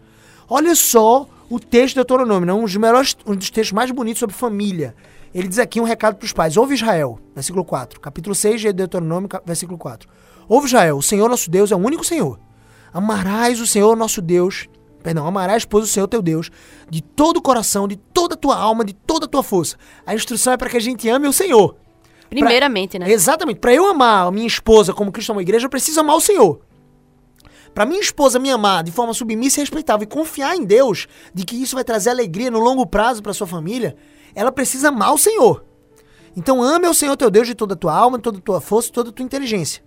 Olha 0.49 0.75
só 0.75 1.27
o 1.49 1.59
texto 1.59 1.89
de 1.89 1.95
Deuteronômio, 1.95 2.45
né? 2.45 2.53
um 2.53 2.63
dos 2.63 2.75
melhores, 2.75 3.15
um 3.25 3.35
dos 3.35 3.49
textos 3.49 3.73
mais 3.73 3.91
bonitos 3.91 4.19
sobre 4.19 4.35
família. 4.35 4.95
Ele 5.33 5.47
diz 5.47 5.59
aqui 5.59 5.81
um 5.81 5.83
recado 5.83 6.15
para 6.15 6.25
os 6.25 6.31
pais. 6.33 6.55
Ouve 6.55 6.75
Israel, 6.75 7.19
versículo 7.33 7.65
4. 7.65 7.99
Capítulo 7.99 8.33
6 8.33 8.61
de 8.61 8.73
Deuteronômio, 8.73 9.29
versículo 9.45 9.77
4. 9.77 10.07
Ouve 10.47 10.67
Israel, 10.67 10.97
o 10.97 11.03
Senhor 11.03 11.27
nosso 11.29 11.49
Deus 11.49 11.71
é 11.71 11.75
o 11.75 11.79
único 11.79 12.03
Senhor. 12.03 12.39
Amarás 12.93 13.59
o 13.59 13.67
Senhor 13.67 13.95
nosso 13.97 14.21
Deus, 14.21 14.67
perdão, 15.03 15.27
amarás, 15.27 15.65
pois, 15.65 15.83
o 15.83 15.87
Senhor 15.87 16.07
teu 16.07 16.21
Deus, 16.21 16.49
de 16.89 17.01
todo 17.01 17.37
o 17.37 17.41
coração, 17.41 17.87
de 17.87 17.97
toda 17.97 18.35
a 18.35 18.37
tua 18.37 18.55
alma, 18.55 18.85
de 18.85 18.93
toda 18.93 19.25
a 19.25 19.27
tua 19.27 19.43
força. 19.43 19.75
A 20.05 20.15
instrução 20.15 20.53
é 20.53 20.57
para 20.57 20.69
que 20.69 20.77
a 20.77 20.79
gente 20.81 21.09
ame 21.09 21.27
o 21.27 21.33
Senhor. 21.33 21.75
Primeiramente, 22.29 22.97
pra, 22.97 23.07
né? 23.07 23.13
Exatamente. 23.13 23.59
Para 23.59 23.73
eu 23.73 23.85
amar 23.87 24.27
a 24.27 24.31
minha 24.31 24.47
esposa 24.47 24.93
como 24.93 25.11
Cristo 25.11 25.31
ama 25.31 25.41
a 25.41 25.43
igreja, 25.43 25.65
eu 25.65 25.69
preciso 25.69 25.99
amar 25.99 26.15
o 26.15 26.21
Senhor. 26.21 26.61
Para 27.75 27.85
minha 27.85 27.99
esposa 27.99 28.39
me 28.39 28.49
amar 28.49 28.83
de 28.83 28.91
forma 28.91 29.13
submissa 29.13 29.59
e 29.59 29.63
respeitável 29.63 30.05
e 30.05 30.07
confiar 30.07 30.55
em 30.55 30.63
Deus 30.63 31.07
de 31.33 31.43
que 31.43 31.61
isso 31.61 31.75
vai 31.75 31.83
trazer 31.83 32.09
alegria 32.09 32.49
no 32.49 32.59
longo 32.59 32.87
prazo 32.87 33.21
para 33.21 33.33
sua 33.33 33.45
família, 33.45 33.97
ela 34.33 34.49
precisa 34.49 34.87
amar 34.87 35.13
o 35.13 35.17
Senhor. 35.17 35.65
Então 36.37 36.63
ame 36.63 36.87
o 36.87 36.93
Senhor 36.93 37.17
teu 37.17 37.29
Deus 37.29 37.47
de 37.47 37.53
toda 37.53 37.73
a 37.73 37.77
tua 37.77 37.93
alma, 37.93 38.17
de 38.17 38.23
toda 38.23 38.37
a 38.37 38.41
tua 38.41 38.61
força, 38.61 38.87
de 38.87 38.93
toda 38.93 39.09
a 39.09 39.11
tua 39.13 39.25
inteligência. 39.25 39.83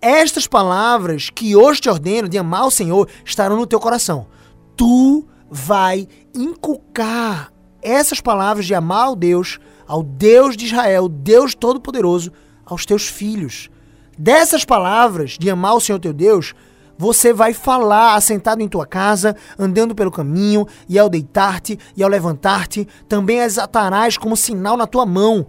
Estas 0.00 0.46
palavras 0.46 1.28
que 1.28 1.56
hoje 1.56 1.80
te 1.80 1.90
ordeno 1.90 2.28
de 2.28 2.38
amar 2.38 2.64
o 2.64 2.70
Senhor 2.70 3.08
estarão 3.24 3.56
no 3.56 3.66
teu 3.66 3.80
coração. 3.80 4.28
Tu 4.76 5.26
vai 5.50 6.06
inculcar 6.32 7.52
essas 7.82 8.20
palavras 8.20 8.66
de 8.66 8.74
amar 8.74 9.06
ao 9.06 9.16
Deus 9.16 9.58
ao 9.90 10.04
Deus 10.04 10.56
de 10.56 10.66
Israel, 10.66 11.08
Deus 11.08 11.52
Todo-Poderoso, 11.52 12.30
aos 12.64 12.86
teus 12.86 13.08
filhos. 13.08 13.68
Dessas 14.16 14.64
palavras 14.64 15.36
de 15.36 15.50
amar 15.50 15.74
o 15.74 15.80
Senhor 15.80 15.98
teu 15.98 16.12
Deus, 16.12 16.54
você 17.00 17.32
vai 17.32 17.54
falar 17.54 18.14
assentado 18.14 18.60
em 18.60 18.68
tua 18.68 18.84
casa, 18.84 19.34
andando 19.58 19.94
pelo 19.94 20.10
caminho, 20.10 20.66
e 20.86 20.98
ao 20.98 21.08
deitar-te 21.08 21.78
e 21.96 22.02
ao 22.02 22.10
levantar-te, 22.10 22.86
também 23.08 23.40
as 23.40 23.56
atarás 23.56 24.18
como 24.18 24.36
sinal 24.36 24.76
na 24.76 24.86
tua 24.86 25.06
mão. 25.06 25.46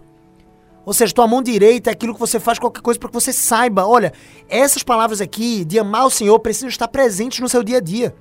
Ou 0.85 0.93
seja, 0.93 1.13
tua 1.13 1.27
mão 1.27 1.41
direita 1.41 1.89
é 1.89 1.91
aquilo 1.91 2.13
que 2.13 2.19
você 2.21 2.39
faz 2.39 2.57
qualquer 2.57 2.79
coisa 2.79 2.97
para 2.97 3.09
que 3.09 3.13
você 3.13 3.33
saiba. 3.33 3.85
Olha, 3.85 4.13
essas 4.47 4.81
palavras 4.81 5.19
aqui 5.19 5.65
de 5.65 5.77
amar 5.77 6.05
o 6.05 6.09
Senhor 6.09 6.39
precisam 6.39 6.69
estar 6.69 6.87
presentes 6.87 7.41
no 7.41 7.49
seu 7.49 7.61
dia 7.63 7.79
a 7.79 7.81
dia. 7.81 8.15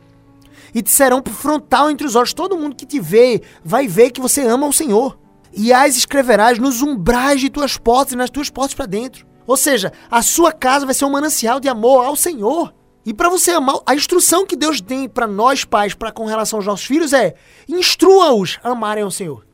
E 0.75 0.83
te 0.83 0.91
serão 0.91 1.23
frontal 1.25 1.89
entre 1.89 2.09
os 2.09 2.17
olhos. 2.17 2.35
Todo 2.35 2.59
mundo 2.59 2.75
que 2.75 2.85
te 2.85 2.99
vê 2.99 3.41
vai 3.65 3.87
ver 3.87 4.11
que 4.11 4.21
você 4.21 4.43
ama 4.43 4.67
o 4.67 4.73
Senhor 4.73 5.17
e 5.57 5.73
as 5.73 5.97
escreverás 5.97 6.59
nos 6.59 6.83
umbrais 6.83 7.41
de 7.41 7.49
tuas 7.49 7.79
portas 7.79 8.13
e 8.13 8.17
nas 8.17 8.29
tuas 8.29 8.51
portas 8.51 8.75
para 8.75 8.87
dentro. 8.87 9.25
Ou 9.47 9.57
seja, 9.57 9.93
a 10.11 10.21
sua 10.21 10.51
casa 10.51 10.85
vai 10.85 10.97
ser 10.97 11.05
um 11.05 11.11
manancial 11.11 11.61
de 11.61 11.69
amor 11.69 12.05
ao 12.05 12.17
Senhor. 12.17 12.75
E 13.11 13.13
para 13.13 13.29
você 13.29 13.51
amar, 13.51 13.81
a 13.85 13.93
instrução 13.93 14.47
que 14.47 14.55
Deus 14.55 14.81
tem 14.81 15.09
para 15.09 15.27
nós 15.27 15.65
pais, 15.65 15.95
para 15.95 16.13
com 16.13 16.27
relação 16.27 16.61
aos 16.61 16.67
nossos 16.67 16.87
filhos 16.87 17.13
é: 17.13 17.35
instrua-os 17.69 18.61
a 18.63 18.71
amarem 18.71 19.03
ao 19.03 19.11
Senhor. 19.11 19.45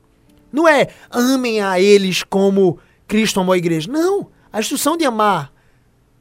Não 0.53 0.69
é 0.69 0.89
amem 1.11 1.63
a 1.63 1.81
eles 1.81 2.23
como 2.23 2.79
Cristo 3.09 3.41
amou 3.41 3.55
a 3.55 3.57
igreja. 3.57 3.91
Não. 3.91 4.29
A 4.53 4.61
instrução 4.61 4.95
de 4.95 5.07
amar 5.07 5.51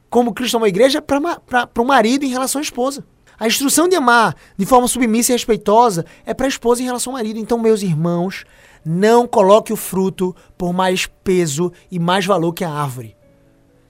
como 0.08 0.32
Cristo 0.32 0.56
amou 0.56 0.64
a 0.64 0.70
igreja 0.70 0.96
é 0.96 1.00
para 1.02 1.68
o 1.78 1.84
marido 1.84 2.24
em 2.24 2.30
relação 2.30 2.58
à 2.58 2.62
esposa. 2.62 3.04
A 3.38 3.46
instrução 3.46 3.86
de 3.86 3.96
amar 3.96 4.34
de 4.56 4.64
forma 4.64 4.88
submissa 4.88 5.32
e 5.32 5.34
respeitosa 5.34 6.06
é 6.24 6.32
para 6.32 6.46
a 6.46 6.48
esposa 6.48 6.80
em 6.80 6.86
relação 6.86 7.12
ao 7.12 7.18
marido. 7.18 7.38
Então, 7.38 7.58
meus 7.58 7.82
irmãos, 7.82 8.46
não 8.82 9.28
coloque 9.28 9.74
o 9.74 9.76
fruto 9.76 10.34
por 10.56 10.72
mais 10.72 11.04
peso 11.22 11.70
e 11.90 11.98
mais 11.98 12.24
valor 12.24 12.54
que 12.54 12.64
a 12.64 12.70
árvore. 12.70 13.14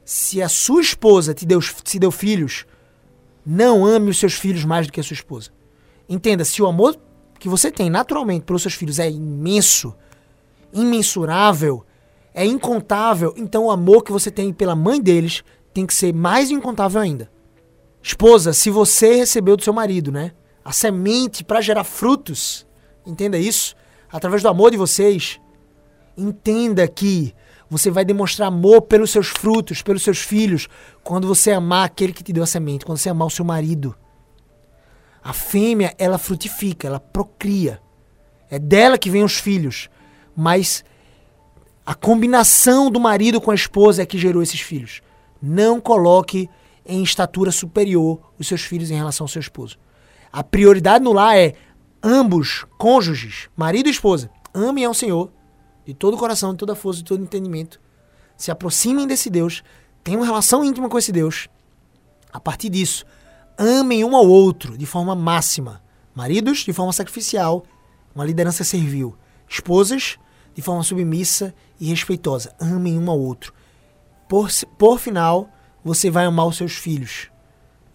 Se 0.04 0.42
a 0.42 0.48
sua 0.48 0.80
esposa 0.80 1.32
te 1.32 1.46
deu, 1.46 1.60
te 1.60 1.96
deu 1.96 2.10
filhos, 2.10 2.66
não 3.46 3.86
ame 3.86 4.10
os 4.10 4.18
seus 4.18 4.34
filhos 4.34 4.64
mais 4.64 4.86
do 4.86 4.92
que 4.92 4.98
a 4.98 5.02
sua 5.04 5.14
esposa. 5.14 5.50
Entenda, 6.08 6.44
se 6.44 6.60
o 6.60 6.66
amor 6.66 6.98
que 7.38 7.48
você 7.48 7.70
tem 7.70 7.88
naturalmente 7.88 8.44
pelos 8.44 8.62
seus 8.62 8.74
filhos 8.74 8.98
é 8.98 9.08
imenso, 9.08 9.94
imensurável, 10.72 11.84
é 12.34 12.44
incontável, 12.44 13.32
então 13.36 13.66
o 13.66 13.70
amor 13.70 14.02
que 14.02 14.12
você 14.12 14.30
tem 14.30 14.52
pela 14.52 14.74
mãe 14.74 15.00
deles 15.00 15.44
tem 15.72 15.86
que 15.86 15.94
ser 15.94 16.12
mais 16.12 16.50
incontável 16.50 17.00
ainda. 17.00 17.30
Esposa, 18.02 18.52
se 18.52 18.70
você 18.70 19.16
recebeu 19.16 19.56
do 19.56 19.62
seu 19.62 19.72
marido, 19.72 20.10
né, 20.10 20.32
a 20.64 20.72
semente 20.72 21.44
para 21.44 21.60
gerar 21.60 21.84
frutos, 21.84 22.66
entenda 23.06 23.38
isso 23.38 23.74
através 24.10 24.42
do 24.42 24.48
amor 24.48 24.70
de 24.70 24.76
vocês, 24.76 25.40
entenda 26.16 26.86
que 26.88 27.34
você 27.68 27.90
vai 27.90 28.04
demonstrar 28.04 28.48
amor 28.48 28.82
pelos 28.82 29.10
seus 29.10 29.28
frutos, 29.28 29.82
pelos 29.82 30.02
seus 30.02 30.18
filhos, 30.18 30.68
quando 31.02 31.26
você 31.26 31.50
amar 31.52 31.84
aquele 31.84 32.12
que 32.12 32.22
te 32.22 32.32
deu 32.32 32.44
a 32.44 32.46
semente, 32.46 32.84
quando 32.84 32.98
você 32.98 33.08
amar 33.08 33.26
o 33.26 33.30
seu 33.30 33.44
marido. 33.44 33.94
A 35.22 35.32
fêmea, 35.32 35.94
ela 35.98 36.18
frutifica, 36.18 36.86
ela 36.86 37.00
procria. 37.00 37.80
É 38.48 38.58
dela 38.58 38.96
que 38.96 39.10
vêm 39.10 39.24
os 39.24 39.38
filhos. 39.38 39.88
Mas 40.36 40.84
a 41.84 41.94
combinação 41.94 42.90
do 42.90 43.00
marido 43.00 43.40
com 43.40 43.50
a 43.50 43.54
esposa 43.54 44.02
é 44.02 44.06
que 44.06 44.18
gerou 44.18 44.42
esses 44.42 44.60
filhos. 44.60 45.00
Não 45.42 45.80
coloque 45.80 46.48
em 46.84 47.02
estatura 47.02 47.50
superior 47.50 48.20
os 48.38 48.46
seus 48.46 48.62
filhos 48.62 48.90
em 48.90 48.96
relação 48.96 49.24
ao 49.24 49.28
seu 49.28 49.40
esposo. 49.40 49.76
A 50.32 50.44
prioridade 50.44 51.02
no 51.02 51.12
lar 51.12 51.36
é 51.36 51.54
ambos, 52.00 52.64
cônjuges, 52.78 53.48
marido 53.56 53.88
e 53.88 53.90
esposa, 53.90 54.30
amem 54.54 54.84
ao 54.84 54.94
Senhor 54.94 55.32
de 55.86 55.94
todo 55.94 56.14
o 56.14 56.18
coração, 56.18 56.50
de 56.52 56.58
toda 56.58 56.72
a 56.72 56.76
força, 56.76 56.98
de 56.98 57.04
todo 57.04 57.20
o 57.20 57.22
entendimento. 57.22 57.80
Se 58.36 58.50
aproximem 58.50 59.06
desse 59.06 59.30
Deus, 59.30 59.62
tenham 60.02 60.20
uma 60.20 60.26
relação 60.26 60.64
íntima 60.64 60.88
com 60.88 60.98
esse 60.98 61.12
Deus. 61.12 61.48
A 62.32 62.40
partir 62.40 62.68
disso, 62.68 63.06
amem 63.56 64.04
um 64.04 64.14
ao 64.14 64.26
outro 64.26 64.76
de 64.76 64.84
forma 64.84 65.14
máxima. 65.14 65.82
Maridos, 66.14 66.58
de 66.58 66.72
forma 66.72 66.92
sacrificial, 66.92 67.64
uma 68.14 68.24
liderança 68.24 68.64
servil. 68.64 69.16
Esposas, 69.48 70.18
de 70.54 70.60
forma 70.60 70.82
submissa 70.82 71.54
e 71.78 71.86
respeitosa. 71.86 72.54
Amem 72.58 72.98
um 72.98 73.10
ao 73.10 73.18
outro. 73.18 73.54
Por, 74.28 74.50
por 74.76 74.98
final, 74.98 75.48
você 75.84 76.10
vai 76.10 76.24
amar 76.24 76.46
os 76.46 76.56
seus 76.56 76.72
filhos. 76.72 77.30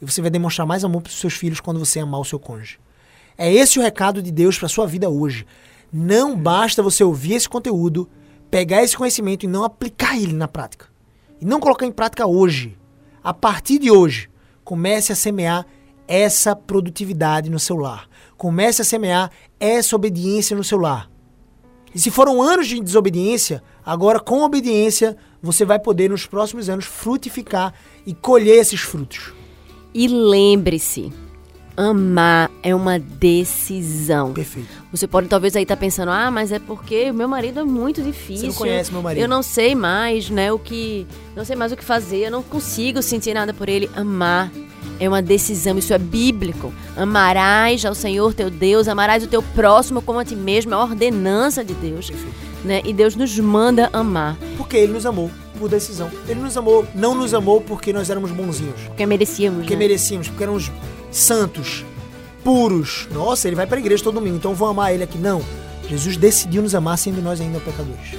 E 0.02 0.06
você 0.06 0.22
vai 0.22 0.32
demonstrar 0.32 0.66
mais 0.66 0.84
amor 0.84 1.02
para 1.02 1.10
os 1.10 1.20
seus 1.20 1.34
filhos 1.34 1.60
quando 1.60 1.80
você 1.80 2.00
amar 2.00 2.22
o 2.22 2.26
seu 2.26 2.40
cônjuge. 2.40 2.80
É 3.38 3.52
esse 3.52 3.80
o 3.80 3.82
recado 3.82 4.22
de 4.22 4.32
Deus 4.32 4.58
para 4.58 4.70
sua 4.70 4.88
vida 4.88 5.10
hoje. 5.10 5.46
Não 5.92 6.38
basta 6.38 6.82
você 6.82 7.04
ouvir 7.04 7.34
esse 7.34 7.50
conteúdo, 7.50 8.10
pegar 8.50 8.84
esse 8.84 8.96
conhecimento 8.96 9.46
e 9.46 9.50
não 9.50 9.64
aplicar 9.64 10.18
ele 10.18 10.34
na 10.34 10.48
prática. 10.48 10.86
E 11.40 11.46
não 11.46 11.60
colocar 11.60 11.86
em 11.86 11.92
prática 11.92 12.26
hoje. 12.26 12.78
A 13.24 13.34
partir 13.34 13.78
de 13.78 13.92
hoje, 13.92 14.30
comece 14.64 15.12
a 15.12 15.16
semear 15.16 15.66
essa 16.08 16.56
produtividade 16.56 17.50
no 17.50 17.60
seu 17.60 17.76
lar. 17.76 18.08
Comece 18.38 18.82
a 18.82 18.86
semear 18.86 19.32
essa 19.60 19.96
obediência 19.96 20.56
no 20.56 20.64
seu 20.64 20.80
lar. 20.80 21.10
E 21.94 22.00
se 22.00 22.10
foram 22.10 22.42
anos 22.42 22.68
de 22.68 22.80
desobediência, 22.80 23.62
agora 23.86 24.20
com 24.20 24.44
obediência 24.44 25.18
você 25.42 25.66
vai 25.66 25.78
poder 25.80 26.10
nos 26.10 26.26
próximos 26.26 26.70
anos 26.70 26.86
frutificar 26.86 27.74
e 28.06 28.14
colher 28.14 28.60
esses 28.60 28.80
frutos. 28.80 29.34
E 29.94 30.08
lembre-se, 30.08 31.12
amar 31.76 32.52
é 32.62 32.74
uma 32.76 33.00
decisão. 33.00 34.34
Perfeito. 34.34 34.70
Você 34.92 35.08
pode 35.08 35.28
talvez 35.28 35.56
aí 35.56 35.64
estar 35.64 35.76
tá 35.76 35.80
pensando, 35.80 36.10
ah, 36.12 36.30
mas 36.30 36.52
é 36.52 36.60
porque 36.60 37.10
o 37.10 37.14
meu 37.14 37.28
marido 37.28 37.60
é 37.60 37.64
muito 37.64 38.02
difícil. 38.02 38.38
Você 38.38 38.48
não 38.48 38.54
conhece 38.54 38.92
meu 38.92 39.02
marido. 39.02 39.22
Eu 39.22 39.28
não 39.28 39.42
sei 39.42 39.76
mais, 39.76 40.30
né, 40.30 40.52
o 40.52 40.60
que, 40.60 41.08
não 41.36 41.46
sei 41.46 41.56
mais 41.56 41.72
o 41.72 41.78
que 41.78 41.84
fazer, 41.84 42.26
eu 42.26 42.32
não 42.32 42.44
consigo 42.44 43.02
sentir 43.02 43.34
nada 43.34 43.54
por 43.54 43.70
ele. 43.70 43.90
Amar 43.96 44.52
é 45.00 45.08
uma 45.08 45.22
decisão, 45.22 45.78
isso 45.78 45.94
é 45.94 45.98
bíblico. 45.98 46.74
Amarás 46.96 47.84
ao 47.86 47.96
Senhor 47.96 48.34
teu 48.34 48.50
Deus, 48.50 48.88
amarás 48.88 49.24
o 49.24 49.28
teu 49.28 49.42
próximo 49.42 50.02
como 50.02 50.20
a 50.20 50.26
ti 50.26 50.36
mesmo, 50.36 50.74
é 50.74 50.76
a 50.76 50.82
ordenança 50.82 51.64
de 51.64 51.74
Deus. 51.74 52.10
Perfeito. 52.10 52.36
Né? 52.64 52.82
E 52.86 52.94
Deus 52.94 53.16
nos 53.16 53.38
manda 53.40 53.90
amar. 53.92 54.38
Porque 54.58 54.78
ele 54.78 54.94
nos 54.94 55.06
amou 55.06 55.32
por 55.58 55.70
decisão. 55.70 56.12
Ele 56.28 56.40
nos 56.40 56.58
amou, 56.58 56.86
não 56.94 57.16
nos 57.16 57.34
amou 57.34 57.62
porque 57.62 57.94
nós 57.94 58.10
éramos 58.10 58.32
bonzinhos. 58.32 58.80
Porque 58.88 59.06
merecíamos. 59.06 59.60
Porque 59.60 59.74
né? 59.74 59.80
merecíamos, 59.80 60.28
porque 60.28 60.44
éramos 60.44 60.72
santos, 61.12 61.86
puros. 62.44 63.08
Nossa, 63.12 63.48
ele 63.48 63.56
vai 63.56 63.68
para 63.68 63.78
a 63.78 63.80
igreja 63.80 64.04
todo 64.04 64.16
domingo, 64.16 64.38
então 64.38 64.56
vou 64.56 64.68
amar 64.68 64.94
ele 64.94 65.04
aqui. 65.04 65.18
Não. 65.18 65.42
Jesus 65.88 66.16
decidiu 66.18 66.62
nos 66.62 66.74
amar 66.74 66.98
sendo 66.98 67.22
nós 67.22 67.42
ainda 67.42 67.60
pecadores. 67.60 68.16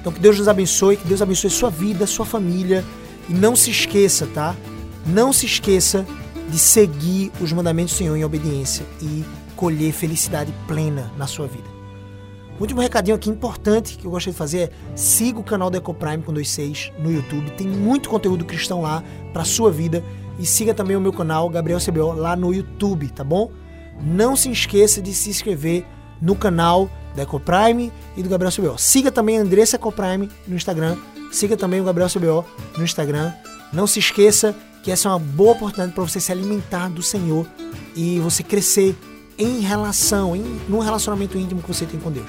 Então 0.00 0.12
que 0.12 0.20
Deus 0.20 0.38
nos 0.38 0.48
abençoe, 0.48 0.96
que 0.96 1.06
Deus 1.06 1.22
abençoe 1.22 1.50
sua 1.50 1.70
vida, 1.70 2.06
sua 2.06 2.26
família. 2.26 2.84
E 3.28 3.32
não 3.32 3.56
se 3.56 3.70
esqueça, 3.70 4.26
tá? 4.26 4.54
Não 5.06 5.32
se 5.32 5.46
esqueça 5.46 6.06
de 6.48 6.58
seguir 6.58 7.30
os 7.40 7.52
mandamentos 7.52 7.94
do 7.94 7.98
Senhor 7.98 8.16
em 8.16 8.24
obediência 8.24 8.84
e 9.00 9.24
colher 9.56 9.92
felicidade 9.92 10.52
plena 10.66 11.10
na 11.16 11.26
sua 11.26 11.46
vida. 11.46 11.68
O 12.58 12.62
último 12.62 12.80
recadinho 12.80 13.16
aqui 13.16 13.30
importante 13.30 13.96
que 13.96 14.06
eu 14.06 14.10
gostaria 14.10 14.32
de 14.32 14.38
fazer 14.38 14.58
é 14.58 14.70
siga 14.94 15.38
o 15.38 15.44
canal 15.44 15.70
da 15.70 15.78
Ecoprime 15.78 16.22
com 16.22 16.32
26 16.32 16.92
no 16.98 17.10
YouTube. 17.10 17.50
Tem 17.52 17.66
muito 17.66 18.10
conteúdo 18.10 18.44
cristão 18.44 18.82
lá 18.82 19.02
para 19.32 19.44
sua 19.44 19.70
vida 19.70 20.04
e 20.40 20.46
siga 20.46 20.74
também 20.74 20.96
o 20.96 21.00
meu 21.00 21.12
canal, 21.12 21.48
Gabriel 21.48 21.78
CBO, 21.78 22.12
lá 22.12 22.34
no 22.34 22.52
YouTube, 22.52 23.08
tá 23.10 23.22
bom? 23.22 23.52
Não 24.02 24.34
se 24.34 24.50
esqueça 24.50 25.00
de 25.00 25.14
se 25.14 25.30
inscrever 25.30 25.86
no 26.20 26.34
canal 26.34 26.90
da 27.14 27.22
Ecoprime 27.22 27.92
e 28.16 28.22
do 28.22 28.28
Gabriel 28.28 28.52
CBO. 28.52 28.78
Siga 28.78 29.12
também 29.12 29.38
a 29.38 29.42
Andressa 29.42 29.76
Ecoprime 29.76 30.28
no 30.48 30.56
Instagram 30.56 30.96
siga 31.30 31.56
também 31.56 31.80
o 31.80 31.84
Gabriel 31.84 32.08
CBO 32.08 32.44
no 32.76 32.84
Instagram. 32.84 33.32
Não 33.72 33.86
se 33.86 33.98
esqueça 33.98 34.54
que 34.82 34.90
essa 34.90 35.08
é 35.08 35.12
uma 35.12 35.18
boa 35.18 35.52
oportunidade 35.52 35.92
para 35.92 36.02
você 36.02 36.20
se 36.20 36.32
alimentar 36.32 36.88
do 36.88 37.02
Senhor 37.02 37.46
e 37.94 38.18
você 38.20 38.42
crescer 38.42 38.96
em 39.38 39.60
relação, 39.60 40.34
em 40.34 40.42
num 40.68 40.80
relacionamento 40.80 41.38
íntimo 41.38 41.62
que 41.62 41.68
você 41.68 41.86
tem 41.86 42.00
com 42.00 42.10
Deus. 42.10 42.28